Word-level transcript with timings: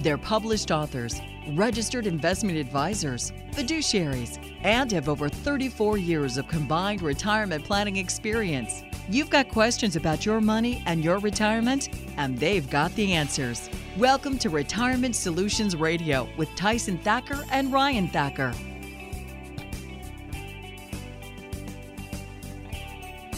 They're 0.00 0.16
published 0.16 0.70
authors, 0.70 1.20
registered 1.50 2.06
investment 2.06 2.56
advisors, 2.56 3.34
fiduciaries, 3.52 4.38
and 4.62 4.90
have 4.92 5.10
over 5.10 5.28
34 5.28 5.98
years 5.98 6.38
of 6.38 6.48
combined 6.48 7.02
retirement 7.02 7.64
planning 7.64 7.96
experience. 7.96 8.82
You've 9.10 9.28
got 9.28 9.50
questions 9.50 9.96
about 9.96 10.24
your 10.24 10.40
money 10.40 10.82
and 10.86 11.04
your 11.04 11.18
retirement, 11.18 11.90
and 12.16 12.38
they've 12.38 12.68
got 12.70 12.94
the 12.94 13.12
answers. 13.12 13.68
Welcome 13.98 14.38
to 14.38 14.48
Retirement 14.48 15.14
Solutions 15.16 15.76
Radio 15.76 16.26
with 16.38 16.48
Tyson 16.56 16.96
Thacker 16.96 17.44
and 17.52 17.70
Ryan 17.70 18.08
Thacker. 18.08 18.54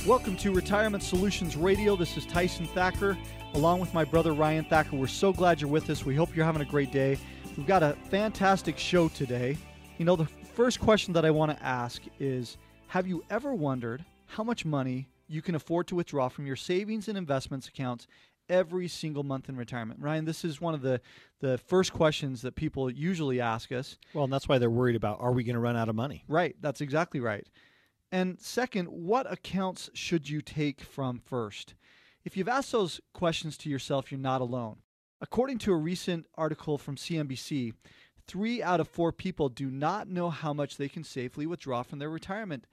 Welcome 0.06 0.36
to 0.36 0.52
Retirement 0.52 1.02
Solutions 1.02 1.56
Radio. 1.56 1.96
This 1.96 2.16
is 2.16 2.24
Tyson 2.24 2.66
Thacker 2.66 3.18
along 3.54 3.80
with 3.80 3.92
my 3.92 4.04
brother 4.04 4.32
Ryan 4.32 4.64
Thacker. 4.64 4.96
We're 4.96 5.06
so 5.06 5.32
glad 5.32 5.60
you're 5.60 5.70
with 5.70 5.90
us. 5.90 6.04
We 6.06 6.14
hope 6.14 6.34
you're 6.34 6.44
having 6.44 6.62
a 6.62 6.66
great 6.66 6.90
day. 6.90 7.18
We've 7.56 7.66
got 7.66 7.82
a 7.82 7.96
fantastic 8.10 8.78
show 8.78 9.08
today. 9.08 9.58
You 9.98 10.04
know, 10.04 10.16
the 10.16 10.26
first 10.54 10.80
question 10.80 11.12
that 11.14 11.24
I 11.24 11.30
want 11.30 11.56
to 11.56 11.62
ask 11.62 12.02
is 12.18 12.56
Have 12.88 13.06
you 13.06 13.22
ever 13.30 13.52
wondered 13.54 14.04
how 14.26 14.42
much 14.42 14.64
money 14.64 15.08
you 15.28 15.42
can 15.42 15.54
afford 15.54 15.86
to 15.88 15.94
withdraw 15.94 16.28
from 16.28 16.46
your 16.46 16.56
savings 16.56 17.08
and 17.08 17.18
investments 17.18 17.68
accounts 17.68 18.06
every 18.48 18.88
single 18.88 19.22
month 19.22 19.48
in 19.48 19.56
retirement? 19.56 20.00
Ryan, 20.00 20.24
this 20.24 20.44
is 20.44 20.60
one 20.60 20.74
of 20.74 20.80
the, 20.80 21.00
the 21.40 21.58
first 21.58 21.92
questions 21.92 22.42
that 22.42 22.54
people 22.54 22.90
usually 22.90 23.40
ask 23.40 23.70
us. 23.70 23.98
Well, 24.14 24.24
and 24.24 24.32
that's 24.32 24.48
why 24.48 24.58
they're 24.58 24.70
worried 24.70 24.96
about 24.96 25.20
are 25.20 25.32
we 25.32 25.44
going 25.44 25.54
to 25.54 25.60
run 25.60 25.76
out 25.76 25.90
of 25.90 25.94
money? 25.94 26.24
Right. 26.26 26.56
That's 26.60 26.80
exactly 26.80 27.20
right. 27.20 27.46
And 28.10 28.40
second, 28.40 28.86
what 28.86 29.30
accounts 29.30 29.90
should 29.94 30.28
you 30.28 30.40
take 30.40 30.80
from 30.80 31.18
first? 31.18 31.74
If 32.24 32.36
you've 32.36 32.48
asked 32.48 32.72
those 32.72 33.00
questions 33.12 33.56
to 33.58 33.68
yourself, 33.68 34.12
you're 34.12 34.20
not 34.20 34.40
alone. 34.40 34.78
According 35.20 35.58
to 35.58 35.72
a 35.72 35.76
recent 35.76 36.26
article 36.36 36.78
from 36.78 36.96
CNBC, 36.96 37.74
three 38.26 38.62
out 38.62 38.80
of 38.80 38.88
four 38.88 39.12
people 39.12 39.48
do 39.48 39.70
not 39.70 40.08
know 40.08 40.30
how 40.30 40.52
much 40.52 40.76
they 40.76 40.88
can 40.88 41.04
safely 41.04 41.46
withdraw 41.46 41.82
from 41.82 41.98
their 41.98 42.10
retirement 42.10 42.66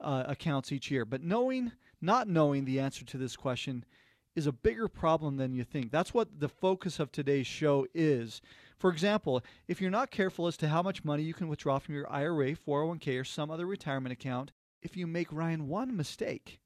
uh, 0.00 0.24
accounts 0.26 0.72
each 0.72 0.90
year. 0.90 1.04
But 1.04 1.22
knowing, 1.22 1.72
not 2.00 2.28
knowing 2.28 2.64
the 2.64 2.80
answer 2.80 3.04
to 3.04 3.18
this 3.18 3.36
question 3.36 3.84
is 4.34 4.46
a 4.46 4.52
bigger 4.52 4.88
problem 4.88 5.36
than 5.36 5.54
you 5.54 5.64
think. 5.64 5.90
That's 5.90 6.12
what 6.12 6.40
the 6.40 6.48
focus 6.48 6.98
of 6.98 7.10
today's 7.10 7.46
show 7.46 7.86
is. 7.94 8.42
For 8.76 8.90
example, 8.90 9.42
if 9.66 9.80
you're 9.80 9.90
not 9.90 10.10
careful 10.10 10.46
as 10.46 10.56
to 10.58 10.68
how 10.68 10.82
much 10.82 11.04
money 11.04 11.22
you 11.22 11.32
can 11.32 11.48
withdraw 11.48 11.78
from 11.78 11.94
your 11.94 12.10
IRA, 12.12 12.54
401k, 12.54 13.20
or 13.20 13.24
some 13.24 13.50
other 13.50 13.66
retirement 13.66 14.12
account, 14.12 14.52
if 14.82 14.96
you 14.96 15.06
make 15.06 15.32
Ryan 15.32 15.68
one 15.68 15.96
mistake, 15.96 16.58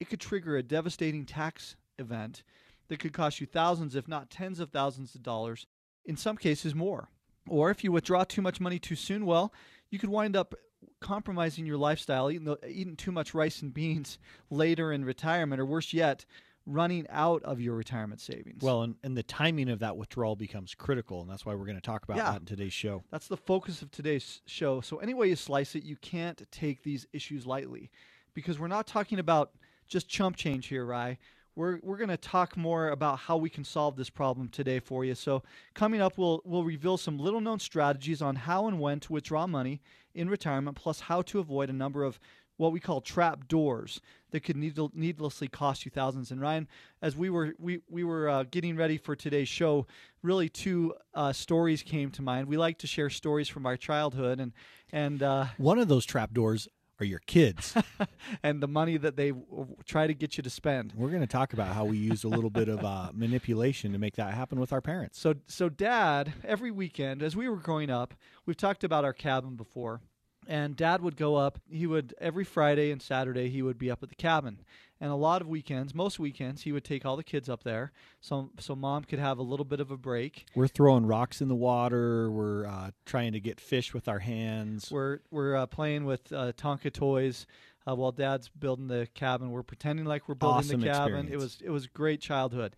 it 0.00 0.08
could 0.08 0.20
trigger 0.20 0.56
a 0.56 0.62
devastating 0.62 1.26
tax 1.26 1.76
event 1.98 2.42
that 2.88 2.98
could 2.98 3.12
cost 3.12 3.40
you 3.40 3.46
thousands, 3.46 3.94
if 3.94 4.08
not 4.08 4.30
tens 4.30 4.60
of 4.60 4.70
thousands 4.70 5.14
of 5.14 5.22
dollars, 5.22 5.66
in 6.04 6.16
some 6.16 6.36
cases 6.36 6.74
more. 6.74 7.10
Or 7.48 7.70
if 7.70 7.82
you 7.84 7.92
withdraw 7.92 8.24
too 8.24 8.42
much 8.42 8.60
money 8.60 8.78
too 8.78 8.94
soon, 8.96 9.26
well, 9.26 9.52
you 9.90 9.98
could 9.98 10.10
wind 10.10 10.36
up 10.36 10.54
compromising 11.00 11.66
your 11.66 11.76
lifestyle, 11.78 12.30
eating, 12.30 12.54
eating 12.66 12.96
too 12.96 13.12
much 13.12 13.34
rice 13.34 13.62
and 13.62 13.72
beans 13.72 14.18
later 14.50 14.92
in 14.92 15.04
retirement, 15.04 15.60
or 15.60 15.66
worse 15.66 15.92
yet, 15.92 16.24
running 16.66 17.06
out 17.08 17.42
of 17.44 17.60
your 17.60 17.74
retirement 17.74 18.20
savings. 18.20 18.62
Well, 18.62 18.82
and, 18.82 18.94
and 19.02 19.16
the 19.16 19.22
timing 19.22 19.70
of 19.70 19.78
that 19.78 19.96
withdrawal 19.96 20.36
becomes 20.36 20.74
critical, 20.74 21.22
and 21.22 21.30
that's 21.30 21.46
why 21.46 21.54
we're 21.54 21.64
going 21.64 21.76
to 21.76 21.82
talk 21.82 22.04
about 22.04 22.18
Yeah. 22.18 22.32
that 22.32 22.40
in 22.40 22.46
today's 22.46 22.74
show. 22.74 23.02
That's 23.10 23.28
the 23.28 23.36
focus 23.38 23.80
of 23.80 23.90
today's 23.90 24.42
show. 24.46 24.80
So, 24.82 24.98
any 24.98 25.14
way 25.14 25.28
you 25.28 25.36
slice 25.36 25.74
it, 25.74 25.84
you 25.84 25.96
can't 25.96 26.42
take 26.52 26.82
these 26.82 27.06
issues 27.12 27.46
lightly 27.46 27.90
because 28.34 28.58
we're 28.58 28.68
not 28.68 28.86
talking 28.86 29.18
about 29.18 29.52
just 29.88 30.08
chump 30.08 30.36
change 30.36 30.66
here, 30.66 30.84
Rye. 30.84 31.16
We're, 31.58 31.80
we're 31.82 31.96
going 31.96 32.08
to 32.08 32.16
talk 32.16 32.56
more 32.56 32.90
about 32.90 33.18
how 33.18 33.36
we 33.36 33.50
can 33.50 33.64
solve 33.64 33.96
this 33.96 34.10
problem 34.10 34.48
today 34.48 34.78
for 34.78 35.04
you. 35.04 35.16
So, 35.16 35.42
coming 35.74 36.00
up, 36.00 36.16
we'll, 36.16 36.40
we'll 36.44 36.62
reveal 36.62 36.96
some 36.96 37.18
little 37.18 37.40
known 37.40 37.58
strategies 37.58 38.22
on 38.22 38.36
how 38.36 38.68
and 38.68 38.78
when 38.78 39.00
to 39.00 39.12
withdraw 39.12 39.44
money 39.48 39.80
in 40.14 40.30
retirement, 40.30 40.76
plus 40.76 41.00
how 41.00 41.20
to 41.22 41.40
avoid 41.40 41.68
a 41.68 41.72
number 41.72 42.04
of 42.04 42.20
what 42.58 42.70
we 42.70 42.78
call 42.78 43.00
trap 43.00 43.48
doors 43.48 44.00
that 44.30 44.44
could 44.44 44.54
needl- 44.54 44.94
needlessly 44.94 45.48
cost 45.48 45.84
you 45.84 45.90
thousands. 45.90 46.30
And 46.30 46.40
Ryan, 46.40 46.68
as 47.02 47.16
we 47.16 47.28
were 47.28 47.54
we 47.58 47.80
we 47.88 48.04
were 48.04 48.28
uh, 48.28 48.44
getting 48.44 48.76
ready 48.76 48.96
for 48.96 49.16
today's 49.16 49.48
show, 49.48 49.88
really 50.22 50.48
two 50.48 50.94
uh, 51.14 51.32
stories 51.32 51.82
came 51.82 52.12
to 52.12 52.22
mind. 52.22 52.46
We 52.46 52.56
like 52.56 52.78
to 52.78 52.86
share 52.86 53.10
stories 53.10 53.48
from 53.48 53.66
our 53.66 53.76
childhood 53.76 54.38
and 54.38 54.52
and 54.92 55.24
uh, 55.24 55.46
One 55.56 55.80
of 55.80 55.88
those 55.88 56.06
trapdoors 56.06 56.68
are 57.00 57.04
your 57.04 57.20
kids. 57.20 57.74
and 58.42 58.62
the 58.62 58.68
money 58.68 58.96
that 58.96 59.16
they 59.16 59.30
w- 59.30 59.76
try 59.84 60.06
to 60.06 60.14
get 60.14 60.36
you 60.36 60.42
to 60.42 60.50
spend. 60.50 60.92
we're 60.96 61.08
going 61.10 61.20
to 61.20 61.26
talk 61.26 61.52
about 61.52 61.68
how 61.68 61.84
we 61.84 61.96
use 61.96 62.24
a 62.24 62.28
little 62.28 62.50
bit 62.50 62.68
of 62.68 62.84
uh, 62.84 63.10
manipulation 63.14 63.92
to 63.92 63.98
make 63.98 64.16
that 64.16 64.34
happen 64.34 64.58
with 64.58 64.72
our 64.72 64.80
parents. 64.80 65.18
So 65.18 65.34
so 65.46 65.68
dad 65.68 66.32
every 66.44 66.70
weekend 66.70 67.22
as 67.22 67.36
we 67.36 67.48
were 67.48 67.56
growing 67.56 67.90
up, 67.90 68.14
we've 68.46 68.56
talked 68.56 68.84
about 68.84 69.04
our 69.04 69.12
cabin 69.12 69.56
before. 69.56 70.00
And 70.48 70.74
dad 70.74 71.02
would 71.02 71.16
go 71.16 71.36
up, 71.36 71.58
he 71.68 71.86
would 71.86 72.14
every 72.18 72.44
Friday 72.44 72.90
and 72.90 73.02
Saturday 73.02 73.50
he 73.50 73.60
would 73.60 73.78
be 73.78 73.90
up 73.90 74.02
at 74.02 74.08
the 74.08 74.14
cabin. 74.14 74.60
And 75.00 75.12
a 75.12 75.14
lot 75.14 75.42
of 75.42 75.46
weekends, 75.46 75.94
most 75.94 76.18
weekends 76.18 76.62
he 76.62 76.72
would 76.72 76.84
take 76.84 77.04
all 77.04 77.16
the 77.16 77.22
kids 77.22 77.48
up 77.48 77.62
there 77.62 77.92
so 78.20 78.50
so 78.58 78.74
mom 78.74 79.04
could 79.04 79.18
have 79.18 79.38
a 79.38 79.42
little 79.42 79.66
bit 79.66 79.78
of 79.78 79.90
a 79.90 79.96
break. 79.98 80.46
We're 80.56 80.66
throwing 80.66 81.06
rocks 81.06 81.40
in 81.40 81.48
the 81.48 81.54
water. 81.54 82.30
We're 82.30 82.66
uh, 82.66 82.90
trying 83.04 83.32
to 83.32 83.40
get 83.40 83.60
fish 83.60 83.92
with 83.92 84.08
our 84.08 84.18
hands. 84.18 84.90
We're 84.90 85.20
we're 85.30 85.54
uh, 85.54 85.66
playing 85.66 86.06
with 86.06 86.32
uh, 86.32 86.52
Tonka 86.56 86.92
toys 86.92 87.46
uh, 87.86 87.94
while 87.94 88.12
Dad's 88.12 88.48
building 88.48 88.88
the 88.88 89.06
cabin. 89.14 89.50
We're 89.50 89.62
pretending 89.62 90.06
like 90.06 90.28
we're 90.28 90.34
building 90.34 90.58
Awesome 90.58 90.80
the 90.80 90.88
cabin. 90.88 91.28
It 91.30 91.36
was 91.36 91.58
it 91.62 91.70
was 91.70 91.86
great 91.86 92.20
childhood, 92.20 92.74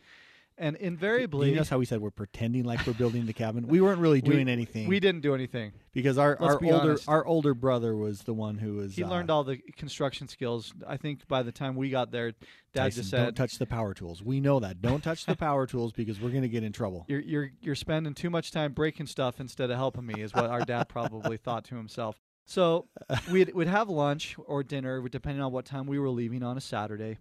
and 0.61 0.77
invariably 0.77 1.49
you 1.49 1.55
notice 1.55 1.71
how 1.71 1.79
we 1.79 1.87
said 1.87 2.01
we're 2.01 2.11
pretending 2.11 2.65
like 2.65 2.87
we're 2.87 2.93
building 2.93 3.27
the 3.27 3.33
cabin? 3.33 3.67
We 3.67 3.81
weren't 3.81 4.01
really 4.01 4.21
doing 4.33 4.47
we, 4.47 4.53
anything. 4.53 4.87
We 4.87 5.01
didn't 5.01 5.23
do 5.23 5.35
anything. 5.35 5.73
because 5.93 6.19
our, 6.19 6.37
Let's 6.39 6.55
our 6.55 6.61
be 6.61 6.71
older 6.71 6.91
honest. 6.91 7.09
our 7.09 7.27
older 7.27 7.55
brother 7.55 7.97
was 7.97 8.21
the 8.21 8.35
one 8.35 8.59
who 8.59 8.75
was 8.75 8.95
He 8.95 9.03
uh, 9.03 9.09
learned 9.09 9.31
all 9.31 9.43
the 9.43 9.57
construction 9.57 10.29
skills. 10.29 10.73
I 10.87 10.99
think 10.99 11.27
by 11.27 11.43
the 11.43 11.51
time 11.51 11.75
we 11.75 11.91
got 11.91 12.13
there, 12.13 12.33
Dad 12.33 12.39
Tyson, 12.75 13.01
just 13.01 13.11
said, 13.11 13.25
don't 13.25 13.35
touch 13.35 13.59
the 13.59 13.67
power 13.67 13.95
tools. 13.95 14.23
We 14.23 14.41
know 14.41 14.61
that. 14.61 14.81
Don't 14.81 15.03
touch 15.03 15.27
the 15.27 15.35
power 15.35 15.67
tools 15.67 15.93
because 15.93 16.21
we're 16.21 16.31
going 16.31 16.43
to 16.43 16.49
get 16.49 16.63
in 16.63 16.73
trouble. 16.73 17.07
"You're 17.09 17.21
you're 17.21 17.51
you're 17.61 17.75
spending 17.75 18.15
too 18.15 18.31
much 18.31 18.53
time 18.53 18.73
breaking 18.73 19.07
stuff 19.07 19.41
instead 19.41 19.71
of 19.71 19.77
helping 19.77 20.07
me," 20.07 20.21
is 20.21 20.35
what 20.35 20.47
our 20.47 20.65
dad 20.65 20.89
probably 20.89 21.39
thought 21.39 21.65
to 21.65 21.77
himself. 21.77 22.21
So 22.45 22.89
we'd 23.31 23.55
we'd 23.55 23.69
have 23.69 23.89
lunch 23.89 24.37
or 24.47 24.63
dinner, 24.63 25.01
depending 25.09 25.43
on 25.43 25.53
what 25.53 25.65
time 25.65 25.87
we 25.87 25.99
were 25.99 26.11
leaving 26.11 26.43
on 26.43 26.57
a 26.57 26.61
Saturday, 26.61 27.19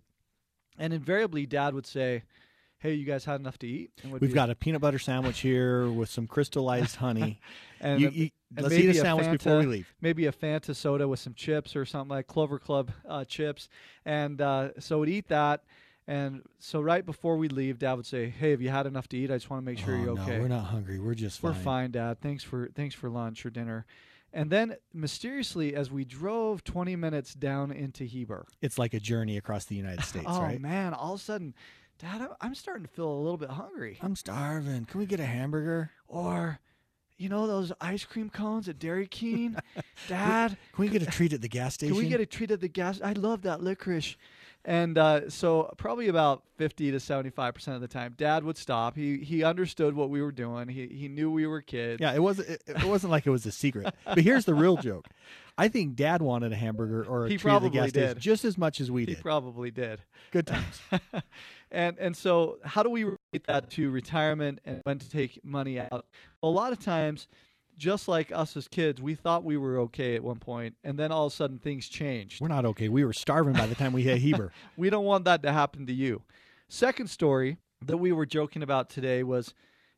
and 0.77 0.91
invariably 0.91 1.45
Dad 1.45 1.73
would 1.73 1.85
say, 1.85 2.23
"Hey, 2.79 2.93
you 2.93 3.05
guys 3.05 3.25
had 3.25 3.39
enough 3.39 3.57
to 3.59 3.67
eat?" 3.67 3.91
We've 4.19 4.33
got 4.33 4.49
a 4.49 4.55
peanut 4.55 4.81
butter 4.81 4.99
sandwich 4.99 5.39
here 5.39 5.89
with 5.89 6.09
some 6.09 6.27
crystallized 6.27 6.95
honey. 7.05 7.39
and 7.79 8.01
you, 8.01 8.07
a- 8.07 8.11
you- 8.11 8.29
and 8.55 8.63
let's 8.63 8.75
eat 8.75 8.89
a 8.89 8.93
sandwich 8.95 9.29
before 9.31 9.59
we 9.59 9.65
leave. 9.67 9.93
maybe 10.01 10.25
a 10.25 10.31
Fanta 10.31 10.75
soda 10.75 11.07
with 11.07 11.19
some 11.19 11.35
chips 11.35 11.75
or 11.75 11.85
something 11.85 12.09
like 12.09 12.25
Clover 12.25 12.57
Club 12.57 12.89
uh, 13.07 13.23
chips. 13.23 13.69
And 14.05 14.41
uh, 14.41 14.69
so 14.79 14.99
we'd 14.99 15.09
eat 15.09 15.27
that. 15.27 15.63
And 16.07 16.41
so 16.57 16.81
right 16.81 17.05
before 17.05 17.37
we 17.37 17.47
leave, 17.49 17.77
Dad 17.77 17.93
would 17.93 18.07
say, 18.07 18.29
"Hey, 18.29 18.49
have 18.51 18.61
you 18.61 18.69
had 18.69 18.87
enough 18.87 19.07
to 19.09 19.17
eat? 19.17 19.29
I 19.29 19.35
just 19.35 19.51
want 19.51 19.61
to 19.63 19.65
make 19.71 19.77
sure 19.77 19.95
Oh, 19.95 20.01
you're 20.01 20.09
okay." 20.19 20.37
no, 20.37 20.41
we're 20.41 20.47
not 20.47 20.65
hungry. 20.65 20.97
We're 20.99 21.13
just 21.13 21.43
We're 21.43 21.53
fine. 21.53 21.63
fine, 21.63 21.91
Dad. 21.91 22.19
Thanks 22.21 22.43
for 22.43 22.69
thanks 22.73 22.95
for 22.95 23.09
lunch 23.09 23.45
or 23.45 23.51
dinner." 23.51 23.85
And 24.33 24.49
then 24.51 24.75
mysteriously, 24.93 25.73
as 25.75 25.89
we 25.89 26.05
drove 26.05 26.63
20 26.63 26.95
minutes 26.95 27.33
down 27.33 27.71
into 27.71 28.03
Heber, 28.03 28.45
It's 28.61 28.77
like 28.77 28.93
a 28.93 28.99
journey 28.99 29.37
across 29.37 29.65
the 29.65 29.75
United 29.75 30.03
States, 30.03 30.25
oh 30.27 30.41
right? 30.41 30.61
man, 30.61 30.93
all 30.93 31.13
of 31.15 31.19
a 31.19 31.23
sudden, 31.23 31.55
Dad, 31.99 32.27
I'm- 32.39 32.55
starting 32.55 32.83
to 32.83 32.89
feel 32.89 33.11
a 33.11 33.19
little 33.21 33.37
bit 33.37 33.49
hungry. 33.49 33.97
I'm 34.01 34.15
starving. 34.15 34.85
Can 34.85 34.99
we 34.99 35.05
get 35.05 35.19
a 35.19 35.25
hamburger? 35.25 35.91
Or, 36.07 36.59
you 37.17 37.27
know, 37.29 37.45
those 37.45 37.71
ice 37.81 38.05
cream 38.05 38.29
cones 38.29 38.69
at 38.69 38.79
Dairy 38.79 39.05
Keen, 39.07 39.57
Dad. 40.07 40.57
Can 40.73 40.81
we 40.81 40.89
get 40.89 41.01
a 41.01 41.05
treat 41.05 41.33
at 41.33 41.41
the 41.41 41.49
gas 41.49 41.73
station? 41.75 41.93
Can 41.95 42.03
we 42.03 42.09
get 42.09 42.21
a 42.21 42.25
treat 42.25 42.51
at 42.51 42.61
the 42.61 42.69
gas? 42.69 43.01
I 43.03 43.11
love 43.13 43.41
that 43.43 43.61
licorice. 43.61 44.15
And 44.65 44.97
uh, 44.97 45.29
so 45.29 45.73
probably 45.77 46.09
about 46.09 46.43
50 46.57 46.91
to 46.91 46.97
75% 46.97 47.75
of 47.75 47.81
the 47.81 47.87
time, 47.87 48.15
dad 48.17 48.43
would 48.43 48.57
stop. 48.57 48.93
He 48.95 49.17
he 49.19 49.41
understood 49.41 49.95
what 49.95 50.09
we 50.09 50.21
were 50.21 50.33
doing. 50.33 50.67
He 50.67 50.85
he 50.87 51.07
knew 51.07 51.31
we 51.31 51.47
were 51.47 51.61
kids. 51.61 52.01
Yeah, 52.01 52.13
it 52.13 52.21
wasn't. 52.21 52.49
It, 52.49 52.63
it 52.67 52.83
wasn't 52.83 53.11
like 53.11 53.25
it 53.25 53.29
was 53.29 53.45
a 53.45 53.53
secret. 53.53 53.93
But 54.03 54.19
here's 54.19 54.43
the 54.43 54.53
real 54.53 54.75
joke. 54.75 55.07
I 55.57 55.69
think 55.69 55.95
Dad 55.95 56.21
wanted 56.21 56.51
a 56.51 56.57
hamburger 56.57 57.05
or 57.05 57.25
a 57.25 57.29
He 57.29 57.37
treat 57.37 57.53
at 57.53 57.61
the 57.61 57.69
gas 57.69 57.89
station 57.89 58.19
just 58.19 58.43
as 58.43 58.57
much 58.57 58.81
as 58.81 58.91
we 58.91 59.01
He 59.03 59.05
did. 59.07 59.17
He 59.17 59.21
probably 59.21 59.71
did. 59.71 60.01
Good 60.31 60.47
times. 60.47 60.81
and 61.71 61.97
and 61.99 62.15
so 62.15 62.57
how 62.63 62.83
do 62.83 62.89
we 62.89 63.03
relate 63.03 63.45
that 63.47 63.69
to 63.71 63.89
retirement 63.89 64.59
and 64.65 64.81
when 64.83 64.99
to 64.99 65.09
take 65.09 65.43
money 65.43 65.79
out? 65.79 66.05
A 66.43 66.47
lot 66.47 66.71
of 66.71 66.79
times, 66.79 67.27
just 67.77 68.07
like 68.07 68.31
us 68.31 68.55
as 68.57 68.67
kids, 68.67 69.01
we 69.01 69.15
thought 69.15 69.43
we 69.43 69.57
were 69.57 69.79
okay 69.79 70.15
at 70.15 70.23
one 70.23 70.39
point, 70.39 70.75
and 70.83 70.97
then 70.97 71.11
all 71.11 71.27
of 71.27 71.33
a 71.33 71.35
sudden 71.35 71.59
things 71.59 71.87
changed. 71.87 72.41
We're 72.41 72.47
not 72.47 72.65
okay. 72.65 72.89
We 72.89 73.05
were 73.05 73.13
starving 73.13 73.53
by 73.53 73.67
the 73.67 73.75
time 73.75 73.93
we 73.93 74.03
hit 74.03 74.19
Heber. 74.19 74.51
We 74.77 74.89
don't 74.89 75.05
want 75.05 75.25
that 75.25 75.43
to 75.43 75.51
happen 75.51 75.85
to 75.87 75.93
you. 75.93 76.23
Second 76.67 77.07
story 77.09 77.57
that 77.85 77.97
we 77.97 78.11
were 78.11 78.25
joking 78.25 78.63
about 78.63 78.89
today 78.89 79.23
was 79.23 79.53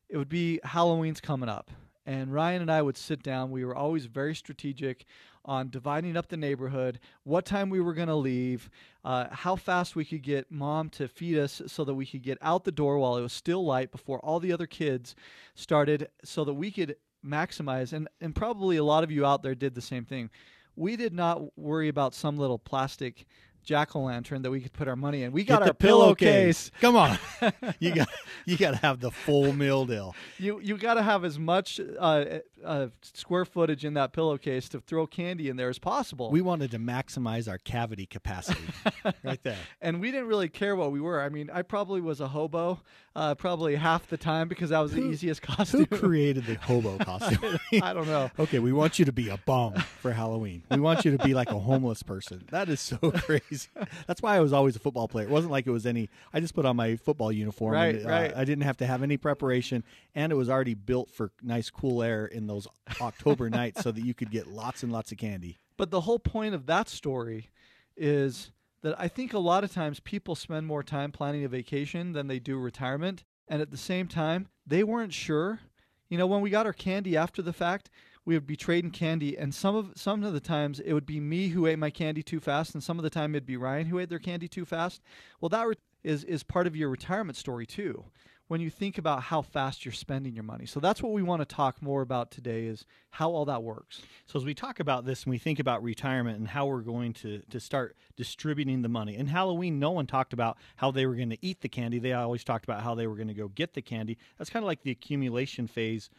it 0.08 0.16
would 0.16 0.28
be 0.28 0.60
Halloween's 0.64 1.20
coming 1.20 1.48
up. 1.48 1.70
And 2.04 2.32
Ryan 2.32 2.62
and 2.62 2.70
I 2.70 2.82
would 2.82 2.96
sit 2.96 3.22
down. 3.22 3.50
We 3.50 3.64
were 3.64 3.76
always 3.76 4.06
very 4.06 4.34
strategic 4.34 5.04
on 5.44 5.70
dividing 5.70 6.16
up 6.16 6.28
the 6.28 6.36
neighborhood, 6.36 7.00
what 7.24 7.44
time 7.44 7.68
we 7.68 7.80
were 7.80 7.94
going 7.94 8.08
to 8.08 8.14
leave, 8.14 8.70
uh, 9.04 9.26
how 9.30 9.56
fast 9.56 9.96
we 9.96 10.04
could 10.04 10.22
get 10.22 10.50
mom 10.50 10.88
to 10.88 11.08
feed 11.08 11.36
us 11.36 11.60
so 11.66 11.84
that 11.84 11.94
we 11.94 12.06
could 12.06 12.22
get 12.22 12.38
out 12.40 12.64
the 12.64 12.70
door 12.72 12.98
while 12.98 13.16
it 13.16 13.22
was 13.22 13.32
still 13.32 13.64
light 13.64 13.90
before 13.90 14.20
all 14.20 14.38
the 14.38 14.52
other 14.52 14.66
kids 14.66 15.16
started, 15.54 16.08
so 16.24 16.44
that 16.44 16.54
we 16.54 16.70
could 16.70 16.96
maximize. 17.24 17.92
And, 17.92 18.08
and 18.20 18.34
probably 18.34 18.76
a 18.76 18.84
lot 18.84 19.02
of 19.02 19.10
you 19.10 19.26
out 19.26 19.42
there 19.42 19.54
did 19.54 19.74
the 19.74 19.80
same 19.80 20.04
thing. 20.04 20.30
We 20.76 20.96
did 20.96 21.12
not 21.12 21.58
worry 21.58 21.88
about 21.88 22.14
some 22.14 22.36
little 22.36 22.58
plastic 22.58 23.26
jack 23.64 23.94
o' 23.96 24.00
lantern 24.00 24.42
that 24.42 24.50
we 24.50 24.60
could 24.60 24.72
put 24.72 24.88
our 24.88 24.96
money 24.96 25.22
in. 25.22 25.32
We 25.32 25.44
got 25.44 25.60
Get 25.60 25.62
our 25.62 25.68
the 25.68 25.74
pillowcase. 25.74 26.70
Come 26.80 26.96
on, 26.96 27.18
you 27.78 27.94
got 27.94 28.08
you 28.46 28.56
got 28.56 28.72
to 28.72 28.76
have 28.78 29.00
the 29.00 29.10
full 29.10 29.52
meal 29.52 29.84
deal. 29.86 30.14
You 30.38 30.60
you 30.60 30.76
got 30.76 30.94
to 30.94 31.02
have 31.02 31.24
as 31.24 31.38
much 31.38 31.80
uh, 31.98 32.24
uh, 32.64 32.86
square 33.02 33.44
footage 33.44 33.84
in 33.84 33.94
that 33.94 34.12
pillowcase 34.12 34.68
to 34.70 34.80
throw 34.80 35.06
candy 35.06 35.48
in 35.48 35.56
there 35.56 35.68
as 35.68 35.78
possible. 35.78 36.30
We 36.30 36.40
wanted 36.42 36.70
to 36.72 36.78
maximize 36.78 37.48
our 37.48 37.58
cavity 37.58 38.06
capacity, 38.06 38.62
right 39.24 39.42
there. 39.42 39.58
and 39.80 40.00
we 40.00 40.10
didn't 40.10 40.26
really 40.28 40.48
care 40.48 40.76
what 40.76 40.92
we 40.92 41.00
were. 41.00 41.20
I 41.20 41.28
mean, 41.28 41.50
I 41.52 41.62
probably 41.62 42.00
was 42.00 42.20
a 42.20 42.28
hobo, 42.28 42.80
uh, 43.16 43.34
probably 43.34 43.76
half 43.76 44.06
the 44.08 44.16
time 44.16 44.48
because 44.48 44.70
that 44.70 44.80
was 44.80 44.92
the 44.92 45.00
Who- 45.00 45.10
easiest 45.12 45.44
Who 45.44 45.54
costume. 45.54 45.86
created 45.90 46.46
the 46.46 46.54
hobo 46.56 46.98
costume? 46.98 47.58
I 47.82 47.92
don't 47.92 48.06
know. 48.06 48.30
Okay, 48.38 48.58
we 48.58 48.72
want 48.72 48.98
you 48.98 49.04
to 49.04 49.12
be 49.12 49.28
a 49.28 49.36
bum 49.38 49.74
for 50.00 50.12
Halloween. 50.12 50.62
We 50.70 50.80
want 50.80 51.04
you 51.04 51.16
to 51.16 51.24
be 51.24 51.34
like 51.34 51.50
a 51.50 51.58
homeless 51.58 52.02
person. 52.02 52.44
That 52.50 52.68
is 52.68 52.80
so 52.80 52.96
crazy. 53.10 53.51
That's 54.06 54.22
why 54.22 54.36
I 54.36 54.40
was 54.40 54.52
always 54.52 54.76
a 54.76 54.78
football 54.78 55.08
player. 55.08 55.26
It 55.26 55.30
wasn't 55.30 55.52
like 55.52 55.66
it 55.66 55.70
was 55.70 55.86
any. 55.86 56.08
I 56.32 56.40
just 56.40 56.54
put 56.54 56.64
on 56.64 56.76
my 56.76 56.96
football 56.96 57.32
uniform. 57.32 57.74
Right, 57.74 57.96
and, 57.96 58.06
uh, 58.06 58.10
right. 58.10 58.32
I 58.36 58.44
didn't 58.44 58.64
have 58.64 58.76
to 58.78 58.86
have 58.86 59.02
any 59.02 59.16
preparation, 59.16 59.84
and 60.14 60.32
it 60.32 60.36
was 60.36 60.48
already 60.48 60.74
built 60.74 61.10
for 61.10 61.30
nice, 61.42 61.70
cool 61.70 62.02
air 62.02 62.26
in 62.26 62.46
those 62.46 62.66
October 63.00 63.50
nights, 63.60 63.82
so 63.82 63.92
that 63.92 64.04
you 64.04 64.14
could 64.14 64.30
get 64.30 64.46
lots 64.46 64.82
and 64.82 64.92
lots 64.92 65.12
of 65.12 65.18
candy. 65.18 65.58
But 65.76 65.90
the 65.90 66.02
whole 66.02 66.18
point 66.18 66.54
of 66.54 66.66
that 66.66 66.88
story 66.88 67.50
is 67.96 68.50
that 68.82 68.98
I 69.00 69.08
think 69.08 69.32
a 69.32 69.38
lot 69.38 69.64
of 69.64 69.72
times 69.72 70.00
people 70.00 70.34
spend 70.34 70.66
more 70.66 70.82
time 70.82 71.12
planning 71.12 71.44
a 71.44 71.48
vacation 71.48 72.12
than 72.12 72.26
they 72.26 72.38
do 72.38 72.58
retirement. 72.58 73.24
And 73.48 73.60
at 73.60 73.70
the 73.70 73.76
same 73.76 74.08
time, 74.08 74.48
they 74.66 74.84
weren't 74.84 75.12
sure. 75.12 75.60
You 76.08 76.18
know, 76.18 76.26
when 76.26 76.40
we 76.40 76.50
got 76.50 76.66
our 76.66 76.72
candy 76.72 77.16
after 77.16 77.42
the 77.42 77.52
fact, 77.52 77.90
we 78.24 78.34
would 78.34 78.46
be 78.46 78.56
trading 78.56 78.90
candy, 78.90 79.36
and 79.36 79.54
some 79.54 79.74
of 79.74 79.92
some 79.96 80.22
of 80.22 80.32
the 80.32 80.40
times 80.40 80.80
it 80.80 80.92
would 80.92 81.06
be 81.06 81.20
me 81.20 81.48
who 81.48 81.66
ate 81.66 81.78
my 81.78 81.90
candy 81.90 82.22
too 82.22 82.40
fast, 82.40 82.74
and 82.74 82.82
some 82.82 82.98
of 82.98 83.02
the 83.02 83.10
time 83.10 83.34
it'd 83.34 83.46
be 83.46 83.56
Ryan 83.56 83.86
who 83.86 83.98
ate 83.98 84.08
their 84.08 84.18
candy 84.18 84.48
too 84.48 84.64
fast. 84.64 85.02
Well, 85.40 85.48
that 85.48 85.66
re- 85.66 85.74
is 86.04 86.24
is 86.24 86.42
part 86.42 86.66
of 86.66 86.76
your 86.76 86.88
retirement 86.88 87.36
story 87.36 87.66
too. 87.66 88.04
When 88.48 88.60
you 88.60 88.70
think 88.70 88.98
about 88.98 89.22
how 89.22 89.40
fast 89.40 89.84
you're 89.84 89.92
spending 89.92 90.34
your 90.34 90.44
money, 90.44 90.66
so 90.66 90.78
that's 90.78 91.02
what 91.02 91.12
we 91.12 91.22
want 91.22 91.40
to 91.40 91.46
talk 91.46 91.80
more 91.80 92.02
about 92.02 92.30
today: 92.30 92.66
is 92.66 92.84
how 93.10 93.30
all 93.30 93.46
that 93.46 93.62
works. 93.62 94.02
So 94.26 94.38
as 94.38 94.44
we 94.44 94.54
talk 94.54 94.78
about 94.78 95.04
this 95.04 95.24
and 95.24 95.30
we 95.30 95.38
think 95.38 95.58
about 95.58 95.82
retirement 95.82 96.38
and 96.38 96.46
how 96.46 96.66
we're 96.66 96.82
going 96.82 97.14
to 97.14 97.40
to 97.50 97.58
start 97.58 97.96
distributing 98.14 98.82
the 98.82 98.88
money. 98.88 99.16
In 99.16 99.26
Halloween, 99.26 99.80
no 99.80 99.90
one 99.90 100.06
talked 100.06 100.32
about 100.32 100.58
how 100.76 100.90
they 100.90 101.06
were 101.06 101.16
going 101.16 101.30
to 101.30 101.38
eat 101.44 101.60
the 101.60 101.68
candy. 101.68 101.98
They 101.98 102.12
always 102.12 102.44
talked 102.44 102.64
about 102.64 102.82
how 102.82 102.94
they 102.94 103.06
were 103.06 103.16
going 103.16 103.28
to 103.28 103.34
go 103.34 103.48
get 103.48 103.74
the 103.74 103.82
candy. 103.82 104.18
That's 104.38 104.50
kind 104.50 104.62
of 104.62 104.68
like 104.68 104.82
the 104.82 104.92
accumulation 104.92 105.66
phase 105.66 106.10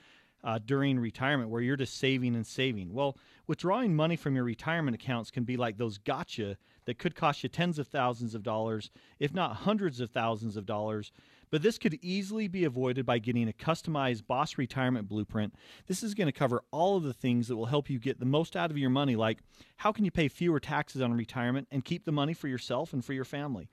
uh, 0.44 0.60
during 0.66 1.00
retirement 1.00 1.50
where 1.50 1.62
you're 1.62 1.78
just 1.78 1.98
saving 1.98 2.36
and 2.36 2.46
saving. 2.46 2.94
Well, 2.94 3.18
withdrawing 3.48 3.96
money 3.96 4.16
from 4.16 4.36
your 4.36 4.44
retirement 4.44 4.96
accounts 4.96 5.32
can 5.32 5.44
be 5.44 5.58
like 5.58 5.78
those 5.78 5.98
gotcha 5.98 6.58
that 6.86 7.00
could 7.00 7.16
cost 7.16 7.44
you 7.44 7.50
tens 7.50 7.80
of 7.80 7.88
thousands 7.88 8.36
of 8.36 8.44
dollars, 8.44 8.92
if 9.20 9.34
not 9.34 9.58
hundreds 9.58 10.00
of 10.00 10.12
thousands 10.12 10.58
of 10.58 10.66
dollars. 10.66 11.12
But 11.50 11.62
this 11.62 11.78
could 11.78 12.00
easily 12.02 12.48
be 12.48 12.66
avoided 12.66 13.06
by 13.06 13.20
getting 13.20 13.48
a 13.48 13.54
customized 13.54 14.26
Boss 14.26 14.58
Retirement 14.58 15.08
Blueprint. 15.08 15.54
This 15.88 16.02
is 16.02 16.16
going 16.16 16.28
to 16.28 16.32
cover 16.32 16.64
all 16.72 16.98
of 16.98 17.04
the 17.04 17.14
things 17.14 17.48
that 17.48 17.56
will 17.56 17.68
help 17.68 17.90
you 17.90 18.00
get 18.00 18.20
the 18.20 18.26
most 18.26 18.56
out 18.56 18.72
of 18.72 18.78
your 18.78 18.90
money, 18.90 19.16
like 19.16 19.40
how 19.78 19.92
can 19.92 20.04
you 20.04 20.12
pay 20.12 20.28
fewer 20.28 20.60
taxes 20.60 21.02
on 21.02 21.14
retirement 21.14 21.68
and 21.72 21.86
keep 21.86 22.06
the 22.06 22.12
money 22.12 22.34
for 22.34 22.48
yourself 22.48 22.92
and 22.92 23.06
for 23.06 23.14
your 23.14 23.26
family 23.26 23.70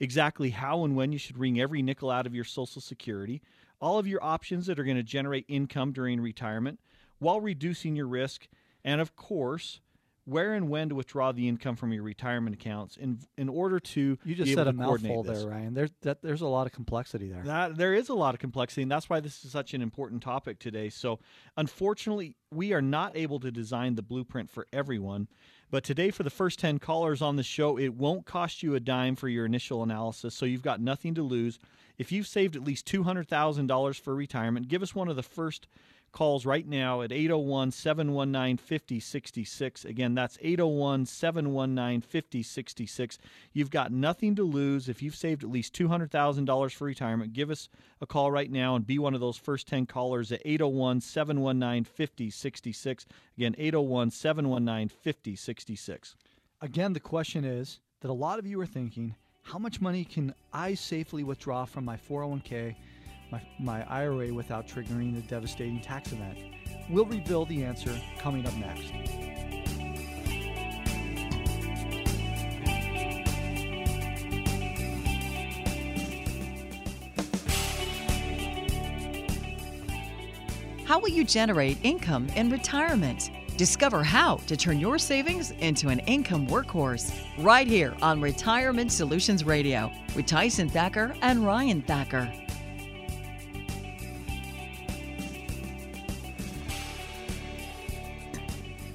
exactly 0.00 0.50
how 0.50 0.82
and 0.84 0.96
when 0.96 1.12
you 1.12 1.18
should 1.18 1.38
wring 1.38 1.60
every 1.60 1.82
nickel 1.82 2.10
out 2.10 2.26
of 2.26 2.34
your 2.34 2.44
Social 2.44 2.80
Security, 2.80 3.42
all 3.80 3.98
of 3.98 4.06
your 4.06 4.22
options 4.22 4.66
that 4.66 4.78
are 4.78 4.84
going 4.84 4.96
to 4.96 5.02
generate 5.02 5.44
income 5.48 5.92
during 5.92 6.20
retirement 6.20 6.80
while 7.18 7.40
reducing 7.40 7.96
your 7.96 8.06
risk, 8.06 8.48
and 8.84 9.00
of 9.00 9.14
course, 9.16 9.80
where 10.24 10.54
and 10.54 10.68
when 10.68 10.88
to 10.88 10.94
withdraw 10.94 11.32
the 11.32 11.48
income 11.48 11.76
from 11.76 11.92
your 11.92 12.02
retirement 12.02 12.54
accounts 12.54 12.96
in 12.96 13.18
in 13.36 13.48
order 13.48 13.80
to 13.80 14.18
You 14.24 14.34
just 14.34 14.54
said 14.54 14.68
a 14.68 14.72
mouthful 14.72 15.22
there, 15.22 15.46
Ryan. 15.46 15.74
There's 15.74 15.90
that, 16.02 16.22
there's 16.22 16.42
a 16.42 16.46
lot 16.46 16.66
of 16.66 16.72
complexity 16.72 17.28
there. 17.28 17.42
That 17.44 17.76
there 17.76 17.94
is 17.94 18.08
a 18.08 18.14
lot 18.14 18.34
of 18.34 18.40
complexity, 18.40 18.82
and 18.82 18.90
that's 18.90 19.10
why 19.10 19.20
this 19.20 19.44
is 19.44 19.50
such 19.50 19.74
an 19.74 19.82
important 19.82 20.22
topic 20.22 20.58
today. 20.58 20.88
So, 20.88 21.18
unfortunately, 21.56 22.36
we 22.52 22.72
are 22.72 22.82
not 22.82 23.16
able 23.16 23.40
to 23.40 23.50
design 23.50 23.94
the 23.96 24.02
blueprint 24.02 24.50
for 24.50 24.66
everyone. 24.72 25.28
But 25.70 25.84
today, 25.84 26.10
for 26.10 26.24
the 26.24 26.30
first 26.30 26.58
10 26.58 26.80
callers 26.80 27.22
on 27.22 27.36
the 27.36 27.44
show, 27.44 27.78
it 27.78 27.94
won't 27.94 28.26
cost 28.26 28.60
you 28.62 28.74
a 28.74 28.80
dime 28.80 29.14
for 29.14 29.28
your 29.28 29.46
initial 29.46 29.84
analysis, 29.84 30.34
so 30.34 30.44
you've 30.44 30.62
got 30.62 30.80
nothing 30.80 31.14
to 31.14 31.22
lose. 31.22 31.60
If 32.00 32.10
you've 32.10 32.26
saved 32.26 32.56
at 32.56 32.64
least 32.64 32.86
$200,000 32.86 34.00
for 34.00 34.14
retirement, 34.14 34.68
give 34.68 34.82
us 34.82 34.94
one 34.94 35.08
of 35.08 35.16
the 35.16 35.22
first 35.22 35.68
calls 36.12 36.46
right 36.46 36.66
now 36.66 37.02
at 37.02 37.12
801 37.12 37.72
719 37.72 38.56
5066. 38.56 39.84
Again, 39.84 40.14
that's 40.14 40.38
801 40.40 41.04
719 41.04 42.00
5066. 42.00 43.18
You've 43.52 43.70
got 43.70 43.92
nothing 43.92 44.34
to 44.36 44.42
lose. 44.42 44.88
If 44.88 45.02
you've 45.02 45.14
saved 45.14 45.44
at 45.44 45.50
least 45.50 45.74
$200,000 45.74 46.72
for 46.72 46.86
retirement, 46.86 47.34
give 47.34 47.50
us 47.50 47.68
a 48.00 48.06
call 48.06 48.30
right 48.30 48.50
now 48.50 48.76
and 48.76 48.86
be 48.86 48.98
one 48.98 49.12
of 49.12 49.20
those 49.20 49.36
first 49.36 49.68
10 49.68 49.84
callers 49.84 50.32
at 50.32 50.40
801 50.46 51.02
719 51.02 51.84
5066. 51.84 53.06
Again, 53.36 53.54
801 53.58 54.10
719 54.10 54.88
5066. 54.88 56.16
Again, 56.62 56.94
the 56.94 56.98
question 56.98 57.44
is 57.44 57.78
that 58.00 58.10
a 58.10 58.14
lot 58.14 58.38
of 58.38 58.46
you 58.46 58.58
are 58.58 58.64
thinking, 58.64 59.16
how 59.50 59.58
much 59.58 59.80
money 59.80 60.04
can 60.04 60.32
I 60.52 60.74
safely 60.74 61.24
withdraw 61.24 61.64
from 61.64 61.84
my 61.84 61.96
401k, 61.96 62.76
my, 63.32 63.42
my 63.58 63.82
IRA 63.90 64.32
without 64.32 64.68
triggering 64.68 65.18
a 65.18 65.22
devastating 65.22 65.80
tax 65.80 66.12
event? 66.12 66.38
We'll 66.88 67.04
reveal 67.04 67.46
the 67.46 67.64
answer 67.64 68.00
coming 68.20 68.46
up 68.46 68.54
next. 68.54 68.92
How 80.84 81.00
will 81.00 81.08
you 81.08 81.24
generate 81.24 81.78
income 81.82 82.28
in 82.36 82.50
retirement? 82.50 83.32
Discover 83.60 84.04
how 84.04 84.36
to 84.46 84.56
turn 84.56 84.80
your 84.80 84.96
savings 84.96 85.50
into 85.50 85.90
an 85.90 85.98
income 86.06 86.46
workhorse 86.46 87.14
right 87.44 87.66
here 87.66 87.94
on 88.00 88.18
Retirement 88.18 88.90
Solutions 88.90 89.44
Radio 89.44 89.92
with 90.16 90.24
Tyson 90.24 90.66
Thacker 90.66 91.14
and 91.20 91.44
Ryan 91.44 91.82
Thacker. 91.82 92.32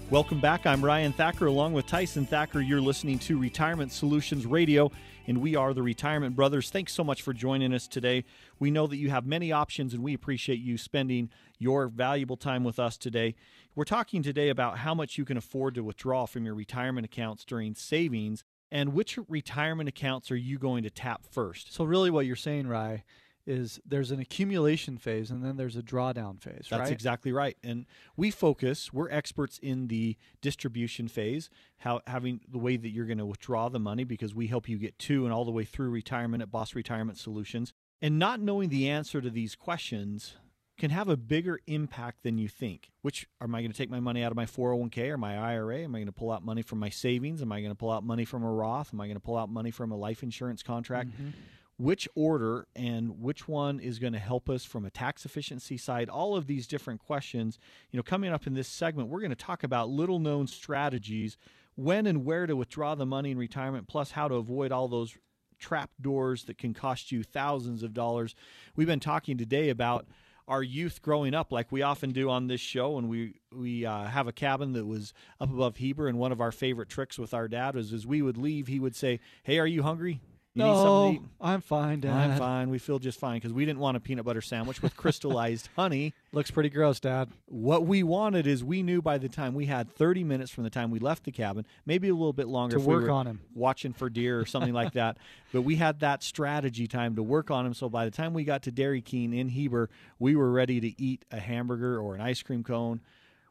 Welcome 0.10 0.42
back. 0.42 0.66
I'm 0.66 0.84
Ryan 0.84 1.14
Thacker 1.14 1.46
along 1.46 1.74
with 1.74 1.86
Tyson 1.86 2.26
Thacker. 2.26 2.60
You're 2.60 2.82
listening 2.82 3.20
to 3.20 3.38
Retirement 3.38 3.92
Solutions 3.92 4.48
Radio, 4.48 4.92
and 5.28 5.42
we 5.42 5.56
are 5.56 5.76
the 5.76 5.84
Retirement 5.84 6.36
Brothers. 6.36 6.72
Thanks 6.72 6.94
so 6.94 7.04
much 7.04 7.22
for 7.22 7.34
joining 7.34 7.72
us 7.72 7.88
today. 7.88 8.24
We 8.58 8.72
know 8.72 8.88
that 8.88 8.98
you 8.98 9.12
have 9.12 9.28
many 9.28 9.52
options, 9.52 9.94
and 9.94 10.02
we 10.02 10.16
appreciate 10.16 10.60
you 10.60 10.80
spending 10.80 11.30
your 11.60 11.88
valuable 11.88 12.38
time 12.38 12.64
with 12.64 12.80
us 12.80 12.98
today. 12.98 13.36
We're 13.76 13.84
talking 13.84 14.24
today 14.24 14.48
about 14.48 14.78
how 14.78 14.96
much 14.96 15.18
you 15.18 15.26
can 15.26 15.36
afford 15.36 15.76
to 15.76 15.84
withdraw 15.84 16.26
from 16.26 16.46
your 16.46 16.56
retirement 16.56 17.04
accounts 17.04 17.44
during 17.44 17.76
savings, 17.76 18.46
and 18.72 18.94
which 18.94 19.20
retirement 19.28 19.90
accounts 19.90 20.32
are 20.32 20.38
you 20.38 20.58
going 20.58 20.84
to 20.84 20.90
tap 20.90 21.26
first? 21.30 21.74
So, 21.74 21.84
really, 21.84 22.10
what 22.10 22.26
you're 22.26 22.38
saying, 22.38 22.68
Rye, 22.68 23.04
is 23.46 23.82
there's 23.86 24.12
an 24.12 24.22
accumulation 24.22 24.98
phase 24.98 25.30
and 25.30 25.44
then 25.44 25.58
there's 25.58 25.76
a 25.76 25.82
drawdown 25.82 26.42
phase, 26.42 26.68
That's 26.70 26.84
right? 26.84 26.92
exactly 26.92 27.34
right. 27.34 27.58
And 27.64 27.86
we 28.16 28.32
focus, 28.32 28.94
we're 28.94 29.10
experts 29.10 29.60
in 29.62 29.88
the 29.88 30.16
distribution 30.42 31.10
phase, 31.10 31.50
how 31.80 32.00
having 32.08 32.40
the 32.48 32.58
way 32.58 32.78
that 32.78 32.90
you're 32.90 33.06
going 33.06 33.18
to 33.20 33.26
withdraw 33.26 33.68
the 33.70 33.80
money 33.80 34.04
because 34.06 34.34
we 34.34 34.48
help 34.48 34.68
you 34.70 34.78
get 34.78 34.98
to 35.00 35.26
and 35.26 35.34
all 35.34 35.46
the 35.46 35.52
way 35.52 35.66
through 35.66 35.90
retirement 35.90 36.42
at 36.42 36.50
Boss 36.50 36.76
Retirement 36.76 37.20
Solutions. 37.20 37.74
And 38.02 38.18
not 38.18 38.40
knowing 38.40 38.70
the 38.70 38.90
answer 38.90 39.22
to 39.22 39.30
these 39.30 39.56
questions 39.56 40.36
can 40.78 40.92
have 40.92 41.08
a 41.08 41.16
bigger 41.16 41.60
impact 41.68 42.24
than 42.24 42.38
you 42.38 42.48
think. 42.48 42.92
Which 43.02 43.28
am 43.42 43.56
I 43.56 43.62
going 43.62 43.72
to 43.72 43.78
take 43.78 43.90
my 43.90 44.00
money 44.00 44.24
out 44.24 44.32
of 44.32 44.36
my 44.36 44.46
401k 44.46 45.10
or 45.10 45.18
my 45.18 45.38
IRA? 45.38 45.80
Am 45.80 45.96
I 45.96 46.00
going 46.00 46.08
to 46.08 46.12
pull 46.12 46.32
out 46.32 46.44
money 46.44 46.62
from 46.62 46.80
my 46.80 46.90
savings? 46.90 47.42
Am 47.42 47.52
I 47.52 47.60
going 47.62 47.72
to 47.72 47.76
pull 47.76 47.92
out 47.92 48.04
money 48.04 48.26
from 48.26 48.44
a 48.44 48.52
Roth? 48.52 48.90
Am 48.94 49.00
I 49.00 49.06
going 49.06 49.16
to 49.16 49.22
pull 49.22 49.38
out 49.38 49.50
money 49.50 49.72
from 49.72 49.92
a 49.92 49.96
life 49.96 50.22
insurance 50.24 50.64
contract? 50.64 51.12
Mm-hmm. 51.12 51.30
which 51.78 52.08
order 52.16 52.68
and 52.76 53.22
which 53.22 53.48
one 53.48 53.80
is 53.80 54.00
going 54.00 54.14
to 54.14 54.20
help 54.20 54.50
us 54.50 54.64
from 54.64 54.86
a 54.86 54.90
tax 54.90 55.26
efficiency 55.26 55.78
side 55.78 56.10
all 56.10 56.38
of 56.38 56.48
these 56.48 56.68
different 56.68 57.02
questions 57.02 57.60
you 57.92 57.98
know 57.98 58.04
coming 58.04 58.32
up 58.32 58.48
in 58.48 58.54
this 58.54 58.70
segment 58.70 59.10
we're 59.10 59.20
going 59.20 59.30
to 59.30 59.36
talk 59.36 59.62
about 59.62 59.90
little 59.90 60.20
known 60.20 60.48
strategies 60.48 61.36
when 61.76 62.08
and 62.08 62.24
where 62.24 62.48
to 62.48 62.56
withdraw 62.56 62.96
the 62.96 63.06
money 63.06 63.32
in 63.32 63.38
retirement 63.38 63.90
plus 63.90 64.12
how 64.12 64.30
to 64.30 64.36
avoid 64.36 64.72
all 64.72 64.88
those 64.88 65.18
trap 65.60 65.90
doors 66.00 66.46
that 66.46 66.58
can 66.58 66.74
cost 66.74 67.12
you 67.12 67.24
thousands 67.24 67.84
of 67.84 67.94
dollars 67.94 68.36
we've 68.78 68.88
been 68.88 69.00
talking 69.02 69.38
today 69.38 69.68
about 69.68 70.06
our 70.48 70.62
youth 70.62 71.02
growing 71.02 71.34
up 71.34 71.52
like 71.52 71.72
we 71.72 71.82
often 71.82 72.12
do 72.12 72.30
on 72.30 72.48
this 72.48 72.62
show 72.62 72.98
and 72.98 73.10
we 73.10 73.36
we 73.52 73.86
uh, 73.86 74.04
have 74.06 74.28
a 74.28 74.32
cabin 74.32 74.74
that 74.74 74.86
was 74.86 75.14
up 75.40 75.50
above 75.50 75.78
heber 75.78 76.08
and 76.08 76.20
one 76.20 76.32
of 76.32 76.42
our 76.42 76.52
favorite 76.52 76.90
tricks 76.90 77.18
with 77.18 77.34
our 77.34 77.48
dad 77.48 77.76
was 77.76 77.92
as 77.92 78.06
we 78.06 78.22
would 78.22 78.38
leave 78.38 78.68
he 78.68 78.80
would 78.80 78.96
say 78.96 79.20
hey 79.44 79.58
are 79.58 79.68
you 79.68 79.84
hungry 79.84 80.22
you 80.56 80.64
need 80.64 80.70
something 80.70 80.86
no, 80.86 81.06
oh, 81.06 81.12
eat 81.12 81.22
I'm 81.42 81.62
fine, 81.62 82.00
Dad. 82.00 82.32
I'm 82.32 82.38
fine. 82.40 82.70
We 82.70 82.80
feel 82.80 82.98
just 82.98 83.20
fine 83.20 83.36
because 83.38 83.52
we 83.54 83.66
didn't 83.66 83.80
want 83.80 83.98
a 83.98 84.00
peanut 84.00 84.26
butter 84.26 84.42
sandwich 84.42 84.82
with 84.82 84.96
crystallized 84.96 85.70
honey. 85.76 86.14
Looks 86.32 86.50
pretty 86.50 86.70
gross, 86.70 87.00
Dad. 87.00 87.30
What 87.48 87.86
we 87.86 88.04
wanted 88.04 88.48
is 88.48 88.64
we 88.64 88.82
knew 88.82 89.02
by 89.02 89.18
the 89.18 89.28
time 89.30 89.54
we 89.54 89.66
had 89.66 89.94
30 89.94 90.24
minutes 90.24 90.52
from 90.52 90.64
the 90.64 90.70
time 90.70 90.92
we 90.92 91.00
left 91.00 91.26
the 91.26 91.32
cabin, 91.32 91.66
maybe 91.86 92.08
a 92.08 92.14
little 92.14 92.34
bit 92.34 92.48
longer 92.48 92.78
To 92.78 92.80
we 92.80 92.88
work 92.96 93.04
were 93.04 93.12
on 93.12 93.28
him. 93.28 93.42
watching 93.54 93.94
for 93.94 94.10
deer 94.10 94.40
or 94.40 94.46
something 94.46 94.74
like 94.74 94.94
that. 94.94 95.18
But 95.54 95.62
we 95.62 95.78
had 95.78 96.02
that 96.02 96.22
strategy 96.22 96.86
time 96.86 97.16
to 97.16 97.24
work 97.24 97.50
on 97.50 97.66
him. 97.66 97.74
So 97.74 97.88
by 97.88 98.04
the 98.04 98.12
time 98.12 98.34
we 98.34 98.44
got 98.44 98.64
to 98.64 98.72
Dairy 98.72 99.02
Keen 99.02 99.32
in 99.34 99.48
Heber, 99.48 99.90
we 100.20 100.36
were 100.36 100.52
ready 100.52 100.82
to 100.82 101.02
eat 101.02 101.24
a 101.32 101.40
hamburger 101.40 101.98
or 101.98 102.14
an 102.16 102.20
ice 102.20 102.42
cream 102.44 102.62
cone. 102.62 103.00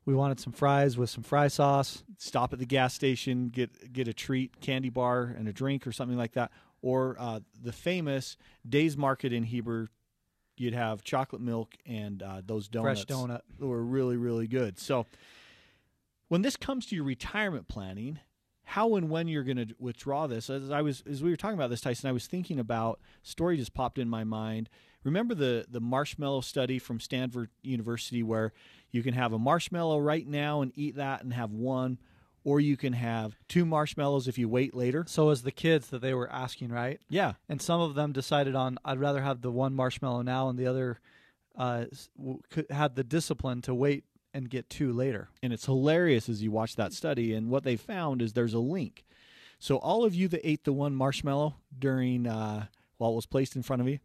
We 0.04 0.14
wanted 0.14 0.38
some 0.38 0.52
fries 0.52 0.98
with 0.98 1.08
some 1.08 1.22
fry 1.22 1.48
sauce. 1.48 2.02
Stop 2.18 2.52
at 2.52 2.58
the 2.58 2.66
gas 2.66 2.92
station, 2.92 3.48
get 3.48 3.90
get 3.92 4.06
a 4.06 4.12
treat, 4.12 4.60
candy 4.60 4.90
bar, 4.90 5.34
and 5.36 5.48
a 5.48 5.52
drink 5.52 5.86
or 5.86 5.92
something 5.92 6.18
like 6.18 6.32
that. 6.32 6.50
Or 6.84 7.16
uh, 7.18 7.40
the 7.62 7.72
famous 7.72 8.36
Days 8.68 8.94
Market 8.94 9.32
in 9.32 9.44
Heber, 9.44 9.88
you'd 10.58 10.74
have 10.74 11.02
chocolate 11.02 11.40
milk 11.40 11.74
and 11.86 12.22
uh, 12.22 12.42
those 12.44 12.68
donuts. 12.68 13.04
Fresh 13.04 13.18
donut. 13.18 13.40
that 13.58 13.66
were 13.66 13.82
really 13.82 14.18
really 14.18 14.46
good. 14.46 14.78
So 14.78 15.06
when 16.28 16.42
this 16.42 16.56
comes 16.56 16.84
to 16.86 16.94
your 16.94 17.04
retirement 17.04 17.68
planning, 17.68 18.18
how 18.64 18.96
and 18.96 19.08
when 19.08 19.28
you're 19.28 19.44
going 19.44 19.56
to 19.56 19.74
withdraw 19.78 20.26
this? 20.26 20.50
As 20.50 20.70
I 20.70 20.82
was 20.82 21.02
as 21.10 21.22
we 21.22 21.30
were 21.30 21.36
talking 21.36 21.56
about 21.56 21.70
this, 21.70 21.80
Tyson, 21.80 22.08
I 22.10 22.12
was 22.12 22.26
thinking 22.26 22.58
about 22.58 23.00
story 23.22 23.56
just 23.56 23.72
popped 23.72 23.98
in 23.98 24.10
my 24.10 24.24
mind. 24.24 24.68
Remember 25.04 25.34
the 25.34 25.64
the 25.68 25.80
marshmallow 25.80 26.42
study 26.42 26.78
from 26.78 27.00
Stanford 27.00 27.48
University 27.62 28.22
where 28.22 28.52
you 28.90 29.02
can 29.02 29.14
have 29.14 29.32
a 29.32 29.38
marshmallow 29.38 30.00
right 30.00 30.26
now 30.26 30.60
and 30.60 30.70
eat 30.74 30.96
that 30.96 31.22
and 31.22 31.32
have 31.32 31.52
one, 31.52 31.98
or 32.44 32.60
you 32.60 32.76
can 32.76 32.92
have 32.92 33.36
two 33.48 33.64
marshmallows 33.64 34.28
if 34.28 34.36
you 34.38 34.48
wait 34.48 34.74
later. 34.74 35.04
So 35.08 35.30
as 35.30 35.42
the 35.42 35.50
kids 35.50 35.88
that 35.88 36.00
they 36.02 36.12
were 36.14 36.30
asking, 36.30 36.68
right? 36.70 37.00
Yeah, 37.08 37.32
And 37.48 37.60
some 37.60 37.80
of 37.80 37.94
them 37.94 38.12
decided 38.12 38.54
on 38.54 38.78
I'd 38.84 38.98
rather 39.00 39.22
have 39.22 39.40
the 39.40 39.50
one 39.50 39.74
marshmallow 39.74 40.22
now, 40.22 40.48
and 40.50 40.58
the 40.58 40.66
other 40.66 41.00
uh, 41.56 41.86
s- 41.90 42.08
w- 42.18 42.40
could, 42.50 42.66
had 42.70 42.94
the 42.96 43.04
discipline 43.04 43.62
to 43.62 43.74
wait 43.74 44.04
and 44.34 44.50
get 44.50 44.68
two 44.68 44.92
later. 44.92 45.28
and 45.42 45.52
it's 45.52 45.66
hilarious 45.66 46.28
as 46.28 46.42
you 46.42 46.50
watch 46.50 46.74
that 46.76 46.92
study. 46.92 47.32
And 47.32 47.48
what 47.48 47.62
they 47.64 47.76
found 47.76 48.20
is 48.20 48.32
there's 48.32 48.52
a 48.54 48.58
link. 48.58 49.04
So 49.60 49.76
all 49.76 50.04
of 50.04 50.14
you 50.14 50.26
that 50.28 50.46
ate 50.46 50.64
the 50.64 50.72
one 50.72 50.94
marshmallow 50.94 51.54
during 51.78 52.26
uh, 52.26 52.66
while 52.98 53.12
it 53.12 53.16
was 53.16 53.26
placed 53.26 53.54
in 53.56 53.62
front 53.62 53.80
of 53.80 53.88
you, 53.88 54.00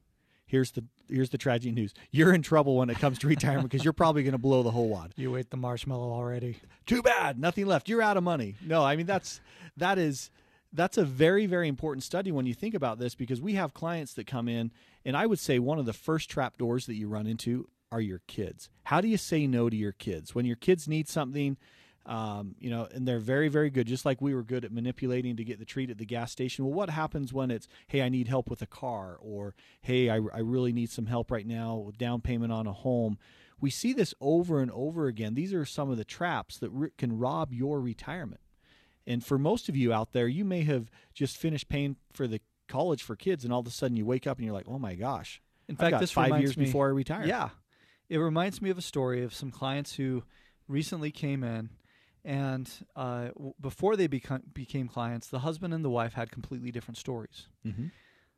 here's 0.50 0.72
the 0.72 0.84
here's 1.08 1.30
the 1.30 1.38
tragic 1.38 1.74
news: 1.74 1.94
you're 2.12 2.34
in 2.34 2.42
trouble 2.42 2.76
when 2.76 2.90
it 2.90 2.98
comes 3.00 3.20
to 3.20 3.28
retirement 3.28 3.70
because 3.70 3.84
you're 3.86 3.94
probably 3.94 4.24
going 4.24 4.34
to 4.34 4.38
blow 4.38 4.64
the 4.64 4.72
whole 4.72 4.90
wad. 4.90 5.14
You 5.18 5.36
ate 5.36 5.52
the 5.52 5.58
marshmallow 5.58 6.12
already. 6.12 6.58
Too 6.86 7.02
bad, 7.02 7.40
nothing 7.40 7.66
left. 7.66 7.88
You're 7.88 8.02
out 8.02 8.18
of 8.18 8.24
money. 8.24 8.56
No, 8.66 8.84
I 8.84 8.96
mean 8.96 9.06
that's 9.06 9.40
that 9.78 9.98
is 9.98 10.32
that's 10.74 10.98
a 10.98 11.06
very 11.06 11.46
very 11.46 11.68
important 11.68 12.04
study 12.04 12.32
when 12.32 12.46
you 12.46 12.54
think 12.54 12.74
about 12.74 13.00
this 13.00 13.16
because 13.16 13.42
we 13.42 13.54
have 13.54 13.74
clients 13.74 14.14
that 14.16 14.28
come 14.28 14.48
in 14.48 14.72
and 15.06 15.16
I 15.16 15.26
would 15.26 15.40
say 15.40 15.60
one 15.60 15.80
of 15.80 15.86
the 15.86 15.94
first 15.94 16.30
trap 16.30 16.58
doors 16.58 16.86
that 16.88 16.96
you 16.96 17.08
run 17.08 17.28
into 17.28 17.68
are 17.92 18.02
your 18.02 18.22
kids. 18.28 18.70
How 18.84 19.02
do 19.02 19.08
you 19.08 19.18
say 19.18 19.48
no 19.48 19.70
to 19.70 19.76
your 19.76 19.92
kids 19.94 20.36
when 20.36 20.46
your 20.46 20.56
kids 20.56 20.88
need 20.88 21.08
something? 21.08 21.58
Um, 22.10 22.56
you 22.58 22.72
know, 22.72 22.88
and 22.92 23.08
they're 23.08 23.20
very, 23.20 23.50
very 23.50 23.70
good, 23.70 23.86
just 23.86 24.04
like 24.04 24.20
we 24.20 24.34
were 24.34 24.42
good 24.42 24.66
at 24.66 24.72
manipulating 24.72 25.36
to 25.36 25.44
get 25.44 25.60
the 25.60 25.66
treat 25.66 25.92
at 25.92 26.00
the 26.00 26.08
gas 26.08 26.32
station. 26.32 26.66
Well, 26.66 26.74
what 26.74 26.90
happens 26.90 27.32
when 27.32 27.52
it's, 27.52 27.68
hey, 27.86 28.02
I 28.02 28.10
need 28.10 28.28
help 28.28 28.50
with 28.50 28.64
a 28.64 28.66
car, 28.66 29.20
or 29.22 29.54
hey, 29.82 30.10
I, 30.10 30.16
I 30.16 30.40
really 30.40 30.74
need 30.74 30.90
some 30.90 31.06
help 31.06 31.30
right 31.30 31.46
now 31.46 31.76
with 31.76 32.00
down 32.00 32.22
payment 32.22 32.52
on 32.52 32.66
a 32.66 32.74
home? 32.74 33.20
We 33.62 33.70
see 33.70 33.94
this 33.94 34.16
over 34.20 34.60
and 34.60 34.72
over 34.72 35.06
again. 35.06 35.36
These 35.36 35.54
are 35.54 35.66
some 35.66 35.92
of 35.92 35.98
the 35.98 36.04
traps 36.04 36.58
that 36.58 36.72
r- 36.76 36.90
can 36.98 37.20
rob 37.20 37.54
your 37.54 37.80
retirement. 37.80 38.42
And 39.06 39.24
for 39.24 39.38
most 39.38 39.70
of 39.70 39.78
you 39.78 39.94
out 39.94 40.12
there, 40.12 40.28
you 40.28 40.44
may 40.44 40.64
have 40.64 40.90
just 41.14 41.38
finished 41.38 41.70
paying 41.70 41.96
for 42.12 42.28
the 42.28 42.42
college 42.68 43.04
for 43.04 43.16
kids, 43.16 43.44
and 43.44 43.54
all 43.54 43.60
of 43.60 43.68
a 43.68 43.72
sudden 43.72 43.96
you 43.96 44.06
wake 44.08 44.26
up 44.26 44.38
and 44.38 44.46
you're 44.46 44.54
like, 44.56 44.68
oh 44.68 44.80
my 44.80 44.96
gosh. 44.96 45.44
In 45.68 45.76
I've 45.76 45.80
fact, 45.80 46.00
this 46.00 46.12
five 46.12 46.40
years 46.40 46.58
me, 46.58 46.66
before 46.66 46.88
I 46.88 46.90
retire. 46.90 47.28
Yeah, 47.28 47.50
it 48.10 48.18
reminds 48.18 48.64
me 48.64 48.72
of 48.72 48.80
a 48.80 48.82
story 48.82 49.24
of 49.24 49.36
some 49.36 49.52
clients 49.52 49.94
who 49.94 50.24
recently 50.68 51.12
came 51.12 51.44
in, 51.44 51.70
and 52.24 52.70
uh, 52.96 53.28
w- 53.30 53.54
before 53.60 53.96
they 53.96 54.08
become, 54.08 54.44
became 54.54 54.88
clients, 54.88 55.28
the 55.28 55.40
husband 55.40 55.74
and 55.74 55.84
the 55.84 55.90
wife 55.90 56.14
had 56.14 56.32
completely 56.32 56.72
different 56.72 56.98
stories. 56.98 57.48
Mm-hmm. 57.66 57.88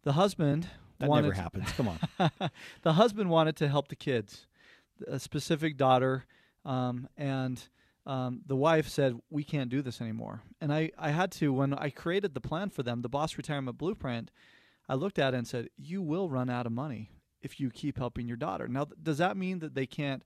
The 0.03 0.13
husband 0.13 0.67
That 0.99 1.09
wanted 1.09 1.23
never 1.23 1.33
happens. 1.33 1.71
Come 1.71 1.87
on. 1.87 2.31
the 2.81 2.93
husband 2.93 3.29
wanted 3.29 3.55
to 3.57 3.67
help 3.67 3.87
the 3.87 3.95
kids, 3.95 4.47
a 5.07 5.19
specific 5.19 5.77
daughter, 5.77 6.25
um, 6.65 7.07
and 7.17 7.61
um, 8.05 8.41
the 8.45 8.55
wife 8.55 8.87
said, 8.87 9.19
"We 9.29 9.43
can't 9.43 9.69
do 9.69 9.81
this 9.81 10.01
anymore." 10.01 10.41
And 10.59 10.73
I, 10.73 10.91
I 10.97 11.11
had 11.11 11.31
to 11.33 11.53
when 11.53 11.73
I 11.73 11.89
created 11.89 12.33
the 12.33 12.41
plan 12.41 12.69
for 12.69 12.83
them, 12.83 13.01
the 13.01 13.09
Boss 13.09 13.37
Retirement 13.37 13.77
Blueprint. 13.77 14.31
I 14.89 14.95
looked 14.95 15.19
at 15.19 15.33
it 15.33 15.37
and 15.37 15.47
said, 15.47 15.69
"You 15.77 16.01
will 16.01 16.29
run 16.29 16.49
out 16.49 16.65
of 16.65 16.71
money 16.71 17.11
if 17.41 17.59
you 17.59 17.69
keep 17.69 17.97
helping 17.97 18.27
your 18.27 18.37
daughter." 18.37 18.67
Now, 18.67 18.85
th- 18.85 18.97
does 19.01 19.19
that 19.19 19.37
mean 19.37 19.59
that 19.59 19.75
they 19.75 19.85
can't? 19.85 20.23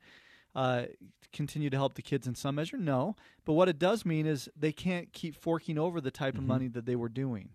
Uh, 0.55 0.85
continue 1.33 1.69
to 1.69 1.75
help 1.75 1.95
the 1.95 2.01
kids 2.01 2.27
in 2.27 2.33
some 2.33 2.55
measure 2.55 2.77
no 2.77 3.13
but 3.43 3.53
what 3.53 3.67
it 3.67 3.77
does 3.77 4.05
mean 4.05 4.25
is 4.25 4.47
they 4.55 4.71
can't 4.71 5.11
keep 5.11 5.35
forking 5.35 5.77
over 5.77 5.99
the 5.99 6.09
type 6.11 6.35
of 6.37 6.43
Mhm. 6.45 6.47
money 6.47 6.67
that 6.69 6.85
they 6.85 6.95
were 6.95 7.09
doing 7.09 7.49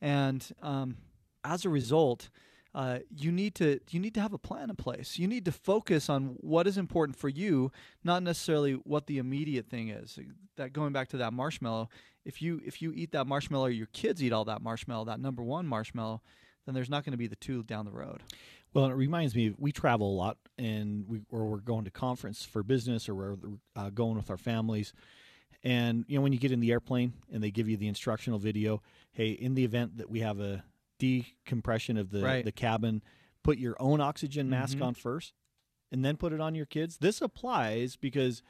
and 0.00 0.52
um, 0.62 0.96
as 1.42 1.64
a 1.64 1.68
result 1.70 2.28
uh, 2.74 2.98
you 3.08 3.30
need 3.30 3.54
to 3.54 3.78
you 3.90 4.00
need 4.00 4.12
to 4.14 4.20
have 4.20 4.32
a 4.32 4.38
plan 4.38 4.68
in 4.68 4.74
place. 4.74 5.16
You 5.16 5.28
need 5.28 5.44
to 5.44 5.52
focus 5.52 6.10
on 6.10 6.34
what 6.40 6.66
is 6.66 6.76
important 6.76 7.16
for 7.16 7.28
you, 7.28 7.70
not 8.02 8.20
necessarily 8.24 8.72
what 8.72 9.06
the 9.06 9.18
immediate 9.18 9.68
thing 9.70 9.90
is. 9.90 10.18
That 10.56 10.72
going 10.72 10.92
back 10.92 11.08
to 11.10 11.16
that 11.18 11.32
marshmallow, 11.32 11.88
if 12.24 12.42
you 12.42 12.60
if 12.66 12.82
you 12.82 12.92
eat 12.92 13.12
that 13.12 13.28
marshmallow, 13.28 13.66
or 13.66 13.70
your 13.70 13.86
kids 13.92 14.20
eat 14.24 14.32
all 14.32 14.44
that 14.46 14.60
marshmallow, 14.60 15.04
that 15.04 15.20
number 15.20 15.40
one 15.40 15.68
marshmallow, 15.68 16.20
then 16.66 16.74
there's 16.74 16.90
not 16.90 17.04
going 17.04 17.12
to 17.12 17.16
be 17.16 17.28
the 17.28 17.36
two 17.36 17.62
down 17.62 17.84
the 17.84 17.92
road. 17.92 18.24
Well, 18.74 18.86
it 18.86 18.92
reminds 18.94 19.34
me, 19.36 19.54
we 19.56 19.70
travel 19.72 20.10
a 20.12 20.16
lot, 20.16 20.36
and 20.58 21.08
we 21.08 21.20
or 21.30 21.46
we're 21.46 21.58
going 21.58 21.84
to 21.84 21.90
conference 21.90 22.44
for 22.44 22.62
business, 22.62 23.08
or 23.08 23.14
we're 23.14 23.36
uh, 23.76 23.90
going 23.90 24.16
with 24.16 24.30
our 24.30 24.36
families. 24.36 24.92
And 25.62 26.04
you 26.08 26.18
know, 26.18 26.22
when 26.22 26.32
you 26.32 26.38
get 26.38 26.52
in 26.52 26.60
the 26.60 26.72
airplane 26.72 27.14
and 27.32 27.42
they 27.42 27.50
give 27.50 27.68
you 27.68 27.76
the 27.76 27.86
instructional 27.88 28.38
video, 28.38 28.82
hey, 29.12 29.30
in 29.30 29.54
the 29.54 29.64
event 29.64 29.96
that 29.98 30.10
we 30.10 30.20
have 30.20 30.40
a 30.40 30.64
decompression 30.98 31.96
of 31.96 32.10
the 32.10 32.20
Right. 32.20 32.44
the 32.44 32.52
cabin, 32.52 33.02
put 33.42 33.58
your 33.58 33.76
own 33.80 34.00
oxygen 34.00 34.50
mask 34.50 34.78
Mhm. 34.78 34.86
on 34.86 34.94
first, 34.94 35.32
and 35.92 36.04
then 36.04 36.16
put 36.16 36.32
it 36.32 36.40
on 36.40 36.54
your 36.54 36.66
kids. 36.66 36.98
This 36.98 37.22
applies 37.22 37.94
because 37.96 38.42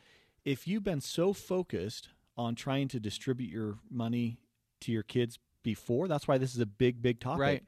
if 0.44 0.66
you've 0.66 0.84
been 0.84 1.00
so 1.02 1.32
focused 1.34 2.08
on 2.36 2.54
trying 2.54 2.88
to 2.88 2.98
distribute 2.98 3.50
your 3.50 3.78
money 3.90 4.38
to 4.80 4.90
your 4.90 5.02
kids 5.02 5.38
before, 5.62 6.08
that's 6.08 6.26
why 6.26 6.38
this 6.38 6.54
is 6.54 6.60
a 6.60 6.66
big, 6.66 7.00
big 7.02 7.20
topic 7.20 7.40
Right. 7.40 7.64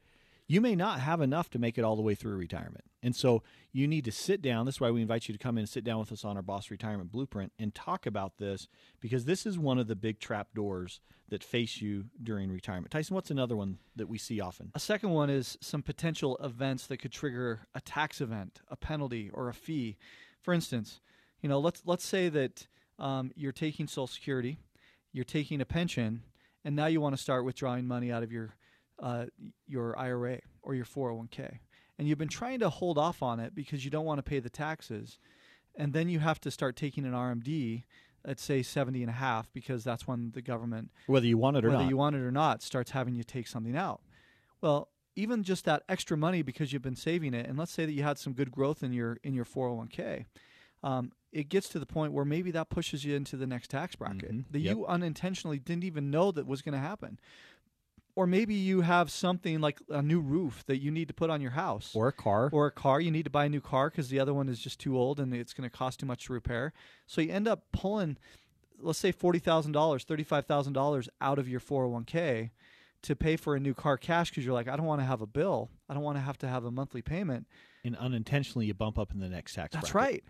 You 0.47 0.61
may 0.61 0.75
not 0.75 1.01
have 1.01 1.19
enough 1.19 1.49
to 1.51 1.59
make 1.59 1.77
it 1.77 1.83
all 1.83 1.95
the 1.95 2.01
way 2.01 2.15
through 2.15 2.37
retirement. 2.37 2.85
And 3.03 3.15
so 3.15 3.43
you 3.73 3.87
need 3.87 4.05
to 4.05 4.11
sit 4.11 4.41
down. 4.41 4.65
That's 4.65 4.79
why 4.79 4.91
we 4.91 5.01
invite 5.01 5.27
you 5.27 5.33
to 5.33 5.39
come 5.39 5.57
in 5.57 5.61
and 5.61 5.69
sit 5.69 5.83
down 5.83 5.99
with 5.99 6.11
us 6.11 6.23
on 6.23 6.37
our 6.37 6.41
Boss 6.41 6.71
Retirement 6.71 7.11
Blueprint 7.11 7.51
and 7.59 7.75
talk 7.75 8.05
about 8.05 8.37
this 8.37 8.67
because 9.01 9.25
this 9.25 9.45
is 9.45 9.59
one 9.59 9.77
of 9.77 9.87
the 9.87 9.95
big 9.95 10.19
trap 10.19 10.47
doors 10.55 11.01
that 11.29 11.43
face 11.43 11.81
you 11.81 12.05
during 12.23 12.49
retirement. 12.49 12.91
Tyson, 12.91 13.13
what's 13.13 13.29
another 13.29 13.55
one 13.55 13.77
that 13.97 14.07
we 14.07 14.17
see 14.17 14.39
often? 14.39 14.71
A 14.73 14.79
second 14.79 15.09
one 15.09 15.29
is 15.29 15.57
some 15.59 15.83
potential 15.83 16.37
events 16.41 16.87
that 16.87 16.97
could 16.97 17.11
trigger 17.11 17.67
a 17.75 17.81
tax 17.81 18.21
event, 18.21 18.61
a 18.69 18.77
penalty, 18.77 19.29
or 19.33 19.49
a 19.49 19.53
fee. 19.53 19.97
For 20.41 20.53
instance, 20.53 21.01
you 21.41 21.49
know, 21.49 21.59
let's 21.59 21.81
let's 21.85 22.05
say 22.05 22.29
that 22.29 22.67
um, 22.97 23.31
you're 23.35 23.51
taking 23.51 23.87
Social 23.87 24.07
Security, 24.07 24.57
you're 25.11 25.25
taking 25.25 25.59
a 25.59 25.65
pension, 25.65 26.23
and 26.63 26.75
now 26.75 26.85
you 26.85 27.01
want 27.01 27.15
to 27.15 27.21
start 27.21 27.43
withdrawing 27.43 27.85
money 27.85 28.11
out 28.11 28.23
of 28.23 28.31
your 28.31 28.55
uh, 28.99 29.25
your 29.67 29.97
IRA 29.97 30.39
or 30.61 30.75
your 30.75 30.85
401k, 30.85 31.59
and 31.97 32.07
you've 32.07 32.17
been 32.17 32.27
trying 32.27 32.59
to 32.59 32.69
hold 32.69 32.97
off 32.97 33.21
on 33.23 33.39
it 33.39 33.53
because 33.55 33.85
you 33.85 33.91
don't 33.91 34.05
want 34.05 34.17
to 34.19 34.23
pay 34.23 34.39
the 34.39 34.49
taxes, 34.49 35.19
and 35.75 35.93
then 35.93 36.09
you 36.09 36.19
have 36.19 36.39
to 36.41 36.51
start 36.51 36.75
taking 36.75 37.05
an 37.05 37.13
RMD 37.13 37.83
at 38.25 38.39
say 38.39 38.61
70 38.61 39.01
and 39.03 39.09
a 39.09 39.13
half 39.13 39.51
because 39.53 39.83
that's 39.83 40.05
when 40.07 40.31
the 40.31 40.41
government 40.41 40.91
whether 41.05 41.25
you 41.27 41.37
want 41.37 41.55
it 41.55 41.63
or 41.63 41.69
whether 41.69 41.83
not. 41.83 41.89
you 41.89 41.95
want 41.97 42.15
it 42.15 42.19
or 42.19 42.31
not 42.31 42.61
starts 42.61 42.91
having 42.91 43.15
you 43.15 43.23
take 43.23 43.47
something 43.47 43.75
out. 43.77 44.01
Well, 44.59 44.89
even 45.15 45.43
just 45.43 45.65
that 45.65 45.83
extra 45.87 46.17
money 46.17 46.41
because 46.41 46.73
you've 46.73 46.81
been 46.81 46.95
saving 46.95 47.33
it, 47.33 47.47
and 47.47 47.57
let's 47.57 47.71
say 47.71 47.85
that 47.85 47.91
you 47.93 48.03
had 48.03 48.17
some 48.17 48.33
good 48.33 48.51
growth 48.51 48.83
in 48.83 48.91
your 48.93 49.17
in 49.23 49.33
your 49.33 49.45
401k, 49.45 50.25
um, 50.83 51.11
it 51.31 51.49
gets 51.49 51.69
to 51.69 51.79
the 51.79 51.85
point 51.85 52.13
where 52.13 52.25
maybe 52.25 52.51
that 52.51 52.69
pushes 52.69 53.05
you 53.05 53.15
into 53.15 53.37
the 53.37 53.47
next 53.47 53.69
tax 53.69 53.95
bracket 53.95 54.31
Mhm. 54.31 54.45
that 54.51 54.59
Yep. 54.59 54.75
you 54.75 54.85
unintentionally 54.87 55.59
didn't 55.59 55.83
even 55.83 56.09
know 56.11 56.31
that 56.31 56.45
was 56.47 56.61
going 56.61 56.73
to 56.73 56.79
happen. 56.79 57.19
Or 58.17 58.25
maybe 58.25 58.55
you 58.55 58.81
have 58.81 59.11
something 59.11 59.61
like 59.61 59.79
a 59.89 60.01
new 60.01 60.19
roof 60.19 60.63
that 60.65 60.77
you 60.81 60.89
need 60.89 61.07
to 61.09 61.13
put 61.13 61.29
on 61.29 61.39
your 61.39 61.51
house, 61.51 61.91
or 61.93 62.07
a 62.07 62.11
car. 62.11 62.49
or 62.51 62.65
a 62.65 62.71
car. 62.71 62.99
You 62.99 63.11
need 63.11 63.25
to 63.25 63.29
buy 63.29 63.45
a 63.45 63.49
new 63.49 63.61
car 63.61 63.91
because 63.91 64.09
the 64.09 64.19
other 64.19 64.33
one 64.33 64.49
is 64.49 64.59
just 64.59 64.79
too 64.79 64.97
old 64.97 65.19
and 65.19 65.33
it's 65.35 65.53
going 65.53 65.69
to 65.69 65.75
cost 65.77 65.99
too 65.99 66.07
much 66.07 66.25
to 66.25 66.33
repair. 66.33 66.73
So 67.05 67.21
you 67.21 67.31
end 67.31 67.47
up 67.47 67.65
pulling, 67.71 68.17
let's 68.79 68.97
say 68.97 69.11
forty 69.11 69.37
thousand 69.37 69.73
dollars, 69.73 70.03
thirty 70.03 70.23
five 70.23 70.45
thousand 70.47 70.73
dollars 70.73 71.07
out 71.21 71.37
of 71.37 71.47
your 71.47 71.59
four 71.59 71.83
hundred 71.83 71.93
one 71.93 72.03
k 72.05 72.51
to 73.03 73.15
pay 73.15 73.35
for 73.35 73.55
a 73.55 73.59
new 73.59 73.75
car 73.75 73.97
cash 73.97 74.31
because 74.31 74.43
you're 74.43 74.55
like, 74.55 74.67
I 74.67 74.75
don't 74.75 74.87
want 74.87 75.01
to 75.01 75.05
have 75.05 75.21
a 75.21 75.27
bill. 75.27 75.69
I 75.87 75.93
don't 75.93 76.01
want 76.01 76.17
to 76.17 76.21
have 76.21 76.39
to 76.39 76.47
have 76.47 76.65
a 76.65 76.71
monthly 76.71 77.03
payment. 77.03 77.45
and 77.85 77.95
unintentionally 77.97 78.65
you 78.65 78.73
bump 78.73 78.97
up 78.97 79.13
in 79.13 79.19
the 79.19 79.29
next 79.29 79.53
tax 79.53 79.75
That's 79.75 79.91
bracket. 79.91 80.11
right. 80.13 80.23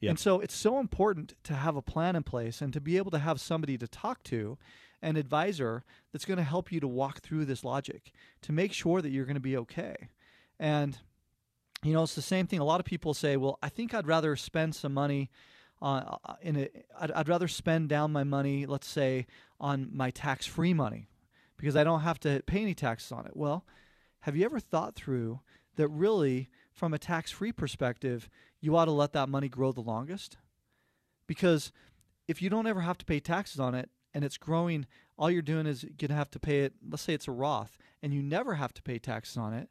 Yep. 0.00 0.10
And 0.10 0.18
so 0.18 0.40
it's 0.40 0.56
so 0.56 0.80
important 0.80 1.34
to 1.44 1.52
have 1.54 1.76
a 1.76 1.82
plan 1.82 2.16
in 2.16 2.22
place 2.22 2.62
and 2.62 2.72
to 2.72 2.80
be 2.80 2.96
able 2.96 3.10
to 3.10 3.18
have 3.18 3.38
somebody 3.40 3.76
to 3.78 3.86
talk 3.86 4.22
to, 4.24 4.56
an 5.04 5.16
advisor 5.16 5.84
that's 6.10 6.24
going 6.24 6.38
to 6.38 6.42
help 6.42 6.72
you 6.72 6.80
to 6.80 6.88
walk 6.88 7.20
through 7.20 7.44
this 7.44 7.62
logic 7.62 8.10
to 8.40 8.52
make 8.52 8.72
sure 8.72 9.02
that 9.02 9.10
you're 9.10 9.26
going 9.26 9.34
to 9.34 9.40
be 9.40 9.56
okay. 9.56 10.08
And 10.58 10.98
you 11.82 11.92
know, 11.92 12.02
it's 12.02 12.14
the 12.14 12.22
same 12.22 12.46
thing. 12.46 12.60
A 12.60 12.64
lot 12.64 12.80
of 12.80 12.86
people 12.86 13.12
say, 13.12 13.36
"Well, 13.36 13.58
I 13.62 13.68
think 13.68 13.92
I'd 13.92 14.06
rather 14.06 14.34
spend 14.36 14.74
some 14.74 14.94
money 14.94 15.30
uh, 15.82 16.16
in 16.40 16.56
a. 16.56 16.68
I'd, 16.98 17.10
I'd 17.12 17.28
rather 17.28 17.46
spend 17.46 17.90
down 17.90 18.10
my 18.10 18.24
money, 18.24 18.64
let's 18.64 18.88
say, 18.88 19.26
on 19.60 19.90
my 19.92 20.10
tax-free 20.10 20.72
money, 20.72 21.08
because 21.58 21.76
I 21.76 21.84
don't 21.84 22.00
have 22.00 22.18
to 22.20 22.42
pay 22.46 22.62
any 22.62 22.74
taxes 22.74 23.12
on 23.12 23.26
it." 23.26 23.36
Well, 23.36 23.66
have 24.20 24.34
you 24.34 24.46
ever 24.46 24.58
thought 24.58 24.94
through 24.94 25.40
that 25.76 25.88
really, 25.88 26.48
from 26.72 26.94
a 26.94 26.98
tax-free 26.98 27.52
perspective, 27.52 28.30
you 28.60 28.74
ought 28.76 28.86
to 28.86 28.92
let 28.92 29.12
that 29.12 29.28
money 29.28 29.50
grow 29.50 29.70
the 29.70 29.82
longest? 29.82 30.38
Because 31.26 31.70
if 32.26 32.40
you 32.40 32.48
don't 32.48 32.66
ever 32.66 32.80
have 32.80 32.96
to 32.96 33.04
pay 33.04 33.20
taxes 33.20 33.60
on 33.60 33.74
it 33.74 33.90
and 34.14 34.24
it's 34.24 34.38
growing, 34.38 34.86
all 35.18 35.30
you're 35.30 35.42
doing 35.42 35.66
is 35.66 35.84
going 35.84 36.08
to 36.08 36.14
have 36.14 36.30
to 36.30 36.38
pay 36.38 36.60
it. 36.60 36.74
Let's 36.88 37.02
say 37.02 37.14
it's 37.14 37.28
a 37.28 37.32
Roth 37.32 37.76
and 38.02 38.14
you 38.14 38.22
never 38.22 38.54
have 38.54 38.72
to 38.74 38.82
pay 38.82 38.98
taxes 38.98 39.36
on 39.36 39.52
it. 39.52 39.68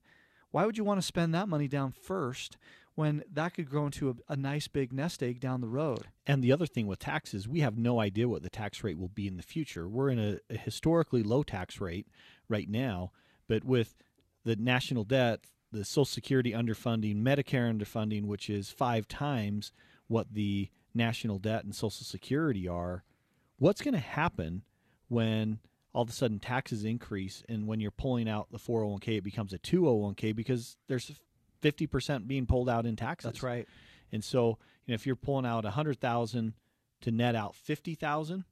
Why 0.52 0.66
would 0.66 0.78
you 0.78 0.84
want 0.84 1.00
to 1.00 1.06
spend 1.06 1.34
that 1.34 1.50
money 1.50 1.68
down 1.68 1.92
first 1.92 2.58
when 2.96 3.24
that 3.32 3.56
could 3.56 3.70
grow 3.70 3.88
into 3.88 4.10
a, 4.10 4.34
a 4.34 4.36
nice 4.36 4.68
big 4.68 4.94
nest 4.94 5.24
egg 5.24 5.40
down 5.40 5.62
the 5.62 5.68
road? 5.68 6.08
And 6.28 6.44
the 6.44 6.52
other 6.52 6.68
thing 6.68 6.86
with 6.86 7.00
taxes, 7.00 7.48
we 7.48 7.62
have 7.62 7.78
no 7.78 8.00
idea 8.00 8.30
what 8.30 8.44
the 8.44 8.50
tax 8.50 8.84
rate 8.84 9.00
will 9.00 9.08
be 9.08 9.28
in 9.28 9.38
the 9.38 9.44
future. 9.44 9.88
We're 9.88 10.10
in 10.10 10.20
a, 10.20 10.40
a 10.54 10.58
historically 10.58 11.24
low 11.24 11.42
tax 11.42 11.82
rate 11.82 12.08
right 12.48 12.70
now, 12.70 13.12
but 13.48 13.64
with 13.64 13.96
the 14.44 14.56
national 14.56 15.06
debt, 15.06 15.40
the 15.72 15.84
Social 15.84 16.06
Security 16.06 16.52
underfunding, 16.52 17.24
Medicare 17.24 17.74
underfunding, 17.74 18.26
which 18.26 18.48
is 18.50 18.70
five 18.70 19.08
times 19.08 19.72
what 20.08 20.34
the 20.34 20.70
national 20.94 21.40
debt 21.40 21.64
and 21.64 21.74
Social 21.74 22.06
Security 22.06 22.68
are, 22.68 23.04
what's 23.63 23.82
going 23.82 23.93
to 23.93 24.00
happen 24.00 24.62
when 25.08 25.60
all 25.93 26.01
of 26.03 26.10
a 26.10 26.12
sudden 26.12 26.39
taxes 26.39 26.84
increase 26.84 27.43
and 27.48 27.65
when 27.65 27.79
you're 27.79 27.91
pulling 27.91 28.27
out 28.27 28.48
the 28.51 28.58
401k, 28.58 29.20
it 29.20 29.24
becomes 29.24 29.53
a 29.53 29.60
201k 29.60 30.36
because 30.36 30.75
there's 30.88 31.12
50% 31.62 32.27
being 32.27 32.46
pulled 32.46 32.67
out 32.67 32.86
in 32.86 32.96
taxes. 32.98 33.32
That's 33.32 33.43
right. 33.43 33.67
And 34.12 34.24
so, 34.24 34.58
you 34.86 34.91
know, 34.91 34.96
if 34.96 35.05
you're 35.08 35.15
pulling 35.15 35.46
out 35.46 35.63
a 35.65 35.72
hundred 35.72 36.00
thousand 36.00 36.53
to 37.01 37.10
net 37.12 37.36
out 37.36 37.55
fifty 37.55 37.96
thousand, 37.96 38.43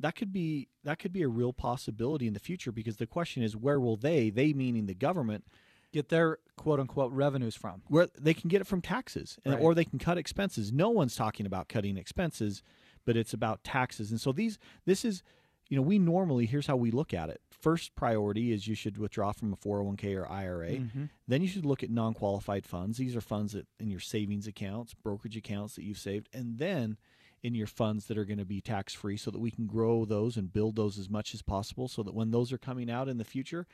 that 0.00 0.16
could 0.16 0.32
be 0.32 0.68
that 0.84 0.98
could 0.98 1.12
be 1.12 1.22
a 1.22 1.28
real 1.28 1.52
possibility 1.52 2.26
in 2.26 2.34
the 2.34 2.40
future 2.40 2.72
because 2.72 2.96
the 2.96 3.06
question 3.06 3.42
is 3.42 3.56
where 3.56 3.78
will 3.80 3.96
they, 3.96 4.28
they 4.28 4.52
meaning 4.52 4.86
the 4.86 4.94
government, 4.94 5.44
Get 5.92 6.10
their 6.10 6.38
quote 6.56 6.80
unquote 6.80 7.12
revenues 7.12 7.54
from. 7.56 7.80
where 7.86 8.08
they 8.20 8.34
can 8.34 8.48
get 8.48 8.60
it 8.60 8.66
from 8.66 8.82
taxes 8.82 9.38
and, 9.44 9.54
Right. 9.54 9.62
or 9.62 9.74
they 9.74 9.86
can 9.86 9.98
cut 9.98 10.18
expenses. 10.18 10.70
No 10.70 10.90
one's 10.90 11.16
talking 11.16 11.46
about 11.46 11.68
cutting 11.68 11.96
expenses, 11.96 12.62
but 13.08 13.16
it's 13.16 13.32
about 13.32 13.64
taxes. 13.64 14.10
And 14.10 14.20
so 14.20 14.32
these 14.32 14.58
this 14.84 15.02
is 15.02 15.22
you 15.70 15.76
know, 15.76 15.82
we 15.82 15.98
normally 15.98 16.44
here's 16.44 16.66
how 16.66 16.76
we 16.76 16.90
look 16.90 17.14
at 17.14 17.30
it. 17.30 17.40
First 17.50 17.94
priority 17.94 18.52
is 18.52 18.68
you 18.68 18.74
should 18.74 18.98
withdraw 18.98 19.32
from 19.32 19.50
a 19.50 19.56
401k 19.56 20.14
or 20.14 20.30
IRA. 20.30 20.72
Mhm. 20.72 21.08
Then 21.26 21.40
you 21.40 21.48
should 21.48 21.64
look 21.64 21.82
at 21.82 21.90
non-qualified 21.90 22.66
funds. 22.66 22.98
These 22.98 23.16
are 23.16 23.22
funds 23.22 23.54
that 23.54 23.66
in 23.80 23.90
your 23.90 24.00
savings 24.00 24.46
accounts, 24.46 24.92
brokerage 24.92 25.38
accounts 25.38 25.74
that 25.76 25.84
you've 25.84 25.98
saved, 25.98 26.28
and 26.34 26.58
then 26.58 26.98
in 27.42 27.54
your 27.54 27.66
funds 27.66 28.08
that 28.08 28.18
are 28.18 28.26
going 28.26 28.38
to 28.38 28.44
be 28.44 28.60
tax-free 28.60 29.16
so 29.16 29.30
that 29.30 29.38
we 29.38 29.50
can 29.50 29.66
grow 29.66 30.04
those 30.04 30.36
and 30.36 30.52
build 30.52 30.76
those 30.76 30.98
as 30.98 31.08
much 31.08 31.32
as 31.32 31.40
possible 31.40 31.88
so 31.88 32.02
that 32.02 32.14
when 32.14 32.30
those 32.30 32.52
are 32.52 32.58
coming 32.58 32.90
out 32.90 33.08
in 33.08 33.16
the 33.16 33.24
future, 33.24 33.66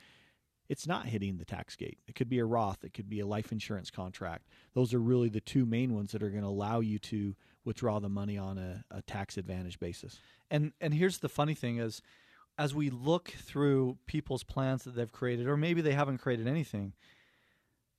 it's 0.69 0.87
not 0.87 1.07
hitting 1.07 1.39
the 1.39 1.45
tax 1.45 1.75
gate. 1.75 1.99
It 2.07 2.15
could 2.15 2.29
be 2.29 2.39
a 2.39 2.45
Roth, 2.45 2.85
it 2.85 2.95
could 2.95 3.09
be 3.09 3.19
a 3.19 3.27
life 3.27 3.51
insurance 3.51 3.91
contract. 3.91 4.47
Those 4.75 4.95
are 4.95 5.01
really 5.01 5.29
the 5.29 5.41
two 5.41 5.67
main 5.67 5.93
ones 5.93 6.13
that 6.13 6.23
are 6.23 6.31
going 6.31 6.43
to 6.43 6.49
allow 6.49 6.79
you 6.81 6.99
to 7.01 7.35
withdraw 7.65 7.99
the 7.99 8.09
money 8.09 8.37
on 8.39 8.59
a, 8.59 8.85
a 8.91 9.03
tax 9.03 9.37
advantage 9.39 9.79
basis. 9.79 10.19
And 10.51 10.73
and 10.81 10.93
here's 10.95 11.19
the 11.19 11.29
funny 11.29 11.55
thing 11.55 11.79
is 11.79 12.03
as 12.59 12.75
we 12.75 12.91
look 12.91 13.29
through 13.31 13.99
people's 14.07 14.45
plans 14.45 14.85
that 14.85 14.95
they've 14.95 15.11
created 15.11 15.47
or 15.47 15.57
maybe 15.57 15.81
they 15.81 15.93
haven't 15.95 16.19
created 16.19 16.47
anything, 16.47 16.93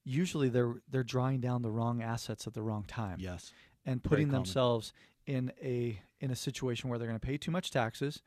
usually 0.03 0.49
they're 0.49 0.75
they're 0.89 1.03
drawing 1.03 1.39
down 1.39 1.61
the 1.61 1.71
wrong 1.71 2.01
assets 2.01 2.47
at 2.47 2.53
the 2.53 2.61
wrong 2.61 2.83
time 2.87 3.17
Yes. 3.19 3.51
and 3.85 4.01
putting 4.03 4.29
themselves 4.29 4.93
in 5.25 5.51
a 5.61 5.99
in 6.21 6.31
a 6.31 6.35
situation 6.35 6.89
where 6.89 6.99
they're 6.99 7.07
going 7.07 7.19
to 7.19 7.25
pay 7.25 7.37
too 7.37 7.51
much 7.51 7.71
taxes 7.71 8.21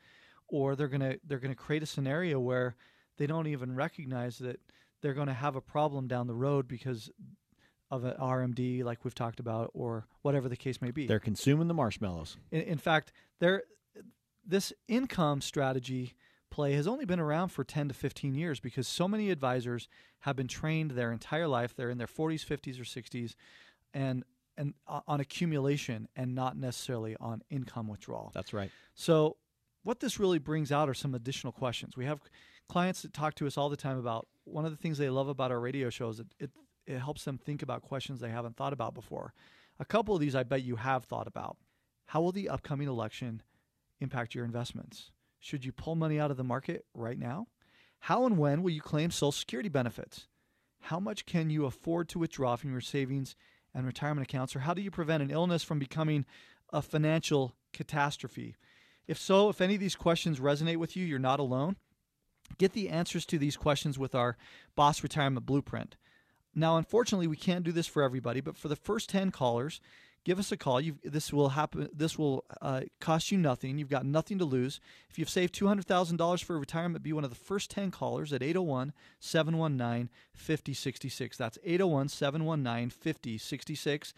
or 0.49 0.75
they're 0.77 0.89
going 0.89 1.01
to 1.01 1.19
they're 1.25 1.39
going 1.39 1.55
to 1.55 1.61
create 1.63 1.83
a 1.83 1.87
scenario 1.87 2.41
where 2.41 2.75
they 3.17 3.27
don't 3.27 3.47
even 3.47 3.75
recognize 3.75 4.39
that 4.39 4.61
they're 5.01 5.15
going 5.15 5.29
to 5.29 5.33
have 5.35 5.55
a 5.57 5.61
problem 5.61 6.09
down 6.09 6.27
the 6.27 6.35
road 6.35 6.67
because 6.67 7.11
of 7.91 8.05
an 8.05 8.15
RMD 8.19 8.85
like 8.85 9.05
we've 9.05 9.15
talked 9.15 9.41
about 9.41 9.71
or 9.75 10.07
whatever 10.23 10.49
the 10.49 10.57
case 10.57 10.83
may 10.83 10.91
be. 10.91 11.07
They're 11.07 11.19
consuming 11.19 11.69
the 11.69 11.75
marshmallows. 11.75 12.37
In, 12.51 12.63
in 12.63 12.79
fact, 12.79 13.13
there 13.39 13.63
this 14.47 14.73
income 14.89 15.41
strategy 15.41 16.15
play 16.51 16.73
has 16.73 16.87
only 16.87 17.05
been 17.05 17.21
around 17.21 17.51
for 17.51 17.63
10 17.63 17.89
to 17.89 17.95
15 17.95 18.35
years 18.35 18.59
because 18.59 18.89
so 18.89 19.07
many 19.07 19.31
advisors 19.31 19.89
have 20.21 20.35
been 20.35 20.49
trained 20.49 20.93
their 20.93 21.13
entire 21.13 21.47
life 21.47 21.75
they're 21.77 21.91
in 21.91 21.99
their 21.99 22.07
40s 22.07 22.45
50s 22.45 22.81
or 22.81 22.85
60s 22.85 23.35
and 23.93 24.25
and 24.57 24.75
on 24.87 25.21
accumulation 25.21 26.09
and 26.17 26.35
not 26.35 26.57
necessarily 26.57 27.17
on 27.21 27.43
income 27.51 27.87
withdrawal 27.87 28.33
That's 28.35 28.53
right. 28.53 28.71
so 28.95 29.37
what 29.83 30.01
this 30.01 30.19
really 30.19 30.39
brings 30.39 30.73
out 30.73 30.89
are 30.89 30.95
some 30.95 31.15
additional 31.15 31.53
questions 31.53 31.97
we 31.97 32.07
have 32.07 32.21
clients 32.69 33.03
that 33.03 33.13
talk 33.13 33.35
to 33.37 33.47
us 33.47 33.59
all 33.59 33.69
the 33.69 33.77
time 33.77 33.99
about 33.99 34.27
one 34.45 34.65
of 34.65 34.71
the 34.71 34.77
things 34.77 34.99
they 34.99 35.11
love 35.11 35.29
about 35.29 35.51
our 35.51 35.61
radio 35.61 35.91
show 35.91 36.09
is 36.09 36.21
it, 36.21 36.27
it, 36.39 36.51
it 36.89 36.99
helps 36.99 37.25
them 37.25 37.37
think 37.37 37.63
about 37.63 37.83
questions 37.83 38.19
they 38.19 38.31
haven't 38.31 38.57
thought 38.57 38.73
about 38.73 38.95
before. 38.95 39.35
A 39.79 39.85
couple 39.85 40.15
of 40.15 40.21
these 40.21 40.35
i 40.35 40.43
bet 40.43 40.63
you 40.63 40.77
have 40.77 41.05
thought 41.05 41.27
about. 41.27 41.59
How 42.07 42.23
will 42.23 42.33
the 42.33 42.49
upcoming 42.49 42.89
election 42.89 43.43
impact 44.01 44.35
your 44.35 44.45
investments? 44.45 45.11
Should 45.39 45.65
you 45.65 45.73
pull 45.73 45.95
money 45.95 46.19
out 46.19 46.31
of 46.31 46.39
the 46.39 46.45
market 46.45 46.87
right 46.95 47.19
now? 47.19 47.49
How 48.01 48.25
and 48.25 48.39
when 48.39 48.63
will 48.63 48.71
you 48.71 48.81
claim 48.81 49.11
social 49.11 49.33
security 49.33 49.69
benefits? 49.69 50.27
How 50.81 50.99
much 50.99 51.27
can 51.27 51.51
you 51.51 51.67
afford 51.67 52.09
to 52.09 52.19
withdraw 52.19 52.57
from 52.57 52.73
your 52.73 52.81
savings 52.81 53.37
and 53.75 53.87
retirement 53.87 54.27
accounts? 54.27 54.57
Or 54.57 54.61
how 54.61 54.73
do 54.73 54.81
you 54.81 54.91
prevent 54.91 55.23
an 55.23 55.31
illness 55.31 55.63
from 55.63 55.79
becoming 55.79 56.25
a 56.73 56.81
financial 56.81 57.55
catastrophe? 57.73 58.57
If 59.07 59.19
so 59.19 59.51
if 59.51 59.61
any 59.61 59.75
of 59.75 59.81
these 59.81 59.97
questions 59.97 60.41
resonate 60.41 60.77
with 60.77 60.97
you 60.97 61.05
you're 61.05 61.19
not 61.19 61.41
alone. 61.41 61.77
Get 62.57 62.73
the 62.73 62.89
answers 62.89 63.27
to 63.27 63.39
these 63.39 63.59
questions 63.59 63.99
with 63.99 64.15
our 64.15 64.39
boss 64.75 65.03
retirement 65.03 65.45
blueprint 65.45 65.97
now 66.55 66.77
unfortunately 66.77 67.27
we 67.27 67.37
can't 67.37 67.65
do 67.65 67.73
this 67.73 67.87
for 67.87 68.03
everybody 68.03 68.41
but 68.41 68.57
for 68.57 68.69
the 68.69 68.77
first 68.77 69.11
10 69.11 69.31
callers 69.31 69.81
give 70.29 70.39
us 70.39 70.53
a 70.53 70.57
call. 70.59 70.81
You 70.81 70.99
this 71.03 71.33
will 71.33 71.49
happen 71.51 71.91
this 71.93 72.17
will 72.19 72.45
uh, 72.61 72.81
cost 73.01 73.33
you 73.33 73.39
nothing. 73.39 73.79
You've 73.79 73.89
got 73.89 74.05
nothing 74.05 74.39
to 74.39 74.45
lose. 74.45 74.81
If 75.09 75.19
you've 75.19 75.31
saved 75.31 75.55
$200000 75.55 76.45
for 76.45 76.59
retirement 76.59 77.03
be 77.03 77.15
one 77.15 77.25
of 77.25 77.31
the 77.31 77.37
first 77.37 77.71
10 77.71 77.91
callers 77.91 78.31
at 78.33 78.43
801-719-5066 78.43 81.37
that's 81.37 81.59
801-719-5066 81.67 84.13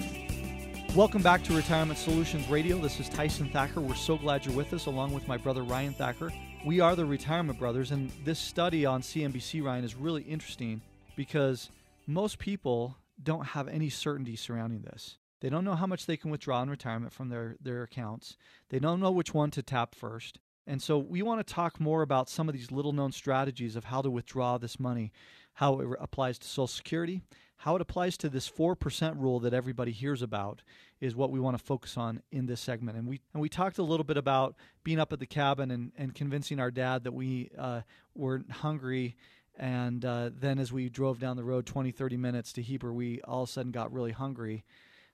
Welcome 0.95 1.23
back 1.23 1.43
to 1.43 1.57
Retirement 1.57 1.99
Solutions 1.99 2.49
Radio. 2.49 2.79
This 2.79 3.01
is 3.01 3.09
Tyson 3.09 3.51
Thacker. 3.51 3.81
We're 3.81 3.97
so 3.97 4.17
glad 4.17 4.47
you're 4.47 4.55
with 4.55 4.73
us, 4.73 4.87
along 4.87 5.13
with 5.13 5.27
my 5.27 5.37
brother 5.37 5.65
Ryan 5.65 5.93
Thacker. 5.93 6.31
We 6.65 6.79
are 6.79 6.95
the 6.95 7.05
Retirement 7.05 7.59
Brothers, 7.59 7.91
and 7.91 8.13
this 8.25 8.39
study 8.39 8.87
on 8.87 9.03
CNBC, 9.03 9.61
Ryan, 9.61 9.83
is 9.83 9.97
really 9.97 10.23
interesting 10.23 10.81
because 11.17 11.69
most 12.07 12.39
people 12.39 12.95
don't 13.23 13.49
have 13.49 13.69
any 13.69 13.89
certainty 13.89 14.37
surrounding 14.37 14.83
this. 14.83 15.19
They 15.41 15.49
don't 15.49 15.65
know 15.65 15.75
how 15.75 15.87
much 15.87 16.07
they 16.07 16.17
can 16.17 16.31
withdraw 16.31 16.63
in 16.63 16.71
retirement 16.71 17.13
from 17.13 17.29
their, 17.29 17.57
their 17.61 17.83
accounts. 17.83 18.37
They 18.69 18.79
don't 18.79 19.01
know 19.01 19.11
which 19.11 19.33
one 19.33 19.51
to 19.53 19.63
tap 19.63 19.95
first. 19.95 20.39
And 20.67 20.83
so 20.83 20.99
we 20.99 21.23
want 21.23 21.45
to 21.45 21.55
talk 21.55 21.81
more 21.81 22.03
about 22.03 22.29
some 22.29 22.49
of 22.49 22.55
these 22.55 22.71
little 22.71 22.93
known 22.93 23.13
strategies 23.13 23.75
of 23.75 23.85
how 23.85 24.03
to 24.03 24.11
withdraw 24.11 24.59
this 24.59 24.79
money, 24.79 25.11
how 25.55 25.81
it 25.81 25.89
applies 25.99 26.39
to 26.39 26.47
Social 26.47 26.67
Security, 26.67 27.23
how 27.57 27.75
it 27.77 27.83
applies 27.83 28.17
to 28.19 28.29
this 28.29 28.49
4% 28.49 29.21
rule 29.21 29.41
that 29.41 29.53
everybody 29.53 29.93
hears 29.93 30.23
about 30.23 30.63
is 31.01 31.17
what 31.17 31.31
we 31.31 31.41
want 31.41 31.59
to 31.59 31.65
focus 31.65 31.97
on 31.97 32.23
in 32.31 32.47
this 32.47 32.61
segment. 32.61 32.97
And 32.97 33.07
we 33.07 33.21
and 33.33 33.43
we 33.43 33.49
talked 33.49 33.79
a 33.79 33.83
little 33.83 34.05
bit 34.05 34.17
about 34.17 34.55
being 34.85 35.01
up 35.01 35.13
at 35.13 35.19
the 35.19 35.27
cabin 35.27 35.71
and, 35.71 35.93
and 35.97 36.15
convincing 36.15 36.61
our 36.61 36.71
dad 36.71 37.05
that 37.05 37.13
we 37.13 37.51
uh, 37.59 37.81
were 38.15 38.45
hungry. 38.51 39.17
And 39.61 40.07
uh, 40.07 40.31
then 40.35 40.59
as 40.59 40.73
we 40.73 40.89
drove 40.89 41.21
down 41.21 41.37
the 41.37 41.45
road 41.45 41.67
20, 41.67 41.91
30 41.91 42.17
minutes 42.17 42.53
to 42.55 42.63
Heber, 42.63 42.95
we 42.95 43.21
all 43.23 43.43
of 43.43 43.51
a 43.51 43.53
sudden 43.53 43.71
got 43.71 43.93
really 43.93 44.13
hungry 44.13 44.65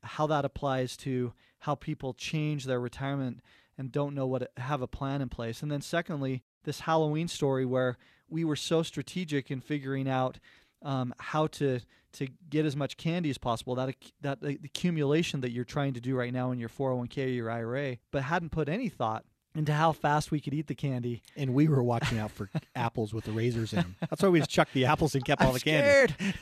how 0.03 0.29
that 0.29 0.45
applies 0.45 0.97
to 0.97 1.33
how 1.61 1.75
people 1.75 2.15
change 2.15 2.65
their 2.65 2.79
retirement 2.79 3.41
and 3.77 3.91
don't 3.91 4.15
know 4.15 4.27
what 4.27 4.51
have 4.57 4.81
a 4.81 4.87
plan 4.87 5.21
in 5.21 5.29
place. 5.29 5.63
And 5.63 5.71
then 5.71 5.81
secondly, 5.81 6.45
this 6.63 6.81
Halloween 6.81 7.27
story 7.27 7.67
where 7.67 7.99
we 8.29 8.45
were 8.45 8.57
so 8.57 8.83
strategic 8.83 9.51
in 9.51 9.61
figuring 9.61 10.09
out 10.09 10.39
um, 10.83 11.13
how 11.19 11.49
to 11.49 11.81
to 12.13 12.29
get 12.49 12.65
as 12.65 12.77
much 12.77 12.97
candy 12.97 13.31
as 13.31 13.39
possible. 13.39 13.75
That 13.75 13.95
that 14.21 14.41
the 14.41 14.59
accumulation 14.65 15.41
that 15.41 15.51
you're 15.51 15.65
trying 15.65 15.95
to 15.95 16.01
do 16.01 16.15
right 16.15 16.33
now 16.33 16.53
in 16.53 16.59
your 16.59 16.69
401k 16.69 17.27
or 17.27 17.29
your 17.29 17.51
IRA, 17.51 17.97
but 18.11 18.23
hadn't 18.23 18.51
put 18.51 18.69
any 18.69 18.89
thought 18.89 19.25
into 19.59 19.73
how 19.73 19.92
fast 19.92 20.31
we 20.31 20.40
could 20.40 20.53
eat 20.55 20.66
the 20.66 20.75
candy. 20.75 21.23
And 21.37 21.55
we 21.55 21.69
were 21.69 21.83
watching 21.83 22.19
out 22.19 22.31
for 22.31 22.51
apples 22.77 23.12
with 23.14 23.25
the 23.25 23.33
razors 23.33 23.73
in 23.73 23.81
them. 23.81 23.97
That's 24.11 24.23
why 24.23 24.29
we 24.29 24.38
just 24.40 24.51
chucked 24.51 24.75
the 24.75 24.85
apples 24.87 25.14
and 25.14 25.25
kept 25.25 25.40
I'm 25.42 25.49
all 25.49 25.53
the 25.55 25.61
scared. 25.61 26.14
candy. 26.19 26.35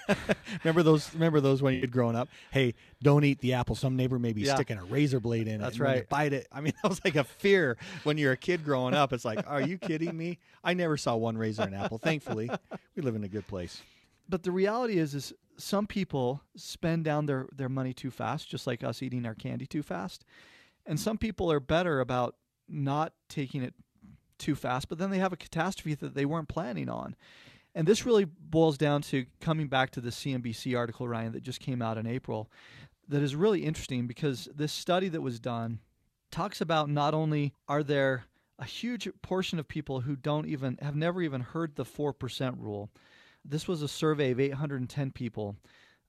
remember 0.65 0.83
those? 0.83 1.13
Remember 1.15 1.41
those 1.41 1.63
when 1.63 1.75
you'd 1.75 1.91
growing 1.93 2.17
up? 2.17 2.29
Hey, 2.51 2.75
don't 3.03 3.25
eat 3.25 3.39
the 3.41 3.53
apple. 3.55 3.75
Some 3.77 3.97
neighbor 3.97 4.19
may 4.19 4.33
be 4.33 4.43
Yeah. 4.43 4.55
sticking 4.55 4.79
a 4.79 4.85
razor 4.85 5.21
blade 5.21 5.49
in 5.49 5.55
it. 5.57 5.59
That's 5.59 5.77
and 5.77 5.85
when 5.85 5.91
you 5.95 6.01
right. 6.01 6.09
Bite 6.09 6.33
it. 6.33 6.49
I 6.53 6.61
mean, 6.61 6.73
that 6.83 6.89
was 6.89 7.01
like 7.05 7.17
a 7.17 7.25
fear 7.25 7.77
when 8.05 8.19
you're 8.19 8.33
a 8.33 8.37
kid 8.37 8.65
growing 8.65 8.95
up. 8.95 9.13
It's 9.13 9.25
like, 9.25 9.47
are 9.49 9.63
you 9.63 9.79
kidding 9.79 10.17
me? 10.17 10.39
I 10.63 10.75
never 10.75 10.97
saw 10.97 11.17
one 11.17 11.37
razor 11.39 11.63
and 11.63 11.75
apple. 11.75 11.99
Thankfully, 11.99 12.51
we 12.97 13.03
live 13.03 13.15
in 13.17 13.25
a 13.25 13.29
good 13.29 13.47
place. 13.47 13.83
But 14.29 14.43
the 14.43 14.51
reality 14.53 14.99
is, 14.99 15.15
is 15.15 15.33
some 15.57 15.87
people 15.87 16.41
spend 16.57 17.05
down 17.05 17.27
their, 17.27 17.47
their 17.55 17.69
money 17.69 17.93
too 17.93 18.11
fast, 18.11 18.49
just 18.49 18.67
like 18.67 18.83
us 18.83 19.03
eating 19.03 19.27
our 19.27 19.35
candy 19.35 19.67
too 19.67 19.83
fast. 19.83 20.25
And 20.87 20.99
some 20.99 21.17
people 21.19 21.51
are 21.53 21.61
better 21.61 22.01
about 22.01 22.35
not 22.69 23.13
taking 23.29 23.63
it 23.63 23.75
too 24.39 24.55
fast, 24.55 24.89
but 24.89 24.99
then 24.99 25.11
they 25.11 25.19
have 25.19 25.33
a 25.33 25.37
catastrophe 25.37 25.95
that 25.95 26.15
they 26.15 26.25
weren't 26.25 26.49
planning 26.49 26.89
on. 26.89 27.17
And 27.75 27.89
this 27.89 28.07
really 28.07 28.25
boils 28.25 28.79
down 28.79 29.03
to 29.03 29.27
coming 29.41 29.69
back 29.69 29.91
to 29.91 30.01
the 30.01 30.11
CNBC 30.11 30.77
article, 30.77 31.09
Ryan, 31.09 31.33
that 31.33 31.43
just 31.43 31.61
came 31.61 31.83
out 31.83 31.99
in 31.99 32.07
April, 32.07 32.51
that 33.09 33.23
is 33.23 33.35
really 33.37 33.65
interesting 33.65 34.07
because 34.07 34.49
this 34.55 34.73
study 34.73 35.09
that 35.09 35.21
was 35.21 35.41
done 35.41 35.81
talks 36.31 36.61
about 36.61 36.89
not 36.89 37.15
only 37.15 37.53
are 37.69 37.83
there 37.83 38.25
a 38.59 38.65
huge 38.65 39.09
portion 39.23 39.59
of 39.59 39.69
people 39.69 40.01
who 40.01 40.17
don't 40.17 40.47
even 40.47 40.79
have 40.81 40.97
never 40.97 41.21
even 41.23 41.41
heard 41.41 41.75
the 41.75 41.85
4% 41.85 42.55
rule. 42.59 42.91
This 43.45 43.69
was 43.69 43.83
a 43.83 43.89
survey 43.89 44.31
of 44.31 44.41
810 44.41 45.11
people 45.11 45.57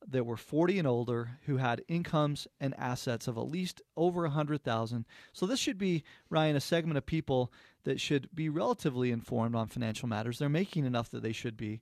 that 0.08 0.26
were 0.26 0.38
40 0.38 0.80
and 0.80 0.88
older 0.88 1.40
who 1.46 1.58
had 1.58 1.84
incomes 1.88 2.48
and 2.60 2.74
assets 2.78 3.28
of 3.28 3.38
at 3.38 3.50
least 3.50 3.82
over 3.98 4.22
100,000. 4.24 5.06
So 5.34 5.46
this 5.46 5.60
should 5.60 5.78
be 5.78 6.04
Ryan 6.30 6.56
a 6.56 6.62
segment 6.62 6.98
of 6.98 7.06
people 7.06 7.52
that 7.84 8.00
should 8.00 8.30
be 8.34 8.50
relatively 8.50 9.12
informed 9.12 9.56
on 9.56 9.68
financial 9.68 10.08
matters. 10.10 10.40
They're 10.40 10.50
making 10.50 10.86
enough 10.86 11.10
that 11.12 11.24
they 11.24 11.32
should 11.32 11.58
be. 11.58 11.82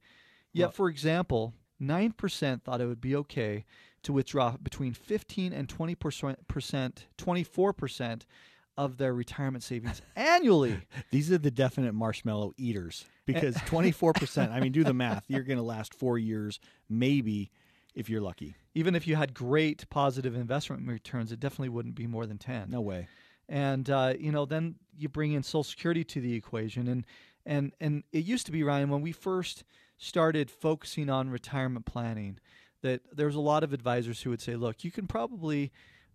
Yet 0.51 0.65
Well- 0.65 0.71
for 0.71 0.89
example, 0.89 1.53
9% 1.81 2.63
thought 2.63 2.81
it 2.81 2.85
would 2.87 3.01
be 3.01 3.15
okay 3.15 3.65
to 4.03 4.13
withdraw 4.13 4.57
between 4.57 4.93
15 4.93 5.53
and 5.53 5.67
20%, 5.67 7.07
24% 7.17 8.25
of 8.75 8.97
their 8.97 9.13
retirement 9.13 9.63
savings 9.63 10.01
annually. 10.15 10.77
These 11.11 11.31
are 11.31 11.37
the 11.37 11.51
definite 11.51 11.93
marshmallow 11.93 12.53
eaters 12.57 13.05
because 13.25 13.55
24%, 13.67 14.51
I 14.51 14.59
mean, 14.59 14.71
do 14.71 14.83
the 14.83 14.93
math. 14.93 15.25
You're 15.27 15.43
going 15.43 15.57
to 15.57 15.63
last 15.63 15.93
four 15.93 16.17
years, 16.17 16.59
maybe, 16.89 17.51
if 17.95 18.09
you're 18.09 18.21
lucky. 18.21 18.55
Even 18.73 18.95
if 18.95 19.07
you 19.07 19.15
had 19.15 19.33
great 19.33 19.89
positive 19.89 20.35
investment 20.35 20.87
returns, 20.87 21.31
it 21.31 21.39
definitely 21.39 21.69
wouldn't 21.69 21.95
be 21.95 22.07
more 22.07 22.25
than 22.25 22.37
10. 22.37 22.69
No 22.69 22.81
way. 22.81 23.07
and 23.49 23.89
uh, 23.89 24.13
you 24.17 24.31
know 24.31 24.45
then 24.45 24.75
you 24.97 25.09
bring 25.09 25.33
in 25.33 25.43
social 25.43 25.63
security 25.63 26.03
to 26.03 26.21
the 26.21 26.33
equation 26.33 26.87
and 26.87 27.05
and 27.45 27.73
and 27.81 28.03
it 28.11 28.23
used 28.23 28.45
to 28.45 28.51
be 28.51 28.63
ryan 28.63 28.89
when 28.89 29.01
we 29.01 29.11
first 29.11 29.63
started 29.97 30.49
focusing 30.49 31.09
on 31.09 31.29
retirement 31.29 31.85
planning 31.85 32.39
that 32.81 33.01
there 33.15 33.25
was 33.25 33.35
a 33.35 33.39
lot 33.41 33.63
of 33.63 33.73
advisors 33.73 34.21
who 34.21 34.29
would 34.29 34.41
say 34.41 34.55
look 34.55 34.83
you 34.83 34.91
can 34.91 35.07
probably 35.07 35.71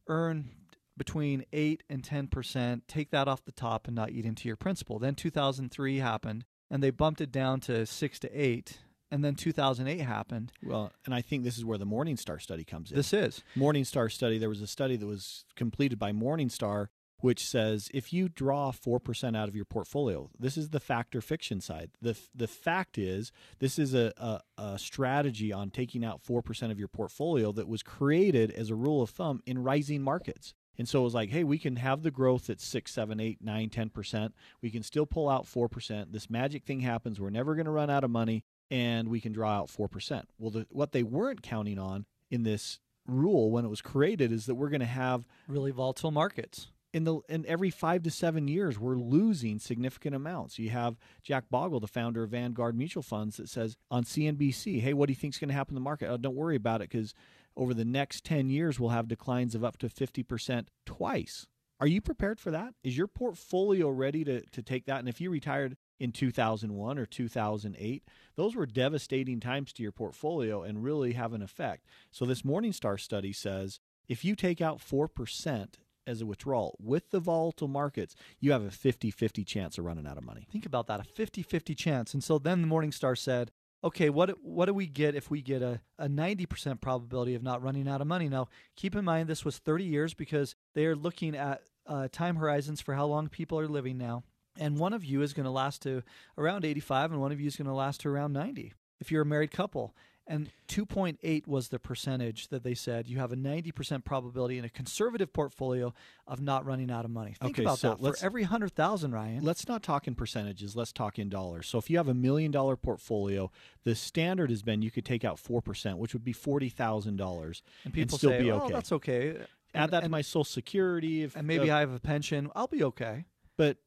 earn 0.06 0.48
between 0.96 1.44
8 1.52 1.82
and 1.90 2.02
10% 2.02 2.80
take 2.88 3.10
that 3.10 3.28
off 3.28 3.44
the 3.44 3.52
top 3.52 3.86
and 3.86 3.94
not 3.94 4.10
eat 4.10 4.24
into 4.24 4.48
your 4.48 4.56
principal 4.56 4.98
then 4.98 5.14
2003 5.14 5.98
happened 5.98 6.44
and 6.70 6.82
they 6.82 6.90
bumped 6.90 7.20
it 7.20 7.30
down 7.30 7.60
to 7.60 7.84
6 7.84 8.18
to 8.20 8.28
8 8.32 8.78
and 9.10 9.24
then 9.24 9.34
2008 9.34 10.00
happened 10.00 10.52
Well, 10.62 10.92
and 11.04 11.14
I 11.14 11.20
think 11.20 11.44
this 11.44 11.58
is 11.58 11.64
where 11.64 11.78
the 11.78 11.86
Morningstar 11.86 12.40
study 12.40 12.64
comes 12.64 12.90
in. 12.90 12.96
this 12.96 13.12
is 13.12 13.42
Morningstar 13.56 14.10
study, 14.10 14.38
there 14.38 14.48
was 14.48 14.62
a 14.62 14.66
study 14.66 14.96
that 14.96 15.06
was 15.06 15.44
completed 15.56 15.98
by 15.98 16.12
Morningstar 16.12 16.88
which 17.20 17.44
says 17.44 17.90
if 17.92 18.12
you 18.12 18.28
draw 18.28 18.70
4% 18.70 19.36
out 19.36 19.48
of 19.48 19.56
your 19.56 19.64
portfolio, 19.64 20.30
this 20.38 20.56
is 20.56 20.70
the 20.70 20.80
fact 20.80 21.16
or 21.16 21.20
fiction 21.20 21.60
side. 21.60 21.90
The, 22.00 22.16
the 22.34 22.46
fact 22.46 22.96
is, 22.96 23.32
this 23.58 23.78
is 23.78 23.94
a, 23.94 24.12
a, 24.16 24.40
a 24.62 24.78
strategy 24.78 25.52
on 25.52 25.70
taking 25.70 26.04
out 26.04 26.22
4% 26.22 26.70
of 26.70 26.78
your 26.78 26.88
portfolio 26.88 27.52
that 27.52 27.68
was 27.68 27.82
created 27.82 28.52
as 28.52 28.70
a 28.70 28.74
rule 28.74 29.02
of 29.02 29.10
thumb 29.10 29.42
in 29.46 29.62
rising 29.62 30.02
markets. 30.02 30.54
And 30.78 30.88
so 30.88 31.00
it 31.00 31.04
was 31.04 31.14
like, 31.14 31.30
hey, 31.30 31.42
we 31.42 31.58
can 31.58 31.76
have 31.76 32.02
the 32.02 32.12
growth 32.12 32.48
at 32.48 32.60
6, 32.60 32.92
7, 32.92 33.18
8, 33.18 33.38
9, 33.42 33.68
10%. 33.68 34.32
We 34.62 34.70
can 34.70 34.84
still 34.84 35.06
pull 35.06 35.28
out 35.28 35.44
4%. 35.44 36.12
This 36.12 36.30
magic 36.30 36.64
thing 36.64 36.80
happens. 36.80 37.20
We're 37.20 37.30
never 37.30 37.56
going 37.56 37.64
to 37.64 37.72
run 37.72 37.90
out 37.90 38.04
of 38.04 38.10
money, 38.12 38.44
and 38.70 39.08
we 39.08 39.20
can 39.20 39.32
draw 39.32 39.52
out 39.52 39.68
4%. 39.68 40.24
Well, 40.38 40.50
the, 40.50 40.66
what 40.70 40.92
they 40.92 41.02
weren't 41.02 41.42
counting 41.42 41.78
on 41.78 42.06
in 42.30 42.42
this 42.42 42.80
rule 43.06 43.50
when 43.50 43.64
it 43.64 43.68
was 43.68 43.80
created 43.80 44.32
is 44.32 44.46
that 44.46 44.54
we're 44.54 44.68
going 44.68 44.80
to 44.80 44.86
have 44.86 45.26
really 45.46 45.70
volatile 45.70 46.10
markets 46.10 46.68
in 46.92 47.04
the 47.04 47.20
in 47.28 47.44
every 47.46 47.70
five 47.70 48.02
to 48.02 48.10
seven 48.10 48.48
years 48.48 48.78
we're 48.78 48.96
losing 48.96 49.58
significant 49.58 50.14
amounts. 50.14 50.58
You 50.58 50.70
have 50.70 50.96
Jack 51.22 51.44
Bogle, 51.50 51.80
the 51.80 51.86
founder 51.86 52.22
of 52.22 52.30
Vanguard 52.30 52.76
Mutual 52.76 53.02
Funds, 53.02 53.36
that 53.36 53.48
says 53.48 53.76
on 53.90 54.04
CNBC, 54.04 54.80
"Hey, 54.80 54.94
what 54.94 55.06
do 55.06 55.12
you 55.12 55.16
think's 55.16 55.38
going 55.38 55.48
to 55.48 55.54
happen 55.54 55.72
in 55.72 55.76
the 55.76 55.80
market? 55.80 56.08
Oh, 56.08 56.16
don't 56.16 56.34
worry 56.34 56.56
about 56.56 56.80
it 56.80 56.90
because 56.90 57.14
over 57.56 57.74
the 57.74 57.84
next 57.84 58.24
ten 58.24 58.48
years 58.48 58.80
we'll 58.80 58.90
have 58.90 59.08
declines 59.08 59.54
of 59.54 59.64
up 59.64 59.76
to 59.78 59.88
fifty 59.88 60.22
percent 60.22 60.70
twice." 60.86 61.46
Are 61.80 61.86
you 61.86 62.00
prepared 62.00 62.40
for 62.40 62.50
that? 62.50 62.74
Is 62.82 62.96
your 62.96 63.06
portfolio 63.06 63.90
ready 63.90 64.24
to 64.24 64.40
to 64.40 64.62
take 64.62 64.86
that? 64.86 64.98
And 64.98 65.08
if 65.08 65.20
you 65.20 65.30
retired 65.30 65.76
in 65.98 66.12
2001 66.12 66.98
or 66.98 67.06
2008, 67.06 68.04
those 68.36 68.54
were 68.54 68.66
devastating 68.66 69.40
times 69.40 69.72
to 69.72 69.82
your 69.82 69.92
portfolio 69.92 70.62
and 70.62 70.84
really 70.84 71.12
have 71.12 71.32
an 71.32 71.42
effect. 71.42 71.86
So 72.10 72.24
this 72.24 72.42
Morningstar 72.42 73.00
study 73.00 73.32
says 73.32 73.80
if 74.08 74.24
you 74.24 74.34
take 74.34 74.60
out 74.60 74.78
4% 74.78 75.74
as 76.06 76.22
a 76.22 76.26
withdrawal 76.26 76.76
with 76.80 77.10
the 77.10 77.20
volatile 77.20 77.68
markets, 77.68 78.14
you 78.40 78.52
have 78.52 78.64
a 78.64 78.70
50 78.70 79.10
50 79.10 79.44
chance 79.44 79.76
of 79.78 79.84
running 79.84 80.06
out 80.06 80.16
of 80.16 80.24
money. 80.24 80.46
Think 80.50 80.66
about 80.66 80.86
that, 80.86 81.00
a 81.00 81.04
50-50 81.04 81.76
chance. 81.76 82.14
And 82.14 82.24
so 82.24 82.38
then 82.38 82.62
the 82.62 82.68
Morningstar 82.68 83.16
said, 83.16 83.50
okay, 83.84 84.10
what 84.10 84.42
what 84.42 84.66
do 84.66 84.74
we 84.74 84.86
get 84.86 85.14
if 85.14 85.30
we 85.30 85.42
get 85.42 85.62
a, 85.62 85.80
a 85.98 86.08
90% 86.08 86.80
probability 86.80 87.34
of 87.34 87.42
not 87.42 87.62
running 87.62 87.88
out 87.88 88.00
of 88.00 88.06
money? 88.06 88.28
Now, 88.28 88.48
keep 88.76 88.96
in 88.96 89.04
mind 89.04 89.28
this 89.28 89.44
was 89.44 89.58
30 89.58 89.84
years 89.84 90.14
because 90.14 90.54
they 90.74 90.86
are 90.86 90.96
looking 90.96 91.36
at 91.36 91.62
uh, 91.86 92.08
time 92.10 92.36
horizons 92.36 92.80
for 92.80 92.94
how 92.94 93.06
long 93.06 93.28
people 93.28 93.58
are 93.58 93.68
living 93.68 93.98
now. 93.98 94.24
And 94.58 94.78
one 94.78 94.92
of 94.92 95.04
you 95.04 95.22
is 95.22 95.32
going 95.32 95.44
to 95.44 95.50
last 95.50 95.82
to 95.82 96.02
around 96.36 96.64
85, 96.64 97.12
and 97.12 97.20
one 97.20 97.32
of 97.32 97.40
you 97.40 97.46
is 97.46 97.56
going 97.56 97.68
to 97.68 97.72
last 97.74 98.00
to 98.02 98.08
around 98.08 98.32
90 98.32 98.72
if 99.00 99.10
you're 99.12 99.22
a 99.22 99.26
married 99.26 99.50
couple. 99.52 99.94
And 100.30 100.50
2.8 100.68 101.46
was 101.46 101.68
the 101.68 101.78
percentage 101.78 102.48
that 102.48 102.62
they 102.62 102.74
said 102.74 103.06
you 103.08 103.16
have 103.18 103.32
a 103.32 103.36
90% 103.36 104.04
probability 104.04 104.58
in 104.58 104.64
a 104.64 104.68
conservative 104.68 105.32
portfolio 105.32 105.94
of 106.26 106.42
not 106.42 106.66
running 106.66 106.90
out 106.90 107.06
of 107.06 107.10
money. 107.10 107.34
Think 107.40 107.54
Okay, 107.56 107.62
about 107.62 107.78
so 107.78 107.90
that. 107.90 108.02
let's- 108.02 108.20
For 108.20 108.26
every 108.26 108.42
100,000, 108.42 109.12
Ryan. 109.12 109.42
Let's 109.42 109.66
not 109.66 109.82
talk 109.82 110.06
in 110.06 110.14
percentages. 110.14 110.76
Let's 110.76 110.92
talk 110.92 111.18
in 111.18 111.30
dollars. 111.30 111.66
So 111.66 111.78
if 111.78 111.88
you 111.88 111.96
have 111.96 112.08
a 112.08 112.14
million 112.14 112.50
dollar 112.50 112.76
portfolio, 112.76 113.50
the 113.84 113.94
standard 113.94 114.50
has 114.50 114.62
been 114.62 114.82
you 114.82 114.90
could 114.90 115.06
take 115.06 115.24
out 115.24 115.38
four 115.38 115.62
percent, 115.62 115.96
which 115.96 116.12
would 116.12 116.24
be 116.24 116.34
forty 116.34 116.68
thousand 116.68 117.16
dollars, 117.16 117.62
and 117.84 117.94
people 117.94 118.18
still 118.18 118.28
say, 118.30 118.42
be 118.42 118.50
oh, 118.50 118.60
okay. 118.64 118.74
that's 118.74 118.92
okay. 118.92 119.28
Add 119.30 119.38
And- 119.84 119.92
that 119.92 120.00
to 120.00 120.04
and- 120.04 120.10
my 120.12 120.20
Social 120.20 120.44
Security. 120.44 121.22
If 121.22 121.36
and 121.36 121.46
maybe 121.46 121.70
uh, 121.70 121.76
I 121.78 121.80
have 121.80 121.92
a 121.94 122.00
pension. 122.00 122.50
I'll 122.54 122.66
be 122.66 122.84
okay. 122.84 123.24
But 123.56 123.78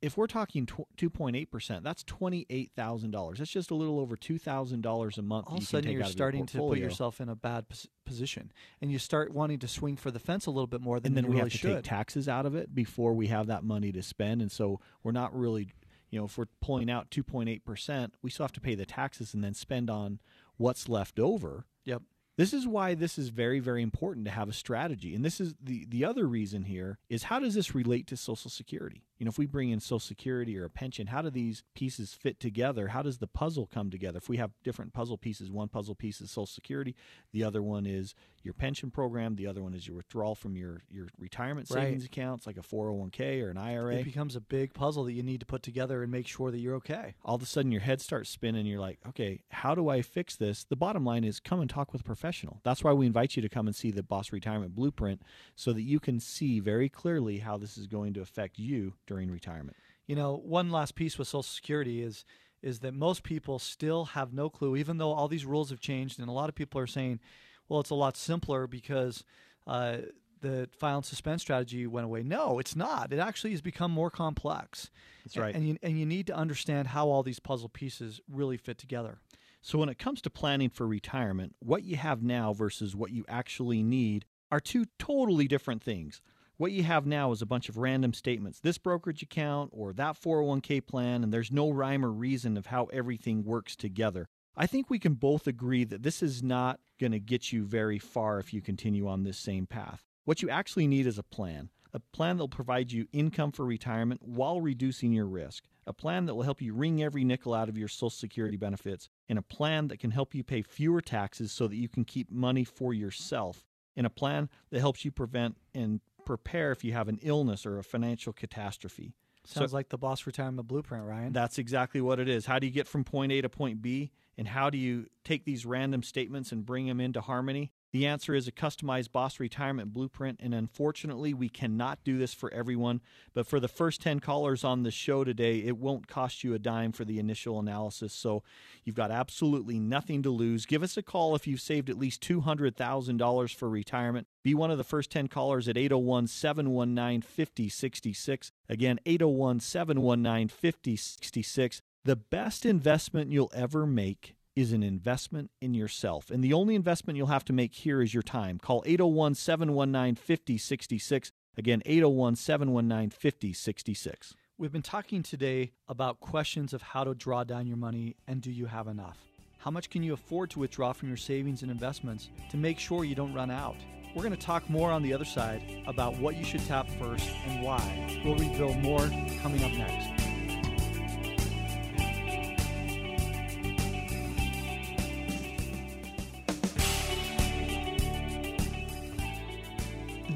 if 0.00 0.16
we're 0.16 0.26
talking 0.28 0.68
two 0.96 1.10
point 1.10 1.34
eight 1.36 1.50
percent, 1.50 1.82
that's 1.84 2.04
twenty 2.04 2.46
eight 2.50 2.70
thousand 2.76 3.10
dollars. 3.10 3.38
That's 3.38 3.50
just 3.50 3.70
a 3.70 3.74
little 3.74 3.98
over 3.98 4.16
two 4.16 4.38
thousand 4.38 4.82
dollars 4.82 5.18
a 5.18 5.22
month. 5.22 5.46
All 5.48 5.56
of 5.56 5.62
a 5.62 5.66
sudden, 5.66 5.90
you're 5.90 6.02
out 6.02 6.06
your 6.06 6.12
starting 6.12 6.46
to 6.46 6.58
put 6.58 6.78
yourself 6.78 7.20
in 7.20 7.28
a 7.28 7.34
bad 7.34 7.68
pos- 7.68 7.88
position, 8.06 8.52
and 8.80 8.92
you 8.92 8.98
start 8.98 9.32
wanting 9.32 9.58
to 9.60 9.68
swing 9.68 9.96
for 9.96 10.10
the 10.10 10.18
fence 10.20 10.46
a 10.46 10.50
little 10.50 10.66
bit 10.68 10.80
more 10.80 11.00
than 11.00 11.10
and 11.10 11.16
then 11.16 11.24
you 11.24 11.30
we 11.30 11.36
really 11.36 11.44
have 11.50 11.52
to 11.52 11.58
should. 11.58 11.74
take 11.76 11.84
taxes 11.84 12.28
out 12.28 12.46
of 12.46 12.54
it 12.54 12.74
before 12.74 13.12
we 13.12 13.26
have 13.28 13.46
that 13.48 13.64
money 13.64 13.90
to 13.92 14.02
spend 14.02 14.40
and 14.40 14.52
so 14.52 14.80
we're 15.02 15.12
not 15.12 15.36
really 15.36 15.68
you 16.10 16.18
know 16.18 16.24
if 16.26 16.38
we're 16.38 16.46
pulling 16.62 16.90
out 16.90 17.10
2.8% 17.10 18.10
we 18.22 18.30
still 18.30 18.44
have 18.44 18.52
to 18.52 18.60
pay 18.60 18.74
the 18.74 18.86
taxes 18.86 19.34
and 19.34 19.42
then 19.44 19.54
spend 19.54 19.90
on 19.90 20.20
what's 20.56 20.88
left 20.88 21.18
over 21.18 21.66
Yep. 21.84 22.02
this 22.36 22.52
is 22.52 22.66
why 22.66 22.94
this 22.94 23.18
is 23.18 23.28
very 23.28 23.60
very 23.60 23.82
important 23.82 24.24
to 24.26 24.30
have 24.32 24.48
a 24.48 24.52
strategy 24.52 25.14
and 25.14 25.24
this 25.24 25.40
is 25.40 25.54
the 25.62 25.84
the 25.88 26.04
other 26.04 26.26
reason 26.26 26.62
here 26.64 26.98
is 27.10 27.24
how 27.24 27.38
does 27.38 27.54
this 27.54 27.74
relate 27.74 28.06
to 28.06 28.16
social 28.16 28.50
security 28.50 29.02
you 29.18 29.24
know 29.24 29.28
if 29.30 29.38
we 29.38 29.46
bring 29.46 29.70
in 29.70 29.80
social 29.80 29.98
security 30.00 30.56
or 30.58 30.64
a 30.64 30.70
pension 30.70 31.08
how 31.08 31.22
do 31.22 31.30
these 31.30 31.62
pieces 31.74 32.14
fit 32.14 32.38
together? 32.40 32.88
How 32.88 33.02
does 33.02 33.18
the 33.18 33.26
puzzle 33.26 33.66
come 33.66 33.90
together? 33.90 34.18
If 34.18 34.28
we 34.28 34.36
have 34.38 34.50
different 34.62 34.92
puzzle 34.92 35.18
pieces 35.18 35.50
one 35.50 35.68
puzzle 35.68 35.94
piece 35.94 36.20
is 36.20 36.30
social 36.30 36.46
security 36.46 36.94
the 37.32 37.44
other 37.44 37.62
one 37.62 37.86
is 37.86 38.14
your 38.44 38.54
pension 38.54 38.90
program 38.90 39.34
the 39.36 39.46
other 39.46 39.62
one 39.62 39.74
is 39.74 39.86
your 39.86 39.96
withdrawal 39.96 40.34
from 40.34 40.56
your 40.56 40.82
your 40.90 41.08
retirement 41.18 41.68
Right. 41.70 41.84
savings 41.84 42.04
accounts 42.04 42.46
like 42.46 42.56
a 42.56 42.62
401k 42.62 43.42
or 43.42 43.50
an 43.50 43.58
IRA 43.58 43.96
It 43.96 44.04
becomes 44.04 44.36
a 44.36 44.40
big 44.40 44.72
puzzle 44.74 45.04
that 45.04 45.12
you 45.12 45.22
need 45.22 45.40
to 45.40 45.46
put 45.46 45.62
together 45.62 46.02
and 46.02 46.10
make 46.12 46.26
sure 46.26 46.50
that 46.50 46.58
you're 46.58 46.76
okay. 46.76 47.14
all 47.24 47.34
of 47.34 47.42
a 47.42 47.46
sudden 47.46 47.72
your 47.72 47.80
head 47.82 48.00
starts 48.00 48.30
spinning. 48.30 48.64
You're 48.66 48.80
like 48.80 48.98
okay 49.08 49.42
how 49.50 49.74
do 49.74 49.88
i 49.88 50.02
fix 50.02 50.36
this? 50.36 50.64
The 50.64 50.76
bottom 50.76 51.04
line 51.04 51.24
is 51.24 51.40
come 51.40 51.60
and 51.60 51.68
talk 51.68 51.92
with 51.92 52.02
a 52.02 52.04
professional. 52.04 52.60
That's 52.62 52.84
why 52.84 52.92
we 52.92 53.06
invite 53.06 53.34
you 53.36 53.42
to 53.42 53.48
come 53.48 53.66
and 53.66 53.74
see 53.74 53.90
the 53.90 54.02
boss 54.02 54.32
retirement 54.32 54.74
blueprint 54.74 55.22
so 55.56 55.72
that 55.72 55.82
you 55.82 55.98
can 56.00 56.20
see 56.20 56.60
very 56.60 56.88
clearly 56.88 57.38
how 57.38 57.56
this 57.58 57.76
is 57.76 57.86
going 57.86 58.14
to 58.14 58.20
affect 58.20 58.58
you 58.58 58.94
during 59.08 59.28
retirement 59.30 59.76
You 60.06 60.14
know, 60.14 60.36
one 60.36 60.70
last 60.70 60.94
piece 60.94 61.18
with 61.18 61.26
Social 61.28 61.42
Security 61.42 62.00
is 62.02 62.24
is 62.62 62.80
that 62.80 62.92
most 62.92 63.22
people 63.22 63.58
still 63.58 64.04
have 64.16 64.32
no 64.32 64.50
clue, 64.50 64.74
even 64.76 64.98
though 64.98 65.12
all 65.12 65.28
these 65.28 65.46
rules 65.46 65.70
have 65.70 65.80
changed, 65.80 66.18
and 66.18 66.28
a 66.28 66.32
lot 66.32 66.48
of 66.48 66.54
people 66.54 66.80
are 66.80 66.86
saying, 66.88 67.20
"Well, 67.68 67.80
it's 67.80 67.90
a 67.90 67.94
lot 67.94 68.16
simpler 68.16 68.66
because 68.66 69.24
uh, 69.66 69.98
the 70.40 70.68
file 70.80 70.96
and 70.96 71.04
suspend 71.04 71.40
strategy 71.40 71.86
went 71.86 72.04
away." 72.04 72.22
No, 72.24 72.58
it's 72.58 72.74
not. 72.74 73.12
It 73.12 73.18
actually 73.20 73.52
has 73.52 73.60
become 73.62 73.90
more 73.92 74.10
complex. 74.10 74.90
That's 75.24 75.36
right. 75.36 75.54
And 75.54 75.68
you, 75.68 75.76
and 75.82 75.98
you 76.00 76.06
need 76.06 76.26
to 76.28 76.36
understand 76.36 76.88
how 76.88 77.08
all 77.08 77.22
these 77.22 77.38
puzzle 77.40 77.68
pieces 77.68 78.20
really 78.28 78.56
fit 78.56 78.78
together. 78.78 79.18
so 79.60 79.78
when 79.78 79.88
it 79.88 79.98
comes 79.98 80.20
to 80.22 80.30
planning 80.30 80.70
for 80.70 80.86
retirement 80.86 81.54
what 81.58 81.82
you 81.82 81.96
have 81.96 82.22
now 82.22 82.52
versus 82.52 82.94
what 82.96 83.10
you 83.10 83.24
actually 83.28 83.82
need 83.82 84.24
are 84.50 84.60
two 84.60 84.84
totally 84.98 85.46
different 85.48 85.82
things 85.82 86.22
what 86.58 86.72
you 86.72 86.82
have 86.82 87.06
now 87.06 87.32
is 87.32 87.40
a 87.40 87.46
bunch 87.46 87.68
of 87.68 87.78
random 87.78 88.12
statements 88.12 88.60
this 88.60 88.78
brokerage 88.78 89.22
account 89.22 89.70
or 89.72 89.92
that 89.92 90.20
401k 90.20 90.86
plan 90.86 91.24
and 91.24 91.32
there's 91.32 91.50
no 91.50 91.70
rhyme 91.70 92.04
or 92.04 92.10
reason 92.10 92.56
of 92.56 92.66
how 92.66 92.84
everything 92.86 93.44
works 93.44 93.74
together 93.74 94.28
I 94.60 94.66
think 94.66 94.90
we 94.90 94.98
can 94.98 95.14
both 95.14 95.46
agree 95.46 95.84
that 95.84 96.02
this 96.02 96.20
is 96.20 96.42
not 96.42 96.80
going 96.98 97.12
to 97.12 97.20
get 97.20 97.52
you 97.52 97.64
very 97.64 98.00
far 98.00 98.40
if 98.40 98.52
you 98.52 98.60
continue 98.60 99.06
on 99.06 99.22
this 99.22 99.38
same 99.38 99.68
path. 99.68 100.02
What 100.24 100.42
you 100.42 100.50
actually 100.50 100.88
need 100.88 101.06
is 101.06 101.16
a 101.16 101.22
plan, 101.22 101.70
a 101.94 102.00
plan 102.00 102.36
that 102.36 102.42
will 102.42 102.48
provide 102.48 102.90
you 102.90 103.06
income 103.12 103.52
for 103.52 103.64
retirement 103.64 104.20
while 104.20 104.60
reducing 104.60 105.12
your 105.12 105.26
risk, 105.26 105.62
a 105.86 105.92
plan 105.92 106.26
that 106.26 106.34
will 106.34 106.42
help 106.42 106.60
you 106.60 106.74
wring 106.74 107.00
every 107.00 107.22
nickel 107.22 107.54
out 107.54 107.68
of 107.68 107.78
your 107.78 107.86
Social 107.86 108.10
Security 108.10 108.56
benefits, 108.56 109.08
and 109.28 109.38
a 109.38 109.42
plan 109.42 109.86
that 109.88 110.00
can 110.00 110.10
help 110.10 110.34
you 110.34 110.42
pay 110.42 110.62
fewer 110.62 111.00
taxes 111.00 111.52
so 111.52 111.68
that 111.68 111.76
you 111.76 111.88
can 111.88 112.04
keep 112.04 112.28
money 112.28 112.64
for 112.64 112.92
yourself, 112.92 113.64
and 113.96 114.08
a 114.08 114.10
plan 114.10 114.50
that 114.70 114.80
helps 114.80 115.04
you 115.04 115.12
prevent 115.12 115.56
and 115.72 116.00
prepare 116.28 116.72
if 116.72 116.84
you 116.84 116.92
have 116.92 117.08
an 117.08 117.18
illness 117.22 117.64
or 117.64 117.78
a 117.78 117.82
financial 117.82 118.34
catastrophe. 118.34 119.14
Sounds 119.46 119.72
like 119.72 119.88
the 119.88 119.96
Boss 119.96 120.26
Retirement 120.26 120.68
Blueprint, 120.68 121.04
Ryan. 121.04 121.32
That's 121.32 121.56
exactly 121.56 122.02
what 122.02 122.20
it 122.20 122.28
is. 122.28 122.44
How 122.44 122.58
do 122.58 122.66
you 122.66 122.72
get 122.72 122.86
from 122.86 123.02
point 123.02 123.32
A 123.32 123.40
to 123.40 123.48
point 123.48 123.80
B? 123.80 124.10
And 124.36 124.46
how 124.46 124.68
do 124.68 124.76
you 124.76 125.06
take 125.24 125.46
these 125.46 125.64
random 125.64 126.02
statements 126.02 126.52
and 126.52 126.66
bring 126.66 126.86
them 126.86 127.00
into 127.00 127.22
harmony? 127.22 127.72
The 127.92 128.06
answer 128.06 128.34
is 128.34 128.46
a 128.46 128.52
customized 128.52 129.12
boss 129.12 129.40
retirement 129.40 129.94
blueprint. 129.94 130.40
And 130.42 130.54
unfortunately, 130.54 131.32
we 131.32 131.48
cannot 131.48 132.04
do 132.04 132.18
this 132.18 132.34
for 132.34 132.52
everyone. 132.52 133.00
But 133.32 133.46
for 133.46 133.60
the 133.60 133.68
first 133.68 134.02
10 134.02 134.20
callers 134.20 134.62
on 134.62 134.82
the 134.82 134.90
show 134.90 135.24
today, 135.24 135.60
it 135.60 135.78
won't 135.78 136.06
cost 136.06 136.44
you 136.44 136.52
a 136.52 136.58
dime 136.58 136.92
for 136.92 137.04
the 137.04 137.18
initial 137.18 137.58
analysis. 137.58 138.12
So 138.12 138.42
you've 138.84 138.96
got 138.96 139.10
absolutely 139.10 139.78
nothing 139.78 140.22
to 140.22 140.30
lose. 140.30 140.66
Give 140.66 140.82
us 140.82 140.96
a 140.96 141.02
call 141.02 141.34
if 141.34 141.46
you've 141.46 141.60
saved 141.60 141.88
at 141.88 141.98
least 141.98 142.22
$200,000 142.22 143.54
for 143.54 143.70
retirement. 143.70 144.26
Be 144.44 144.54
one 144.54 144.70
of 144.70 144.78
the 144.78 144.84
first 144.84 145.10
10 145.10 145.28
callers 145.28 145.68
at 145.68 145.78
801 145.78 146.26
719 146.26 147.22
5066. 147.22 148.52
Again, 148.68 149.00
801 149.06 149.60
719 149.60 150.48
5066. 150.48 151.82
The 152.04 152.16
best 152.16 152.64
investment 152.64 153.32
you'll 153.32 153.50
ever 153.54 153.86
make 153.86 154.34
is 154.58 154.72
an 154.72 154.82
investment 154.82 155.52
in 155.60 155.72
yourself. 155.72 156.32
And 156.32 156.42
the 156.42 156.52
only 156.52 156.74
investment 156.74 157.16
you'll 157.16 157.28
have 157.28 157.44
to 157.44 157.52
make 157.52 157.72
here 157.76 158.02
is 158.02 158.12
your 158.12 158.24
time. 158.24 158.58
Call 158.58 158.82
801 158.86 159.36
719 159.36 160.16
5066. 160.16 161.30
Again, 161.56 161.80
801 161.86 162.34
719 162.34 163.10
5066. 163.10 164.34
We've 164.58 164.72
been 164.72 164.82
talking 164.82 165.22
today 165.22 165.70
about 165.86 166.18
questions 166.18 166.72
of 166.72 166.82
how 166.82 167.04
to 167.04 167.14
draw 167.14 167.44
down 167.44 167.68
your 167.68 167.76
money 167.76 168.16
and 168.26 168.42
do 168.42 168.50
you 168.50 168.66
have 168.66 168.88
enough? 168.88 169.18
How 169.58 169.70
much 169.70 169.90
can 169.90 170.02
you 170.02 170.12
afford 170.12 170.50
to 170.50 170.58
withdraw 170.58 170.92
from 170.92 171.06
your 171.06 171.16
savings 171.16 171.62
and 171.62 171.70
investments 171.70 172.30
to 172.50 172.56
make 172.56 172.80
sure 172.80 173.04
you 173.04 173.14
don't 173.14 173.34
run 173.34 173.52
out? 173.52 173.76
We're 174.12 174.24
going 174.24 174.34
to 174.34 174.44
talk 174.44 174.68
more 174.68 174.90
on 174.90 175.04
the 175.04 175.14
other 175.14 175.24
side 175.24 175.84
about 175.86 176.18
what 176.18 176.34
you 176.34 176.42
should 176.42 176.66
tap 176.66 176.88
first 176.98 177.30
and 177.46 177.62
why. 177.62 178.20
We'll 178.24 178.34
reveal 178.34 178.74
more 178.74 179.08
coming 179.40 179.62
up 179.62 179.70
next. 179.70 180.27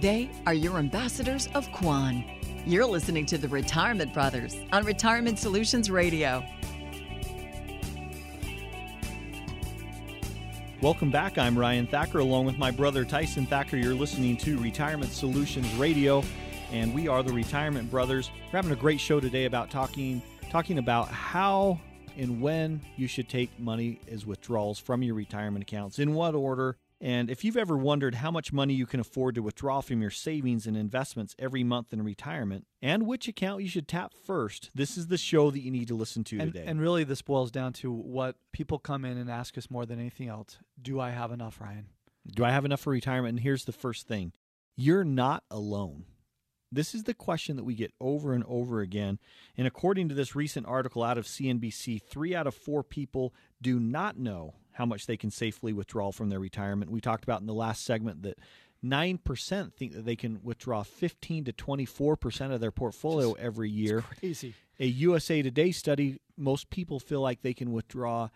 They 0.03 0.29
are 0.47 0.55
your 0.55 0.79
ambassadors 0.79 1.49
of 1.55 1.71
Kwan. 1.71 2.25
You're 2.67 2.87
listening 2.87 3.25
to 3.27 3.38
the 3.38 3.47
Retirement 3.47 4.12
Brothers 4.12 4.57
on 4.73 4.85
Retirement 4.85 5.38
Solutions 5.38 5.93
Radio. 5.93 6.45
Welcome 10.81 11.12
back. 11.12 11.38
I'm 11.38 11.57
Ryan 11.57 11.87
Thacker 11.87 12.19
along 12.19 12.47
with 12.47 12.59
my 12.59 12.73
brother 12.73 13.05
Tyson 13.05 13.47
Thacker. 13.47 13.77
You're 13.77 13.95
listening 13.95 14.37
to 14.38 14.59
Retirement 14.59 15.12
Solutions 15.12 15.73
Radio, 15.75 16.25
and 16.73 16.93
we 16.93 17.07
are 17.07 17.23
the 17.23 17.33
Retirement 17.33 17.88
Brothers. 17.88 18.33
We're 18.47 18.57
having 18.57 18.73
a 18.73 18.77
great 18.77 18.99
show 18.99 19.21
today 19.21 19.45
about 19.45 19.71
talking 19.71 20.21
talking 20.51 20.79
about 20.79 21.11
how 21.11 21.79
and 22.19 22.41
when 22.41 22.81
you 22.97 23.07
should 23.07 23.29
take 23.29 23.57
money 23.61 24.01
as 24.11 24.27
withdrawals 24.27 24.81
from 24.81 25.05
your 25.05 25.15
retirement 25.15 25.62
accounts, 25.62 26.01
in 26.01 26.12
what 26.12 26.35
order. 26.35 26.77
And 27.03 27.29
if 27.31 27.43
you've 27.43 27.57
ever 27.57 27.77
wondered 27.77 28.15
how 28.15 28.31
much 28.31 28.53
money 28.53 28.75
you 28.75 28.87
can 28.87 29.01
afford 29.01 29.35
to 29.35 29.43
withdraw 29.43 29.81
from 29.81 30.01
your 30.01 30.11
savings 30.11 30.69
and 30.69 30.77
investments 30.77 31.35
every 31.37 31.65
month 31.65 31.93
in 31.93 32.01
retirement, 32.01 32.65
and 32.81 33.09
which 33.09 33.27
account 33.27 33.65
you 33.65 33.69
should 33.69 33.88
tap 33.88 34.12
first, 34.15 34.71
this 34.73 34.97
is 34.97 35.09
the 35.09 35.19
show 35.19 35.51
that 35.51 35.62
you 35.62 35.73
need 35.73 35.88
to 35.88 35.97
listen 35.97 36.23
to 36.23 36.38
And, 36.38 36.53
today. 36.53 36.65
and 36.65 36.81
really, 36.81 37.03
this 37.03 37.21
boils 37.21 37.51
down 37.51 37.73
to 37.75 37.91
what 37.91 38.37
people 38.53 38.79
come 38.79 39.05
in 39.05 39.19
and 39.19 39.29
ask 39.29 39.59
us 39.59 39.69
more 39.69 39.85
than 39.85 39.99
anything 39.99 40.29
else 40.29 40.59
Do 40.81 41.01
I 41.01 41.11
have 41.11 41.33
enough, 41.33 41.61
Ryan? 41.61 41.87
Do 42.33 42.45
I 42.45 42.53
have 42.53 42.65
enough 42.65 42.81
for 42.81 42.91
retirement? 42.91 43.31
And 43.31 43.41
here's 43.41 43.65
the 43.65 43.73
first 43.73 44.07
thing 44.07 44.33
you're 44.77 45.05
not 45.05 45.43
alone. 45.51 46.05
This 46.71 46.95
is 46.95 47.03
the 47.03 47.15
question 47.15 47.57
that 47.57 47.65
we 47.65 47.75
get 47.75 47.93
over 48.01 48.33
and 48.33 48.45
over 48.47 48.81
again. 48.81 49.19
And 49.59 49.67
according 49.67 50.09
to 50.09 50.15
this 50.15 50.37
recent 50.37 50.67
article 50.67 51.03
out 51.03 51.19
of 51.19 51.27
CNBC, 51.27 52.01
three 52.01 52.35
out 52.35 52.47
of 52.47 52.55
four 52.55 52.83
people 52.85 53.35
do 53.61 53.79
not 53.81 54.17
know 54.17 54.55
how 54.73 54.87
much 54.87 55.07
they 55.07 55.17
can 55.17 55.31
safely 55.31 55.73
withdraw 55.73 56.11
from 56.11 56.29
their 56.29 56.41
retirement. 56.41 56.91
We 56.91 57.01
talked 57.01 57.25
about 57.25 57.41
in 57.41 57.47
the 57.47 57.55
last 57.55 57.85
segment 57.85 58.23
that 58.23 58.39
9% 58.85 59.73
think 59.75 59.93
that 59.93 60.05
they 60.05 60.17
can 60.17 60.41
withdraw 60.43 60.83
15 60.83 61.45
to 61.45 61.53
24% 61.53 62.53
of 62.53 62.61
their 62.61 62.73
portfolio 62.73 63.33
every 63.33 63.71
year. 63.71 64.03
Crazy. 64.21 64.55
A 64.81 64.87
USA 64.87 65.43
Today 65.43 65.71
study, 65.71 66.19
most 66.37 66.71
people 66.71 66.99
feel 66.99 67.21
like 67.21 67.43
they 67.43 67.55
can 67.55 67.73
withdraw 67.73 68.29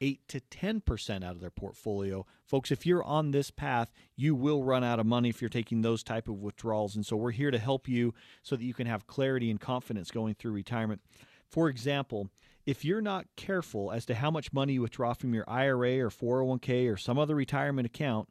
8 0.00 0.20
to 0.28 0.40
10% 0.40 1.24
out 1.24 1.36
of 1.36 1.40
their 1.40 1.50
portfolio. 1.50 2.26
Folks, 2.44 2.72
if 2.72 2.84
you're 2.84 3.04
on 3.04 3.30
this 3.30 3.52
path, 3.52 3.92
you 4.16 4.34
will 4.34 4.64
run 4.64 4.82
out 4.82 4.98
of 4.98 5.06
money 5.06 5.28
if 5.28 5.40
you're 5.40 5.48
taking 5.48 5.82
those 5.82 6.02
type 6.02 6.26
of 6.26 6.40
withdrawals. 6.40 6.96
And 6.96 7.06
so 7.06 7.14
we're 7.14 7.30
here 7.30 7.52
to 7.52 7.58
help 7.58 7.86
you 7.86 8.12
so 8.42 8.56
that 8.56 8.64
you 8.64 8.74
can 8.74 8.88
have 8.88 9.06
clarity 9.06 9.48
and 9.48 9.60
confidence 9.60 10.10
going 10.10 10.34
through 10.34 10.52
retirement. 10.52 11.00
For 11.48 11.68
example, 11.68 12.30
if 12.66 12.84
you're 12.84 13.00
not 13.00 13.26
careful 13.36 13.90
as 13.90 14.06
to 14.06 14.14
how 14.14 14.30
much 14.30 14.52
money 14.52 14.74
you 14.74 14.82
withdraw 14.82 15.14
from 15.14 15.34
your 15.34 15.48
IRA 15.48 15.98
or 15.98 16.10
401k 16.10 16.92
or 16.92 16.96
some 16.96 17.18
other 17.18 17.34
retirement 17.34 17.86
account, 17.86 18.28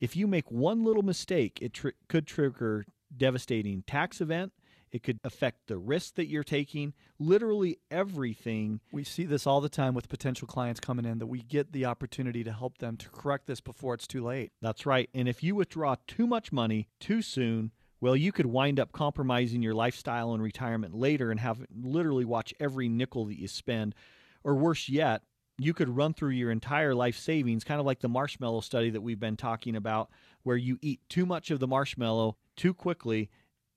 if 0.00 0.16
you 0.16 0.26
make 0.26 0.50
one 0.50 0.84
little 0.84 1.02
mistake, 1.02 1.58
it 1.60 1.74
tr- 1.74 1.90
could 2.08 2.26
trigger 2.26 2.84
devastating 3.16 3.82
tax 3.86 4.20
event. 4.20 4.52
It 4.90 5.02
could 5.02 5.20
affect 5.24 5.68
the 5.68 5.78
risk 5.78 6.16
that 6.16 6.26
you're 6.26 6.44
taking, 6.44 6.92
literally 7.18 7.78
everything. 7.90 8.80
We 8.92 9.04
see 9.04 9.24
this 9.24 9.46
all 9.46 9.62
the 9.62 9.70
time 9.70 9.94
with 9.94 10.10
potential 10.10 10.46
clients 10.46 10.80
coming 10.80 11.06
in 11.06 11.18
that 11.18 11.28
we 11.28 11.40
get 11.40 11.72
the 11.72 11.86
opportunity 11.86 12.44
to 12.44 12.52
help 12.52 12.76
them 12.76 12.98
to 12.98 13.08
correct 13.08 13.46
this 13.46 13.62
before 13.62 13.94
it's 13.94 14.06
too 14.06 14.22
late. 14.22 14.52
That's 14.60 14.84
right. 14.84 15.08
And 15.14 15.28
if 15.28 15.42
you 15.42 15.54
withdraw 15.54 15.96
too 16.06 16.26
much 16.26 16.52
money 16.52 16.88
too 17.00 17.22
soon, 17.22 17.70
well, 18.02 18.16
you 18.16 18.32
could 18.32 18.46
wind 18.46 18.80
up 18.80 18.90
compromising 18.90 19.62
your 19.62 19.74
lifestyle 19.74 20.34
and 20.34 20.42
retirement 20.42 20.92
later 20.92 21.30
and 21.30 21.38
have 21.38 21.64
literally 21.72 22.24
watch 22.24 22.52
every 22.58 22.88
nickel 22.88 23.26
that 23.26 23.38
you 23.38 23.46
spend. 23.46 23.94
Or 24.42 24.56
worse 24.56 24.88
yet, 24.88 25.22
you 25.56 25.72
could 25.72 25.88
run 25.88 26.12
through 26.12 26.30
your 26.30 26.50
entire 26.50 26.96
life 26.96 27.16
savings, 27.16 27.62
kind 27.62 27.78
of 27.78 27.86
like 27.86 28.00
the 28.00 28.08
marshmallow 28.08 28.62
study 28.62 28.90
that 28.90 29.02
we've 29.02 29.20
been 29.20 29.36
talking 29.36 29.76
about, 29.76 30.10
where 30.42 30.56
you 30.56 30.78
eat 30.82 31.00
too 31.08 31.24
much 31.24 31.52
of 31.52 31.60
the 31.60 31.68
marshmallow 31.68 32.36
too 32.56 32.74
quickly. 32.74 33.30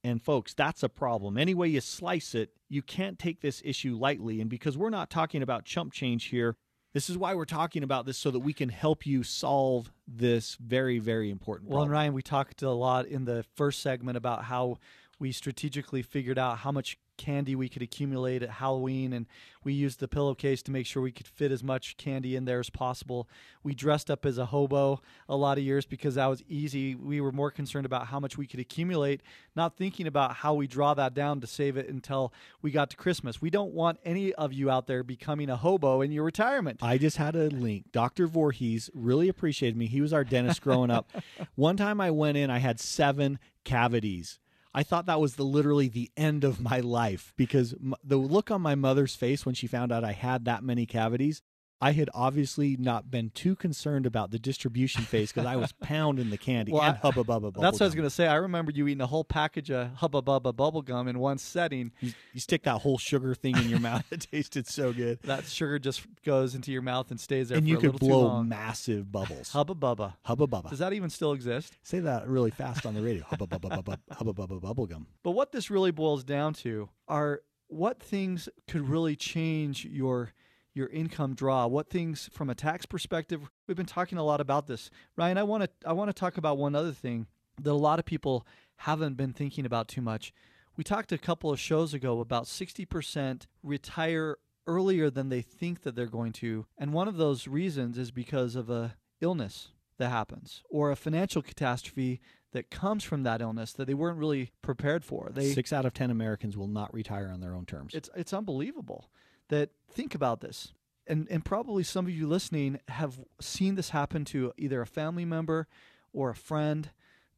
And 0.03 0.19
folks, 0.19 0.55
that's 0.55 0.81
a 0.81 0.89
problem. 0.89 1.37
Any 1.37 1.53
way 1.53 1.67
you 1.67 1.79
slice 1.79 2.33
it, 2.33 2.49
you 2.67 2.81
can't 2.81 3.19
take 3.19 3.41
this 3.41 3.61
issue 3.63 3.95
lightly. 3.95 4.41
And 4.41 4.49
because 4.49 4.75
we're 4.75 4.89
not 4.89 5.11
talking 5.11 5.43
about 5.43 5.65
chump 5.65 5.93
change 5.93 6.25
here, 6.25 6.57
this 6.95 7.09
is 7.09 7.17
why 7.17 7.35
we're 7.35 7.43
talking 7.43 7.83
about 7.83 8.05
this 8.05 8.17
so 8.17 8.31
that 8.31 8.39
we 8.39 8.53
can 8.53 8.69
help 8.69 9.05
you 9.05 9.21
solve 9.21 9.91
this 10.07 10.55
very, 10.55 10.97
very 10.97 11.29
important 11.29 11.69
Well, 11.69 11.81
and 11.83 11.91
Ryan, 11.91 12.13
we 12.13 12.21
talked 12.21 12.61
a 12.61 12.69
lot 12.69 13.05
in 13.05 13.25
the 13.25 13.43
first 13.55 13.81
segment 13.81 14.15
about 14.15 14.45
how 14.45 14.77
we 15.19 15.33
strategically 15.33 16.01
figured 16.01 16.39
out 16.39 16.59
how 16.59 16.71
much 16.71 16.97
candy 17.17 17.55
we 17.55 17.69
could 17.69 17.81
accumulate 17.81 18.43
at 18.43 18.49
Halloween, 18.49 19.13
and 19.13 19.25
we 19.63 19.73
used 19.73 19.99
the 19.99 20.07
pillowcase 20.07 20.61
to 20.63 20.71
make 20.71 20.85
sure 20.85 21.01
we 21.01 21.11
could 21.11 21.27
fit 21.27 21.51
as 21.51 21.63
much 21.63 21.97
candy 21.97 22.35
in 22.35 22.45
there 22.45 22.59
as 22.59 22.69
possible. 22.69 23.27
We 23.63 23.73
dressed 23.73 24.11
up 24.11 24.25
as 24.25 24.37
a 24.37 24.47
hobo 24.47 25.01
a 25.27 25.35
lot 25.35 25.57
of 25.57 25.63
years 25.63 25.85
because 25.85 26.15
that 26.15 26.27
was 26.27 26.43
easy. 26.47 26.95
We 26.95 27.21
were 27.21 27.31
more 27.31 27.51
concerned 27.51 27.85
about 27.85 28.07
how 28.07 28.19
much 28.19 28.37
we 28.37 28.47
could 28.47 28.59
accumulate, 28.59 29.21
not 29.55 29.75
thinking 29.75 30.07
about 30.07 30.35
how 30.35 30.53
we 30.53 30.67
draw 30.67 30.93
that 30.93 31.13
down 31.13 31.41
to 31.41 31.47
save 31.47 31.77
it 31.77 31.89
until 31.89 32.33
we 32.61 32.71
got 32.71 32.89
to 32.91 32.97
Christmas. 32.97 33.41
We 33.41 33.49
don't 33.49 33.73
want 33.73 33.99
any 34.05 34.33
of 34.33 34.53
you 34.53 34.69
out 34.69 34.87
there 34.87 35.03
becoming 35.03 35.49
a 35.49 35.57
hobo 35.57 36.01
in 36.01 36.11
your 36.11 36.23
retirement. 36.23 36.79
I 36.81 36.97
just 36.97 37.17
had 37.17 37.35
a 37.35 37.49
link. 37.49 37.91
Dr. 37.91 38.27
Voorhees 38.27 38.89
really 38.93 39.29
appreciated 39.29 39.77
me. 39.77 39.87
He 39.87 40.01
was 40.01 40.13
our 40.13 40.23
dentist 40.23 40.61
growing 40.61 40.91
up. 40.91 41.11
One 41.55 41.77
time 41.77 41.99
I 41.99 42.11
went 42.11 42.37
in, 42.37 42.49
I 42.49 42.59
had 42.59 42.79
seven 42.79 43.39
cavities. 43.63 44.39
I 44.77 44.83
thought 44.83 45.05
that 45.05 45.21
was 45.21 45.35
the 45.37 45.45
literally 45.45 45.87
the 45.87 46.11
end 46.17 46.43
of 46.43 46.59
my 46.59 46.81
life 46.81 47.33
because 47.37 47.73
m- 47.73 47.95
the 48.03 48.17
look 48.17 48.51
on 48.51 48.61
my 48.61 48.75
mother's 48.75 49.15
face 49.15 49.45
when 49.45 49.55
she 49.55 49.67
found 49.67 49.89
out 49.89 50.03
I 50.03 50.11
had 50.11 50.43
that 50.45 50.63
many 50.63 50.85
cavities, 50.85 51.41
I 51.85 51.91
had 51.91 52.09
obviously 52.15 52.77
not 52.77 53.11
been 53.11 53.29
too 53.29 53.55
concerned 53.55 54.07
about 54.07 54.31
the 54.31 54.39
distribution 54.39 55.03
phase 55.03 55.31
because 55.31 55.45
I 55.45 55.55
was 55.55 55.71
pounding 55.83 56.31
the 56.31 56.37
candy 56.37 56.71
Well, 56.71 56.81
and 56.81 56.95
I- 56.95 56.97
hubba 56.97 57.23
bubba. 57.23 57.41
Bubble 57.41 57.61
That's 57.61 57.75
what 57.79 57.83
I 57.83 57.85
was 57.85 57.93
going 57.93 58.07
to 58.07 58.09
say. 58.09 58.25
I 58.25 58.37
remember 58.37 58.71
you 58.71 58.87
eating 58.87 59.01
a 59.01 59.05
whole 59.05 59.23
package 59.23 59.69
of 59.69 59.91
Hubba 59.97 60.23
Bubba 60.23 60.55
bubble 60.55 60.81
gum 60.81 61.07
in 61.07 61.19
one 61.19 61.37
setting. 61.37 61.91
You, 61.99 62.13
you 62.33 62.39
stick 62.39 62.63
that 62.63 62.79
whole 62.79 62.97
sugar 62.97 63.35
thing 63.35 63.55
in 63.55 63.69
your 63.69 63.79
mouth. 63.79 64.03
It 64.11 64.27
tasted 64.31 64.65
so 64.65 64.93
good, 64.93 65.19
That 65.25 65.45
sugar 65.45 65.77
just 65.77 66.01
goes 66.23 66.55
into 66.55 66.71
your 66.71 66.81
mouth 66.81 67.11
and 67.11 67.19
stays 67.19 67.49
there 67.49 67.57
and 67.59 67.67
you 67.67 67.77
could 67.77 67.99
blow 67.99 68.41
massive 68.41 69.11
bubbles. 69.11 69.51
Hubba 69.51 69.75
Bubba. 69.75 70.15
Hubba 70.23 70.47
bubba. 70.47 70.71
Does 70.71 70.79
that 70.79 70.93
even 70.93 71.11
still 71.11 71.33
exist? 71.33 71.77
Say 71.83 71.99
that 71.99 72.27
really 72.27 72.49
fast 72.51 72.87
on 72.87 72.95
the 72.95 73.01
radio. 73.03 73.23
Hubba 73.25 73.45
bubba 73.45 73.83
bubba 73.83 73.97
hubba 74.11 74.33
bubba 74.33 74.59
bubblegum. 74.59 75.05
But 75.21 75.31
what 75.31 75.51
this 75.51 75.69
really 75.69 75.91
boils 75.91 76.23
down 76.23 76.55
to 76.55 76.89
are 77.07 77.41
what 77.67 78.01
things 78.01 78.49
could 78.67 78.89
really 78.89 79.15
change 79.15 79.85
your 79.85 80.33
your 80.75 80.87
income 80.87 81.33
draw. 81.33 81.65
What 81.65 81.89
things 81.89 82.29
from 82.31 82.49
a 82.49 82.55
tax 82.55 82.85
perspective? 82.85 83.49
We've 83.67 83.77
been 83.77 83.85
talking 83.85 84.17
a 84.17 84.23
lot 84.23 84.41
about 84.41 84.67
this. 84.67 84.91
Ryan, 85.15 85.37
I 85.37 85.43
want 85.43 85.63
to 85.63 85.69
I 85.87 85.93
want 85.93 86.09
to 86.09 86.13
talk 86.13 86.37
about 86.37 86.57
one 86.57 86.75
other 86.75 86.91
thing 86.91 87.27
that 87.61 87.71
a 87.71 87.73
lot 87.73 87.97
of 87.97 88.05
people 88.05 88.45
haven't 88.77 89.15
been 89.15 89.33
thinking 89.33 89.65
about 89.65 89.87
too 89.87 90.01
much. 90.01 90.33
We 90.75 90.83
talked 90.83 91.13
a 91.13 91.17
couple 91.17 91.51
of 91.51 91.59
shows 91.59 91.93
ago 91.93 92.19
about 92.19 92.43
60% 92.43 93.45
retire 93.63 94.37
earlier 94.67 95.09
than 95.09 95.29
they 95.29 95.41
think 95.41 95.83
that 95.83 95.95
they're 95.95 96.05
going 96.05 96.33
to, 96.33 96.65
and 96.77 96.91
one 96.91 97.07
of 97.07 97.15
those 97.15 97.47
reasons 97.47 97.97
is 97.97 98.11
because 98.11 98.57
of 98.57 98.69
a 98.69 98.95
illness 99.21 99.69
that 99.97 100.09
happens 100.09 100.61
or 100.69 100.91
a 100.91 100.95
financial 100.97 101.41
catastrophe 101.41 102.19
that 102.51 102.69
comes 102.69 103.03
from 103.03 103.23
that 103.23 103.41
illness 103.41 103.71
that 103.71 103.87
they 103.87 103.93
weren't 103.93 104.17
really 104.17 104.51
prepared 104.61 105.05
for. 105.05 105.31
They 105.33 105.51
Six 105.51 105.71
out 105.71 105.85
of 105.85 105.93
ten 105.93 106.11
Americans 106.11 106.57
will 106.57 106.67
not 106.67 106.93
retire 106.93 107.29
on 107.33 107.39
their 107.39 107.53
own 107.55 107.65
terms. 107.65 107.93
it's 107.93 108.09
it's 108.15 108.33
unbelievable 108.33 109.09
that 109.49 109.69
think 109.89 110.15
about 110.15 110.41
this. 110.41 110.73
And 111.07 111.27
and 111.29 111.45
probably 111.45 111.83
some 111.83 112.05
of 112.05 112.11
you 112.11 112.27
listening 112.27 112.79
have 112.87 113.19
seen 113.39 113.75
this 113.75 113.89
happen 113.91 114.25
to 114.25 114.53
either 114.57 114.81
a 114.81 114.87
family 114.87 115.25
member 115.25 115.67
or 116.13 116.31
a 116.31 116.35
friend 116.35 116.89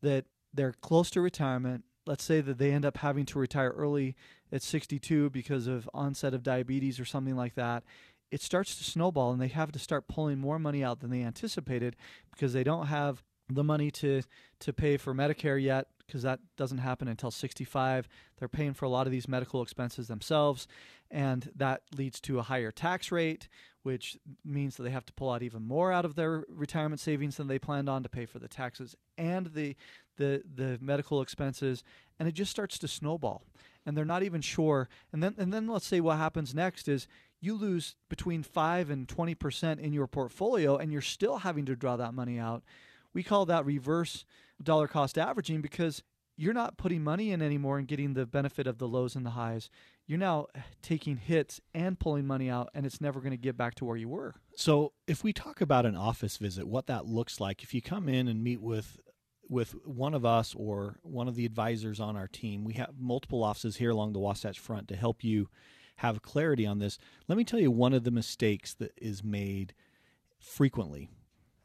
that 0.01 0.25
they're 0.53 0.73
close 0.73 1.09
to 1.11 1.21
retirement. 1.21 1.83
Let's 2.05 2.23
say 2.23 2.39
that 2.41 2.57
they 2.57 2.71
end 2.71 2.85
up 2.85 2.97
having 2.97 3.25
to 3.25 3.39
retire 3.39 3.71
early 3.71 4.15
at 4.51 4.61
62 4.61 5.29
because 5.31 5.67
of 5.67 5.89
onset 5.93 6.33
of 6.33 6.43
diabetes 6.43 6.99
or 6.99 7.05
something 7.05 7.35
like 7.35 7.55
that. 7.55 7.83
It 8.31 8.41
starts 8.41 8.77
to 8.77 8.83
snowball 8.83 9.31
and 9.31 9.41
they 9.41 9.49
have 9.49 9.71
to 9.73 9.79
start 9.79 10.07
pulling 10.07 10.37
more 10.37 10.59
money 10.59 10.83
out 10.83 10.99
than 10.99 11.09
they 11.09 11.23
anticipated 11.23 11.95
because 12.31 12.53
they 12.53 12.63
don't 12.63 12.87
have 12.87 13.23
the 13.49 13.63
money 13.63 13.91
to 13.91 14.21
to 14.59 14.73
pay 14.73 14.97
for 14.97 15.13
Medicare 15.13 15.61
yet 15.61 15.87
because 16.05 16.23
that 16.23 16.39
doesn't 16.55 16.77
happen 16.77 17.07
until 17.07 17.31
65. 17.31 18.07
They're 18.37 18.47
paying 18.47 18.73
for 18.73 18.85
a 18.85 18.89
lot 18.89 19.07
of 19.07 19.11
these 19.11 19.27
medical 19.27 19.61
expenses 19.61 20.07
themselves, 20.07 20.67
and 21.11 21.51
that 21.55 21.81
leads 21.95 22.19
to 22.21 22.39
a 22.39 22.43
higher 22.43 22.71
tax 22.71 23.11
rate, 23.11 23.49
which 23.83 24.17
means 24.45 24.77
that 24.77 24.83
they 24.83 24.89
have 24.89 25.05
to 25.05 25.13
pull 25.13 25.31
out 25.31 25.43
even 25.43 25.63
more 25.63 25.91
out 25.91 26.05
of 26.05 26.15
their 26.15 26.45
retirement 26.47 27.01
savings 27.01 27.37
than 27.37 27.47
they 27.47 27.59
planned 27.59 27.89
on 27.89 28.03
to 28.03 28.09
pay 28.09 28.25
for 28.25 28.39
the 28.39 28.47
taxes 28.47 28.95
and 29.17 29.47
the 29.47 29.75
the 30.17 30.43
the 30.55 30.77
medical 30.81 31.21
expenses, 31.21 31.83
and 32.19 32.27
it 32.27 32.33
just 32.33 32.51
starts 32.51 32.79
to 32.79 32.87
snowball. 32.87 33.43
And 33.85 33.95
they're 33.95 34.03
not 34.03 34.23
even 34.23 34.41
sure. 34.41 34.89
And 35.13 35.23
then 35.23 35.35
and 35.37 35.53
then 35.53 35.67
let's 35.67 35.87
say 35.87 36.01
what 36.01 36.17
happens 36.17 36.53
next 36.53 36.87
is 36.87 37.07
you 37.39 37.55
lose 37.55 37.95
between 38.09 38.43
5 38.43 38.89
and 38.89 39.07
20% 39.07 39.79
in 39.79 39.93
your 39.93 40.07
portfolio 40.07 40.75
and 40.75 40.91
you're 40.91 41.01
still 41.01 41.37
having 41.37 41.65
to 41.65 41.75
draw 41.75 41.95
that 41.95 42.13
money 42.13 42.39
out. 42.39 42.63
We 43.17 43.23
call 43.23 43.47
that 43.47 43.65
reverse 43.65 44.25
dollar 44.61 44.87
cost 44.87 45.17
averaging 45.17 45.61
because 45.61 46.03
you're 46.35 46.53
not 46.53 46.77
putting 46.77 47.03
money 47.03 47.31
in 47.31 47.41
anymore 47.41 47.79
and 47.79 47.87
getting 47.87 48.13
the 48.13 48.27
benefit 48.27 48.67
of 48.67 48.77
the 48.77 48.87
lows 48.87 49.15
and 49.15 49.25
the 49.25 49.31
highs. 49.31 49.71
You're 50.05 50.19
now 50.19 50.49
taking 50.83 51.17
hits 51.17 51.59
and 51.73 51.99
pulling 51.99 52.27
money 52.27 52.47
out, 52.47 52.69
and 52.75 52.85
it's 52.85 53.01
never 53.01 53.19
going 53.19 53.31
to 53.31 53.37
get 53.37 53.57
back 53.57 53.73
to 53.75 53.85
where 53.85 53.97
you 53.97 54.07
were. 54.07 54.35
So, 54.55 54.93
if 55.07 55.23
we 55.23 55.33
talk 55.33 55.61
about 55.61 55.87
an 55.87 55.95
office 55.95 56.37
visit, 56.37 56.67
what 56.67 56.85
that 56.85 57.07
looks 57.07 57.39
like, 57.39 57.63
if 57.63 57.73
you 57.73 57.81
come 57.81 58.07
in 58.07 58.27
and 58.27 58.43
meet 58.43 58.61
with 58.61 58.99
with 59.49 59.71
one 59.83 60.13
of 60.13 60.23
us 60.23 60.53
or 60.55 60.99
one 61.01 61.27
of 61.27 61.33
the 61.33 61.47
advisors 61.47 61.99
on 61.99 62.15
our 62.15 62.27
team, 62.27 62.63
we 62.63 62.73
have 62.73 62.99
multiple 62.99 63.43
offices 63.43 63.77
here 63.77 63.89
along 63.89 64.13
the 64.13 64.19
Wasatch 64.19 64.59
Front 64.59 64.87
to 64.89 64.95
help 64.95 65.23
you 65.23 65.49
have 65.95 66.21
clarity 66.21 66.67
on 66.67 66.77
this. 66.77 66.99
Let 67.27 67.39
me 67.39 67.43
tell 67.43 67.59
you 67.59 67.71
one 67.71 67.93
of 67.93 68.03
the 68.03 68.11
mistakes 68.11 68.75
that 68.75 68.91
is 68.95 69.23
made 69.23 69.73
frequently. 70.39 71.09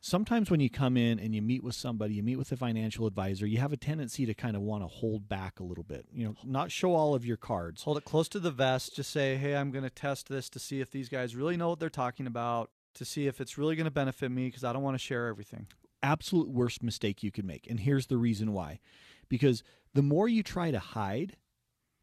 Sometimes 0.04 0.50
when 0.50 0.58
you 0.58 0.68
come 0.68 0.96
in 0.96 1.20
and 1.20 1.32
you 1.32 1.40
meet 1.40 1.62
with 1.62 1.76
somebody, 1.76 2.14
you 2.14 2.24
meet 2.24 2.36
with 2.36 2.50
a 2.50 2.56
financial 2.56 3.06
advisor, 3.06 3.46
you 3.46 3.58
have 3.58 3.72
a 3.72 3.76
tendency 3.76 4.26
to 4.26 4.34
kind 4.34 4.56
of 4.56 4.62
want 4.62 4.82
to 4.82 4.88
hold 4.88 5.28
back 5.28 5.60
a 5.60 5.62
little 5.62 5.84
bit. 5.84 6.06
You 6.12 6.26
know, 6.26 6.34
not 6.44 6.72
show 6.72 6.92
all 6.92 7.14
of 7.14 7.24
your 7.24 7.36
cards. 7.36 7.84
Hold 7.84 7.98
it 7.98 8.04
close 8.04 8.28
to 8.30 8.40
the 8.40 8.50
vest. 8.50 8.96
Just 8.96 9.12
say, 9.12 9.36
hey, 9.36 9.54
I'm 9.54 9.70
going 9.70 9.84
to 9.84 9.90
test 9.90 10.28
this 10.28 10.50
to 10.50 10.58
see 10.58 10.80
if 10.80 10.90
these 10.90 11.08
guys 11.08 11.36
really 11.36 11.56
know 11.56 11.68
what 11.68 11.78
they're 11.78 11.88
talking 11.88 12.26
about, 12.26 12.70
to 12.94 13.04
see 13.04 13.28
if 13.28 13.40
it's 13.40 13.56
really 13.56 13.76
going 13.76 13.84
to 13.84 13.92
benefit 13.92 14.30
me 14.32 14.46
because 14.46 14.64
I 14.64 14.72
don't 14.72 14.82
want 14.82 14.94
to 14.94 14.98
share 14.98 15.28
everything. 15.28 15.68
absolute 16.02 16.48
worst 16.48 16.82
mistake 16.82 17.22
you 17.22 17.30
could 17.30 17.44
make. 17.44 17.68
And 17.70 17.80
here's 17.80 18.08
the 18.08 18.16
reason 18.16 18.52
why. 18.52 18.80
Because 19.28 19.62
the 19.94 20.02
more 20.02 20.28
you 20.28 20.42
try 20.42 20.70
to 20.70 20.78
hide, 20.78 21.36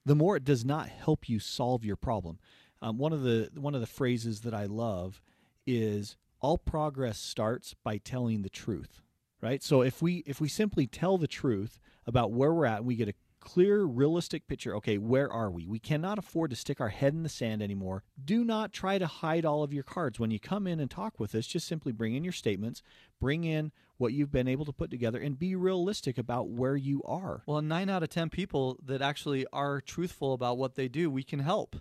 the 0.05 0.15
more 0.15 0.35
it 0.35 0.45
does 0.45 0.65
not 0.65 0.87
help 0.89 1.27
you 1.27 1.39
solve 1.39 1.83
your 1.83 1.97
problem. 1.97 2.39
Um, 2.81 2.97
one 2.97 3.11
of 3.11 3.23
the 3.23 3.49
one 3.55 3.75
of 3.75 3.81
the 3.81 3.87
phrases 3.87 4.41
that 4.41 4.53
I 4.53 4.65
love 4.65 5.21
is 5.67 6.15
all 6.41 6.57
progress 6.57 7.19
starts 7.19 7.75
by 7.83 7.97
telling 7.97 8.41
the 8.41 8.49
truth. 8.49 9.01
Right? 9.41 9.63
So 9.63 9.81
if 9.81 10.01
we 10.01 10.23
if 10.25 10.41
we 10.41 10.49
simply 10.49 10.85
tell 10.85 11.17
the 11.17 11.27
truth 11.27 11.79
about 12.05 12.31
where 12.31 12.53
we're 12.53 12.65
at, 12.65 12.79
and 12.79 12.87
we 12.87 12.95
get 12.95 13.07
a 13.07 13.13
clear, 13.39 13.83
realistic 13.83 14.47
picture. 14.47 14.75
Okay, 14.75 14.97
where 14.97 15.31
are 15.31 15.49
we? 15.49 15.65
We 15.65 15.79
cannot 15.79 16.19
afford 16.19 16.51
to 16.51 16.55
stick 16.55 16.79
our 16.79 16.89
head 16.89 17.13
in 17.13 17.23
the 17.23 17.29
sand 17.29 17.61
anymore. 17.61 18.03
Do 18.23 18.43
not 18.43 18.73
try 18.73 18.97
to 18.97 19.07
hide 19.07 19.45
all 19.45 19.63
of 19.63 19.73
your 19.73 19.83
cards. 19.83 20.19
When 20.19 20.31
you 20.31 20.39
come 20.39 20.67
in 20.67 20.79
and 20.79 20.89
talk 20.89 21.19
with 21.19 21.33
us, 21.35 21.47
just 21.47 21.67
simply 21.67 21.91
bring 21.91 22.15
in 22.15 22.23
your 22.23 22.33
statements, 22.33 22.83
bring 23.19 23.43
in 23.43 23.71
what 23.97 24.13
you've 24.13 24.31
been 24.31 24.47
able 24.47 24.65
to 24.65 24.71
put 24.71 24.91
together, 24.91 25.19
and 25.19 25.37
be 25.37 25.55
realistic 25.55 26.17
about 26.17 26.49
where 26.49 26.75
you 26.75 27.01
are. 27.03 27.43
Well, 27.45 27.61
nine 27.61 27.89
out 27.89 28.03
of 28.03 28.09
10 28.09 28.29
people 28.29 28.79
that 28.85 29.01
actually 29.01 29.45
are 29.51 29.81
truthful 29.81 30.33
about 30.33 30.57
what 30.57 30.75
they 30.75 30.87
do, 30.87 31.09
we 31.09 31.23
can 31.23 31.39
help. 31.39 31.77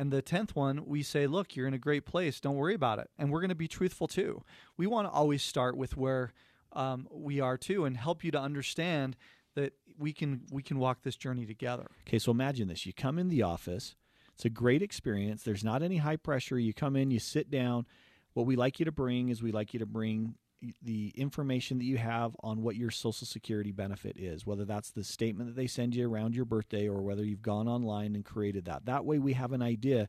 And 0.00 0.10
the 0.10 0.22
10th 0.22 0.54
one, 0.54 0.86
we 0.86 1.02
say, 1.02 1.26
look, 1.26 1.54
you're 1.54 1.68
in 1.68 1.74
a 1.74 1.78
great 1.78 2.06
place. 2.06 2.40
Don't 2.40 2.56
worry 2.56 2.72
about 2.72 2.98
it. 3.00 3.10
And 3.18 3.30
we're 3.30 3.40
going 3.40 3.50
to 3.50 3.54
be 3.54 3.68
truthful 3.68 4.08
too. 4.08 4.42
We 4.78 4.86
want 4.86 5.06
to 5.06 5.10
always 5.10 5.42
start 5.42 5.76
with 5.76 5.94
where 5.94 6.32
um, 6.72 7.06
we 7.12 7.38
are 7.38 7.58
too 7.58 7.84
and 7.84 7.98
help 7.98 8.24
you 8.24 8.30
to 8.30 8.40
understand 8.40 9.18
that 9.56 9.74
we 9.98 10.14
can 10.14 10.46
we 10.50 10.62
can 10.62 10.78
walk 10.78 11.02
this 11.02 11.16
journey 11.16 11.44
together. 11.44 11.86
Okay, 12.08 12.18
so 12.18 12.30
imagine 12.30 12.68
this. 12.68 12.86
You 12.86 12.94
come 12.94 13.18
in 13.18 13.28
the 13.28 13.42
office. 13.42 13.94
It's 14.32 14.46
a 14.46 14.48
great 14.48 14.80
experience. 14.80 15.42
There's 15.42 15.62
not 15.62 15.82
any 15.82 15.98
high 15.98 16.16
pressure. 16.16 16.58
You 16.58 16.72
come 16.72 16.96
in, 16.96 17.10
you 17.10 17.18
sit 17.18 17.50
down. 17.50 17.84
What 18.32 18.46
we 18.46 18.56
like 18.56 18.78
you 18.78 18.86
to 18.86 18.92
bring 18.92 19.28
is 19.28 19.42
we 19.42 19.52
like 19.52 19.74
you 19.74 19.80
to 19.80 19.86
bring 19.86 20.36
the 20.82 21.12
information 21.16 21.78
that 21.78 21.84
you 21.84 21.96
have 21.96 22.36
on 22.42 22.62
what 22.62 22.76
your 22.76 22.90
social 22.90 23.26
security 23.26 23.72
benefit 23.72 24.16
is 24.18 24.46
whether 24.46 24.64
that's 24.64 24.90
the 24.90 25.04
statement 25.04 25.48
that 25.48 25.56
they 25.56 25.66
send 25.66 25.94
you 25.94 26.08
around 26.08 26.34
your 26.34 26.44
birthday 26.44 26.88
or 26.88 27.02
whether 27.02 27.24
you've 27.24 27.42
gone 27.42 27.68
online 27.68 28.14
and 28.14 28.24
created 28.24 28.64
that. 28.64 28.84
That 28.84 29.04
way 29.04 29.18
we 29.18 29.32
have 29.34 29.52
an 29.52 29.62
idea 29.62 30.08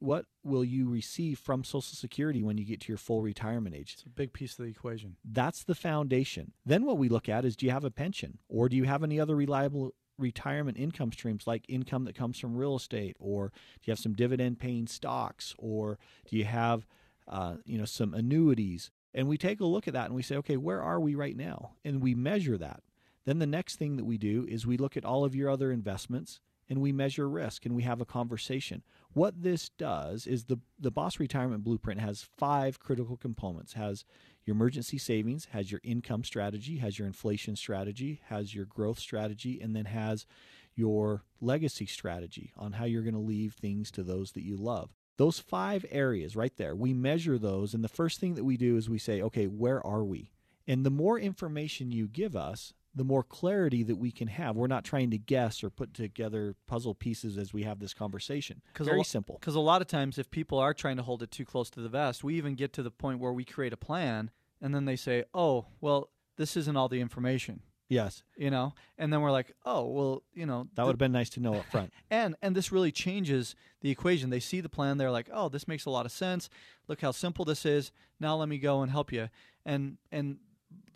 what 0.00 0.26
will 0.42 0.64
you 0.64 0.88
receive 0.88 1.38
from 1.38 1.64
social 1.64 1.96
security 1.96 2.42
when 2.42 2.58
you 2.58 2.64
get 2.64 2.80
to 2.80 2.88
your 2.88 2.98
full 2.98 3.22
retirement 3.22 3.74
age. 3.74 3.94
It's 3.94 4.02
a 4.02 4.08
big 4.08 4.32
piece 4.32 4.58
of 4.58 4.64
the 4.64 4.70
equation. 4.70 5.16
that's 5.24 5.64
the 5.64 5.74
foundation. 5.74 6.52
Then 6.66 6.84
what 6.84 6.98
we 6.98 7.08
look 7.08 7.28
at 7.28 7.44
is 7.44 7.56
do 7.56 7.66
you 7.66 7.72
have 7.72 7.84
a 7.84 7.90
pension? 7.90 8.38
Or 8.48 8.68
do 8.68 8.76
you 8.76 8.84
have 8.84 9.02
any 9.02 9.18
other 9.20 9.36
reliable 9.36 9.94
retirement 10.18 10.76
income 10.78 11.12
streams 11.12 11.46
like 11.46 11.64
income 11.68 12.04
that 12.04 12.14
comes 12.14 12.38
from 12.38 12.56
real 12.56 12.76
estate? 12.76 13.16
Or 13.18 13.48
do 13.48 13.82
you 13.84 13.92
have 13.92 13.98
some 13.98 14.12
dividend 14.14 14.58
paying 14.58 14.86
stocks? 14.86 15.54
Or 15.58 15.98
do 16.28 16.36
you 16.36 16.44
have 16.44 16.86
uh, 17.26 17.54
you 17.64 17.78
know 17.78 17.86
some 17.86 18.12
annuities 18.12 18.90
and 19.14 19.28
we 19.28 19.38
take 19.38 19.60
a 19.60 19.66
look 19.66 19.86
at 19.86 19.94
that 19.94 20.06
and 20.06 20.14
we 20.14 20.22
say, 20.22 20.36
okay, 20.36 20.56
where 20.56 20.82
are 20.82 21.00
we 21.00 21.14
right 21.14 21.36
now? 21.36 21.72
And 21.84 22.02
we 22.02 22.14
measure 22.14 22.58
that. 22.58 22.82
Then 23.24 23.38
the 23.38 23.46
next 23.46 23.76
thing 23.76 23.96
that 23.96 24.04
we 24.04 24.18
do 24.18 24.44
is 24.48 24.66
we 24.66 24.76
look 24.76 24.96
at 24.96 25.04
all 25.04 25.24
of 25.24 25.34
your 25.34 25.48
other 25.48 25.70
investments 25.70 26.40
and 26.68 26.80
we 26.80 26.92
measure 26.92 27.28
risk 27.28 27.64
and 27.64 27.74
we 27.74 27.82
have 27.82 28.00
a 28.00 28.06
conversation. 28.06 28.82
What 29.12 29.42
this 29.42 29.68
does 29.68 30.26
is 30.26 30.44
the 30.44 30.58
the 30.78 30.90
Boss 30.90 31.20
Retirement 31.20 31.62
Blueprint 31.62 32.00
has 32.00 32.26
five 32.36 32.80
critical 32.80 33.16
components. 33.16 33.74
Has 33.74 34.04
your 34.44 34.56
emergency 34.56 34.98
savings, 34.98 35.46
has 35.52 35.70
your 35.70 35.80
income 35.84 36.24
strategy, 36.24 36.78
has 36.78 36.98
your 36.98 37.06
inflation 37.06 37.56
strategy, 37.56 38.20
has 38.26 38.54
your 38.54 38.66
growth 38.66 38.98
strategy, 38.98 39.60
and 39.60 39.74
then 39.76 39.86
has 39.86 40.26
your 40.74 41.22
legacy 41.40 41.86
strategy 41.86 42.52
on 42.56 42.72
how 42.72 42.84
you're 42.84 43.02
going 43.02 43.14
to 43.14 43.20
leave 43.20 43.54
things 43.54 43.90
to 43.92 44.02
those 44.02 44.32
that 44.32 44.42
you 44.42 44.56
love. 44.56 44.90
Those 45.16 45.38
five 45.38 45.84
areas 45.90 46.34
right 46.34 46.56
there, 46.56 46.74
we 46.74 46.92
measure 46.92 47.38
those. 47.38 47.74
And 47.74 47.84
the 47.84 47.88
first 47.88 48.20
thing 48.20 48.34
that 48.34 48.44
we 48.44 48.56
do 48.56 48.76
is 48.76 48.88
we 48.88 48.98
say, 48.98 49.22
okay, 49.22 49.46
where 49.46 49.84
are 49.86 50.04
we? 50.04 50.32
And 50.66 50.84
the 50.84 50.90
more 50.90 51.18
information 51.18 51.92
you 51.92 52.08
give 52.08 52.34
us, 52.34 52.72
the 52.94 53.04
more 53.04 53.22
clarity 53.22 53.82
that 53.82 53.96
we 53.96 54.12
can 54.12 54.28
have. 54.28 54.56
We're 54.56 54.66
not 54.68 54.84
trying 54.84 55.10
to 55.10 55.18
guess 55.18 55.64
or 55.64 55.70
put 55.70 55.94
together 55.94 56.54
puzzle 56.66 56.94
pieces 56.94 57.36
as 57.36 57.52
we 57.52 57.64
have 57.64 57.80
this 57.80 57.92
conversation. 57.92 58.62
Very 58.78 59.00
a, 59.00 59.04
simple. 59.04 59.36
Because 59.40 59.56
a 59.56 59.60
lot 59.60 59.82
of 59.82 59.88
times, 59.88 60.16
if 60.16 60.30
people 60.30 60.58
are 60.58 60.72
trying 60.72 60.96
to 60.96 61.02
hold 61.02 61.22
it 61.22 61.30
too 61.30 61.44
close 61.44 61.70
to 61.70 61.80
the 61.80 61.88
vest, 61.88 62.22
we 62.22 62.36
even 62.36 62.54
get 62.54 62.72
to 62.74 62.82
the 62.82 62.92
point 62.92 63.18
where 63.18 63.32
we 63.32 63.44
create 63.44 63.72
a 63.72 63.76
plan 63.76 64.30
and 64.60 64.74
then 64.74 64.84
they 64.84 64.96
say, 64.96 65.24
oh, 65.34 65.66
well, 65.80 66.10
this 66.36 66.56
isn't 66.56 66.76
all 66.76 66.88
the 66.88 67.00
information. 67.00 67.60
Yes. 67.88 68.22
You 68.36 68.50
know, 68.50 68.74
and 68.98 69.12
then 69.12 69.20
we're 69.20 69.30
like, 69.30 69.54
oh, 69.64 69.84
well, 69.84 70.22
you 70.32 70.46
know, 70.46 70.68
that 70.74 70.84
would 70.84 70.92
have 70.92 70.98
been 70.98 71.12
nice 71.12 71.30
to 71.30 71.40
know 71.40 71.54
up 71.54 71.66
front. 71.70 71.92
and 72.10 72.34
and 72.42 72.56
this 72.56 72.72
really 72.72 72.92
changes 72.92 73.54
the 73.82 73.90
equation. 73.90 74.30
They 74.30 74.40
see 74.40 74.60
the 74.60 74.68
plan, 74.68 74.96
they're 74.96 75.10
like, 75.10 75.28
oh, 75.32 75.48
this 75.48 75.68
makes 75.68 75.84
a 75.84 75.90
lot 75.90 76.06
of 76.06 76.12
sense. 76.12 76.48
Look 76.88 77.00
how 77.00 77.10
simple 77.10 77.44
this 77.44 77.66
is. 77.66 77.92
Now 78.18 78.36
let 78.36 78.48
me 78.48 78.58
go 78.58 78.82
and 78.82 78.90
help 78.90 79.12
you. 79.12 79.28
And 79.66 79.98
and 80.10 80.38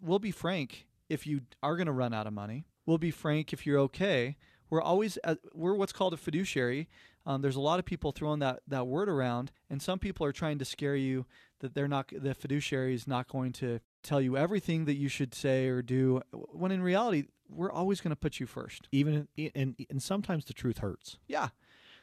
we'll 0.00 0.18
be 0.18 0.30
frank 0.30 0.86
if 1.08 1.26
you 1.26 1.42
are 1.62 1.76
going 1.76 1.86
to 1.86 1.92
run 1.92 2.14
out 2.14 2.26
of 2.26 2.32
money. 2.32 2.64
We'll 2.86 2.98
be 2.98 3.10
frank 3.10 3.52
if 3.52 3.66
you're 3.66 3.78
okay. 3.80 4.36
We're 4.70 4.82
always 4.82 5.18
we're 5.52 5.74
what's 5.74 5.92
called 5.92 6.14
a 6.14 6.18
fiduciary. 6.18 6.88
Um, 7.26 7.42
there's 7.42 7.56
a 7.56 7.60
lot 7.60 7.78
of 7.78 7.84
people 7.84 8.12
throwing 8.12 8.38
that 8.40 8.60
that 8.66 8.86
word 8.86 9.08
around, 9.08 9.52
and 9.68 9.82
some 9.82 9.98
people 9.98 10.24
are 10.24 10.32
trying 10.32 10.58
to 10.58 10.64
scare 10.64 10.96
you 10.96 11.26
that 11.60 11.74
they're 11.74 11.88
not 11.88 12.10
the 12.10 12.34
fiduciary 12.34 12.94
is 12.94 13.06
not 13.06 13.28
going 13.28 13.52
to 13.52 13.80
tell 14.02 14.20
you 14.20 14.36
everything 14.36 14.84
that 14.86 14.96
you 14.96 15.08
should 15.08 15.34
say 15.34 15.66
or 15.68 15.82
do. 15.82 16.20
When 16.32 16.72
in 16.72 16.82
reality, 16.82 17.24
we're 17.48 17.72
always 17.72 18.00
going 18.00 18.10
to 18.10 18.16
put 18.16 18.40
you 18.40 18.46
first. 18.46 18.88
Even 18.92 19.28
in, 19.36 19.50
and 19.54 19.86
and 19.90 20.02
sometimes 20.02 20.44
the 20.44 20.54
truth 20.54 20.78
hurts. 20.78 21.18
Yeah. 21.26 21.48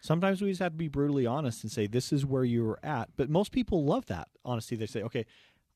Sometimes 0.02 0.42
we 0.42 0.50
just 0.50 0.62
have 0.62 0.74
to 0.74 0.78
be 0.78 0.88
brutally 0.88 1.26
honest 1.26 1.64
and 1.64 1.72
say 1.72 1.88
this 1.88 2.14
is 2.14 2.26
where 2.26 2.44
you're 2.44 2.80
at. 2.84 3.10
But 3.16 3.30
most 3.30 3.52
people 3.52 3.84
love 3.84 4.06
that 4.08 4.28
honesty. 4.44 4.76
They 4.76 4.86
say, 4.86 5.02
okay, 5.02 5.26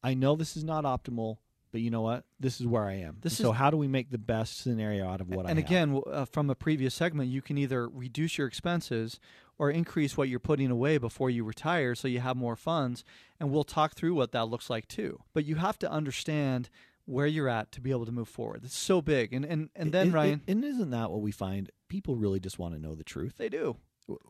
I 0.04 0.14
know 0.14 0.36
this 0.36 0.56
is 0.56 0.64
not 0.64 0.84
optimal 0.84 1.38
but 1.72 1.82
you 1.82 1.92
know 1.92 2.02
what? 2.02 2.26
This 2.40 2.60
is 2.60 2.68
where 2.68 2.84
I 2.84 2.96
am. 2.96 3.18
This 3.22 3.34
is, 3.34 3.40
so 3.40 3.52
how 3.52 3.70
do 3.70 3.78
we 3.78 3.88
make 3.88 4.10
the 4.10 4.18
best 4.18 4.62
scenario 4.62 5.08
out 5.08 5.22
of 5.22 5.30
what 5.30 5.46
I 5.46 5.50
And 5.50 5.60
again, 5.60 6.02
uh, 6.12 6.26
from 6.26 6.50
a 6.50 6.56
previous 6.56 6.94
segment, 6.94 7.30
you 7.30 7.42
can 7.42 7.58
either 7.58 7.88
reduce 7.88 8.38
your 8.38 8.48
expenses 8.48 9.20
or 9.60 9.70
increase 9.70 10.18
what 10.18 10.30
you're 10.30 10.40
putting 10.40 10.72
away 10.72 10.98
before 10.98 11.30
you 11.30 11.44
retire 11.44 11.94
so 11.94 12.08
you 12.08 12.22
have 12.22 12.38
more 12.38 12.56
funds, 12.56 13.04
and 13.40 13.52
we'll 13.52 13.66
talk 13.66 13.94
through 13.94 14.16
what 14.16 14.32
that 14.32 14.48
looks 14.48 14.70
like 14.70 14.88
too. 14.88 15.20
But 15.34 15.46
you 15.46 15.56
have 15.56 15.78
to 15.80 15.92
understand 15.92 16.70
where 17.06 17.28
you're 17.28 17.50
at 17.50 17.72
to 17.74 17.82
be 17.82 17.92
able 17.92 18.06
to 18.06 18.12
move 18.12 18.30
forward. 18.30 18.62
It's 18.64 18.78
so 18.78 19.02
big. 19.02 19.34
And 19.34 19.44
and 19.46 19.70
and 19.76 19.92
then 19.92 20.12
Ryan, 20.12 20.42
and 20.48 20.64
isn't 20.64 20.92
that 20.92 21.12
what 21.12 21.22
we 21.22 21.32
find? 21.32 21.70
People 21.90 22.16
really 22.16 22.40
just 22.40 22.58
want 22.58 22.74
to 22.74 22.82
know 22.82 22.96
the 22.96 23.04
truth. 23.04 23.36
They 23.38 23.50
do. 23.50 23.78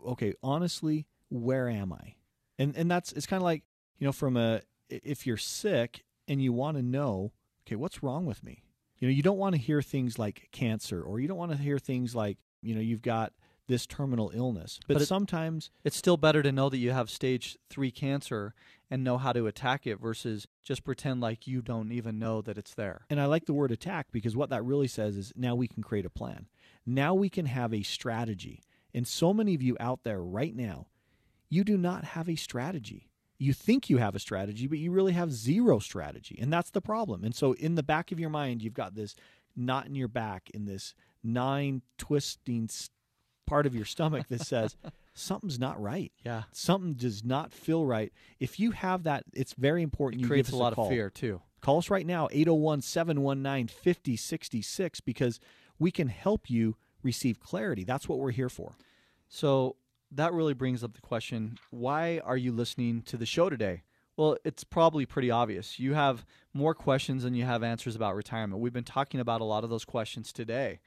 Okay, 0.06 0.34
honestly, 0.44 1.06
where 1.30 1.70
am 1.70 1.94
I? 1.94 2.16
And 2.58 2.76
and 2.76 2.90
that's 2.90 3.12
it's 3.14 3.28
kind 3.28 3.42
of 3.42 3.46
like, 3.46 3.64
you 4.00 4.06
know, 4.06 4.12
from 4.12 4.36
a 4.36 4.62
if 4.90 5.28
you're 5.28 5.38
sick 5.38 6.04
and 6.28 6.42
you 6.42 6.52
want 6.52 6.78
to 6.78 6.84
know, 6.84 7.34
okay, 7.68 7.76
what's 7.76 8.02
wrong 8.02 8.26
with 8.26 8.44
me? 8.44 8.64
You 8.98 9.08
know, 9.08 9.14
you 9.14 9.24
don't 9.24 9.38
want 9.38 9.56
to 9.56 9.62
hear 9.62 9.82
things 9.82 10.18
like 10.18 10.50
cancer 10.52 11.02
or 11.02 11.20
you 11.20 11.28
don't 11.28 11.38
want 11.38 11.52
to 11.52 11.58
hear 11.58 11.80
things 11.80 12.16
like, 12.16 12.38
you 12.62 12.76
know, 12.76 12.82
you've 12.82 13.02
got 13.02 13.34
this 13.70 13.86
terminal 13.86 14.32
illness. 14.34 14.80
But, 14.88 14.96
but 14.96 15.04
it, 15.04 15.06
sometimes 15.06 15.72
it's 15.86 15.96
still 15.96 16.18
better 16.18 16.44
to 16.44 16.52
know 16.52 16.68
that 16.68 16.78
you 16.80 16.92
have 16.92 17.10
stage 17.10 17.58
3 17.70 17.92
cancer 17.92 18.54
and 18.92 19.04
know 19.04 19.18
how 19.18 19.32
to 19.32 19.48
attack 19.48 19.88
it 19.88 20.02
versus 20.02 20.48
just 20.64 20.84
pretend 20.84 21.22
like 21.22 21.48
you 21.48 21.62
don't 21.62 21.92
even 21.92 22.20
know 22.20 22.42
that 22.42 22.58
it's 22.58 22.74
there. 22.74 23.06
And 23.10 23.22
I 23.22 23.26
like 23.28 23.46
the 23.46 23.54
word 23.54 23.72
attack 23.72 24.08
because 24.12 24.36
what 24.36 24.50
that 24.50 24.66
really 24.66 24.88
says 24.88 25.16
is 25.16 25.32
now 25.36 25.56
we 25.56 25.68
can 25.68 25.84
create 25.84 26.06
a 26.06 26.10
plan. 26.10 26.48
Now 26.86 27.14
we 27.14 27.30
can 27.30 27.46
have 27.46 27.74
a 27.74 27.84
strategy. 27.84 28.64
And 28.94 29.08
so 29.08 29.34
many 29.34 29.54
of 29.54 29.62
you 29.62 29.78
out 29.80 30.04
there 30.04 30.22
right 30.22 30.56
now, 30.56 30.88
you 31.48 31.64
do 31.64 31.78
not 31.78 32.04
have 32.04 32.28
a 32.28 32.36
strategy 32.36 33.10
you 33.42 33.54
think 33.54 33.90
you 33.90 33.98
have 33.98 34.16
a 34.16 34.20
strategy, 34.20 34.68
but 34.68 34.80
you 34.80 34.92
really 34.92 35.14
have 35.14 35.32
zero 35.32 35.80
strategy. 35.80 36.38
And 36.40 36.52
that's 36.52 36.72
the 36.72 36.82
problem. 36.82 37.24
And 37.24 37.34
so 37.34 37.54
in 37.54 37.76
the 37.76 37.84
back 37.84 38.12
of 38.12 38.20
your 38.20 38.30
mind, 38.30 38.62
you've 38.62 38.74
got 38.74 38.96
this 38.96 39.16
knot 39.56 39.88
in 39.88 39.96
your 39.96 40.10
back 40.10 40.50
in 40.54 40.66
this 40.66 40.94
nine 41.24 41.82
twisting 41.98 42.68
part 43.50 43.66
of 43.66 43.76
your 43.76 43.86
stomach 43.86 44.28
that 44.30 44.42
says, 44.42 44.78
something's 45.14 45.60
not 45.60 45.82
right. 45.82 46.12
Yeah. 46.24 46.44
Something 46.52 46.94
does 46.94 47.24
not 47.24 47.52
feel 47.52 47.86
right. 47.86 48.14
If 48.40 48.60
you 48.60 48.72
have 48.72 49.04
that, 49.04 49.24
it's 49.34 49.54
very 49.54 49.82
important 49.82 50.22
it 50.22 50.24
you 50.24 50.28
creates 50.30 50.50
give 50.50 50.56
us 50.56 50.60
a 50.60 50.64
lot 50.64 50.78
a 50.78 50.82
of 50.82 50.90
fear 50.90 51.10
too. 51.10 51.42
Call 51.62 51.78
us 51.78 51.90
right 51.90 52.06
now, 52.06 52.30
801 52.32 52.82
719 52.82 53.68
5066, 53.68 55.02
because 55.02 55.40
we 55.78 55.92
can 55.92 56.08
help 56.08 56.50
you 56.50 56.78
receive 57.04 57.40
clarity. 57.40 57.84
That's 57.84 58.08
what 58.08 58.20
we're 58.20 58.32
here 58.32 58.50
for. 58.50 58.76
So 59.28 59.76
that 60.12 60.34
really 60.34 60.54
brings 60.54 60.84
up 60.84 60.94
the 60.94 61.02
question 61.02 61.58
why 61.70 62.22
are 62.24 62.38
you 62.38 62.52
listening 62.52 63.02
to 63.04 63.18
the 63.18 63.26
show 63.26 63.50
today? 63.50 63.84
Well, 64.16 64.38
it's 64.44 64.66
probably 64.66 65.06
pretty 65.06 65.32
obvious. 65.32 65.80
You 65.80 65.94
have 65.94 66.26
more 66.54 66.74
questions 66.74 67.24
than 67.24 67.36
you 67.36 67.46
have 67.46 67.64
answers 67.64 67.96
about 67.96 68.16
retirement. 68.16 68.62
We've 68.62 68.74
been 68.74 68.84
talking 68.84 69.22
about 69.22 69.40
a 69.40 69.46
lot 69.46 69.64
of 69.64 69.70
those 69.70 69.86
questions 69.86 70.34
today. 70.34 70.80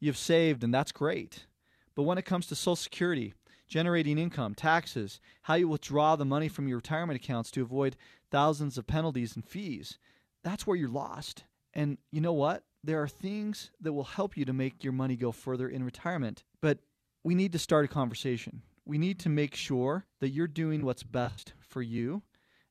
You've 0.00 0.16
saved, 0.16 0.64
and 0.64 0.72
that's 0.72 0.90
great. 0.90 1.46
But 1.94 2.02
when 2.02 2.18
it 2.18 2.24
comes 2.24 2.46
to 2.46 2.54
Social 2.54 2.76
Security, 2.76 3.34
generating 3.68 4.18
income, 4.18 4.54
taxes, 4.54 5.20
how 5.42 5.54
you 5.54 5.68
withdraw 5.68 6.16
the 6.16 6.24
money 6.24 6.48
from 6.48 6.68
your 6.68 6.78
retirement 6.78 7.22
accounts 7.22 7.50
to 7.52 7.62
avoid 7.62 7.96
thousands 8.30 8.76
of 8.78 8.86
penalties 8.86 9.34
and 9.34 9.44
fees, 9.44 9.98
that's 10.42 10.66
where 10.66 10.76
you're 10.76 10.88
lost. 10.88 11.44
And 11.74 11.98
you 12.10 12.20
know 12.20 12.32
what? 12.32 12.64
There 12.84 13.02
are 13.02 13.08
things 13.08 13.70
that 13.80 13.92
will 13.92 14.04
help 14.04 14.36
you 14.36 14.44
to 14.44 14.52
make 14.52 14.84
your 14.84 14.92
money 14.92 15.16
go 15.16 15.32
further 15.32 15.68
in 15.68 15.84
retirement. 15.84 16.42
But 16.60 16.78
we 17.24 17.34
need 17.34 17.52
to 17.52 17.58
start 17.58 17.84
a 17.84 17.88
conversation. 17.88 18.62
We 18.84 18.98
need 18.98 19.20
to 19.20 19.28
make 19.28 19.54
sure 19.54 20.06
that 20.20 20.30
you're 20.30 20.48
doing 20.48 20.84
what's 20.84 21.04
best 21.04 21.52
for 21.60 21.82
you. 21.82 22.22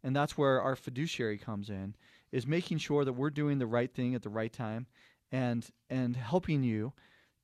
And 0.03 0.15
that's 0.15 0.37
where 0.37 0.61
our 0.61 0.75
fiduciary 0.75 1.37
comes 1.37 1.69
in, 1.69 1.95
is 2.31 2.45
making 2.45 2.79
sure 2.79 3.05
that 3.05 3.13
we're 3.13 3.29
doing 3.29 3.59
the 3.59 3.67
right 3.67 3.93
thing 3.93 4.15
at 4.15 4.23
the 4.23 4.29
right 4.29 4.51
time 4.51 4.87
and 5.31 5.69
and 5.89 6.15
helping 6.15 6.63
you 6.63 6.93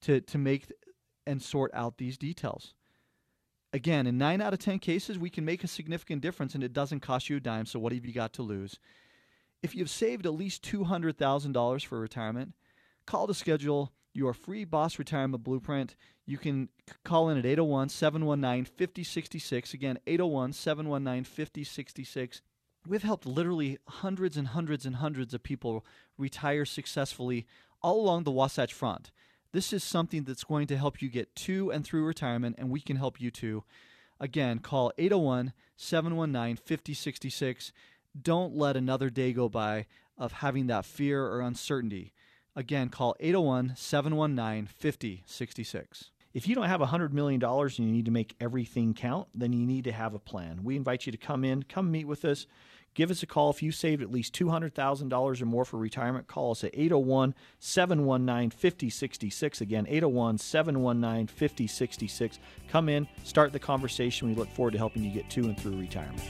to 0.01 0.21
to 0.21 0.38
make 0.38 0.71
and 1.28 1.41
sort 1.41 1.71
out 1.73 1.97
these 1.97 2.17
details. 2.17 2.73
Again, 3.73 4.07
in 4.07 4.17
9 4.17 4.41
out 4.41 4.53
of 4.53 4.59
10 4.59 4.80
cases 4.80 5.19
we 5.19 5.30
can 5.30 5.45
make 5.45 5.63
a 5.63 5.67
significant 5.67 6.21
difference 6.21 6.55
and 6.55 6.63
it 6.63 6.73
doesn't 6.73 7.01
cost 7.01 7.30
you 7.30 7.38
a 7.38 7.39
dime, 7.39 7.65
so 7.65 7.80
what 7.80 7.93
have 7.93 8.05
you 8.05 8.13
got 8.13 8.34
to 8.34 8.41
lose? 8.41 8.80
If 9.61 9.75
you've 9.75 9.89
saved 9.89 10.25
at 10.25 10.34
least 10.34 10.63
$200,000 10.63 11.86
for 11.86 11.99
retirement, 11.99 12.53
call 13.05 13.28
to 13.28 13.34
schedule 13.34 13.91
your 14.13 14.34
free 14.34 14.65
boss 14.65 14.97
retirement 14.97 15.43
blueprint. 15.43 15.95
You 16.25 16.38
can 16.38 16.69
call 17.03 17.30
in 17.30 17.38
at 17.38 17.45
801 17.45 17.89
719 17.89 18.65
5066. 18.65 19.73
Again, 19.73 19.99
801 20.07 20.53
719 20.53 21.23
5066. 21.23 22.41
We've 22.88 23.03
helped 23.03 23.25
literally 23.25 23.78
hundreds 23.88 24.38
and 24.38 24.47
hundreds 24.47 24.86
and 24.86 24.95
hundreds 24.95 25.34
of 25.34 25.43
people 25.43 25.86
retire 26.17 26.65
successfully 26.65 27.45
all 27.82 28.01
along 28.01 28.23
the 28.23 28.32
Wasatch 28.32 28.73
Front. 28.73 29.11
This 29.51 29.73
is 29.73 29.83
something 29.83 30.23
that's 30.23 30.43
going 30.43 30.67
to 30.67 30.77
help 30.77 31.01
you 31.01 31.09
get 31.09 31.35
to 31.35 31.71
and 31.71 31.85
through 31.85 32.05
retirement, 32.05 32.55
and 32.57 32.69
we 32.69 32.79
can 32.79 32.97
help 32.97 33.21
you 33.21 33.31
too. 33.31 33.63
Again, 34.19 34.59
call 34.59 34.91
801 34.97 35.53
719 35.75 36.57
5066. 36.57 37.71
Don't 38.19 38.55
let 38.55 38.75
another 38.75 39.09
day 39.09 39.31
go 39.33 39.47
by 39.47 39.85
of 40.17 40.31
having 40.33 40.67
that 40.67 40.85
fear 40.85 41.25
or 41.25 41.41
uncertainty. 41.41 42.13
Again, 42.55 42.89
call 42.89 43.15
801 43.19 43.73
719 43.75 44.65
5066. 44.65 46.11
If 46.33 46.47
you 46.47 46.55
don't 46.55 46.65
have 46.65 46.81
$100 46.81 47.11
million 47.13 47.43
and 47.43 47.79
you 47.79 47.91
need 47.91 48.05
to 48.05 48.11
make 48.11 48.35
everything 48.39 48.93
count, 48.93 49.27
then 49.33 49.53
you 49.53 49.65
need 49.65 49.85
to 49.85 49.91
have 49.91 50.13
a 50.13 50.19
plan. 50.19 50.63
We 50.63 50.75
invite 50.75 51.05
you 51.05 51.11
to 51.11 51.17
come 51.17 51.43
in, 51.43 51.63
come 51.63 51.91
meet 51.91 52.05
with 52.05 52.25
us. 52.25 52.47
Give 52.97 53.11
us 53.11 53.21
a 53.21 53.27
call. 53.27 53.51
If 53.51 53.61
you 53.61 53.71
saved 53.71 54.01
at 54.01 54.11
least 54.11 54.33
$200,000 54.33 55.41
or 55.41 55.45
more 55.45 55.65
for 55.65 55.77
retirement, 55.77 56.25
call 56.25 56.49
us 56.49 56.63
at 56.63 56.71
801 56.73 57.35
719 57.59 58.49
5066. 58.49 59.61
Again, 59.61 59.85
801 59.87 60.39
719 60.39 61.27
5066. 61.27 62.39
Come 62.69 62.89
in, 62.89 63.07
start 63.23 63.53
the 63.53 63.59
conversation. 63.59 64.27
We 64.27 64.33
look 64.33 64.49
forward 64.49 64.71
to 64.71 64.79
helping 64.79 65.03
you 65.03 65.11
get 65.11 65.29
to 65.29 65.41
and 65.41 65.55
through 65.59 65.77
retirement. 65.79 66.23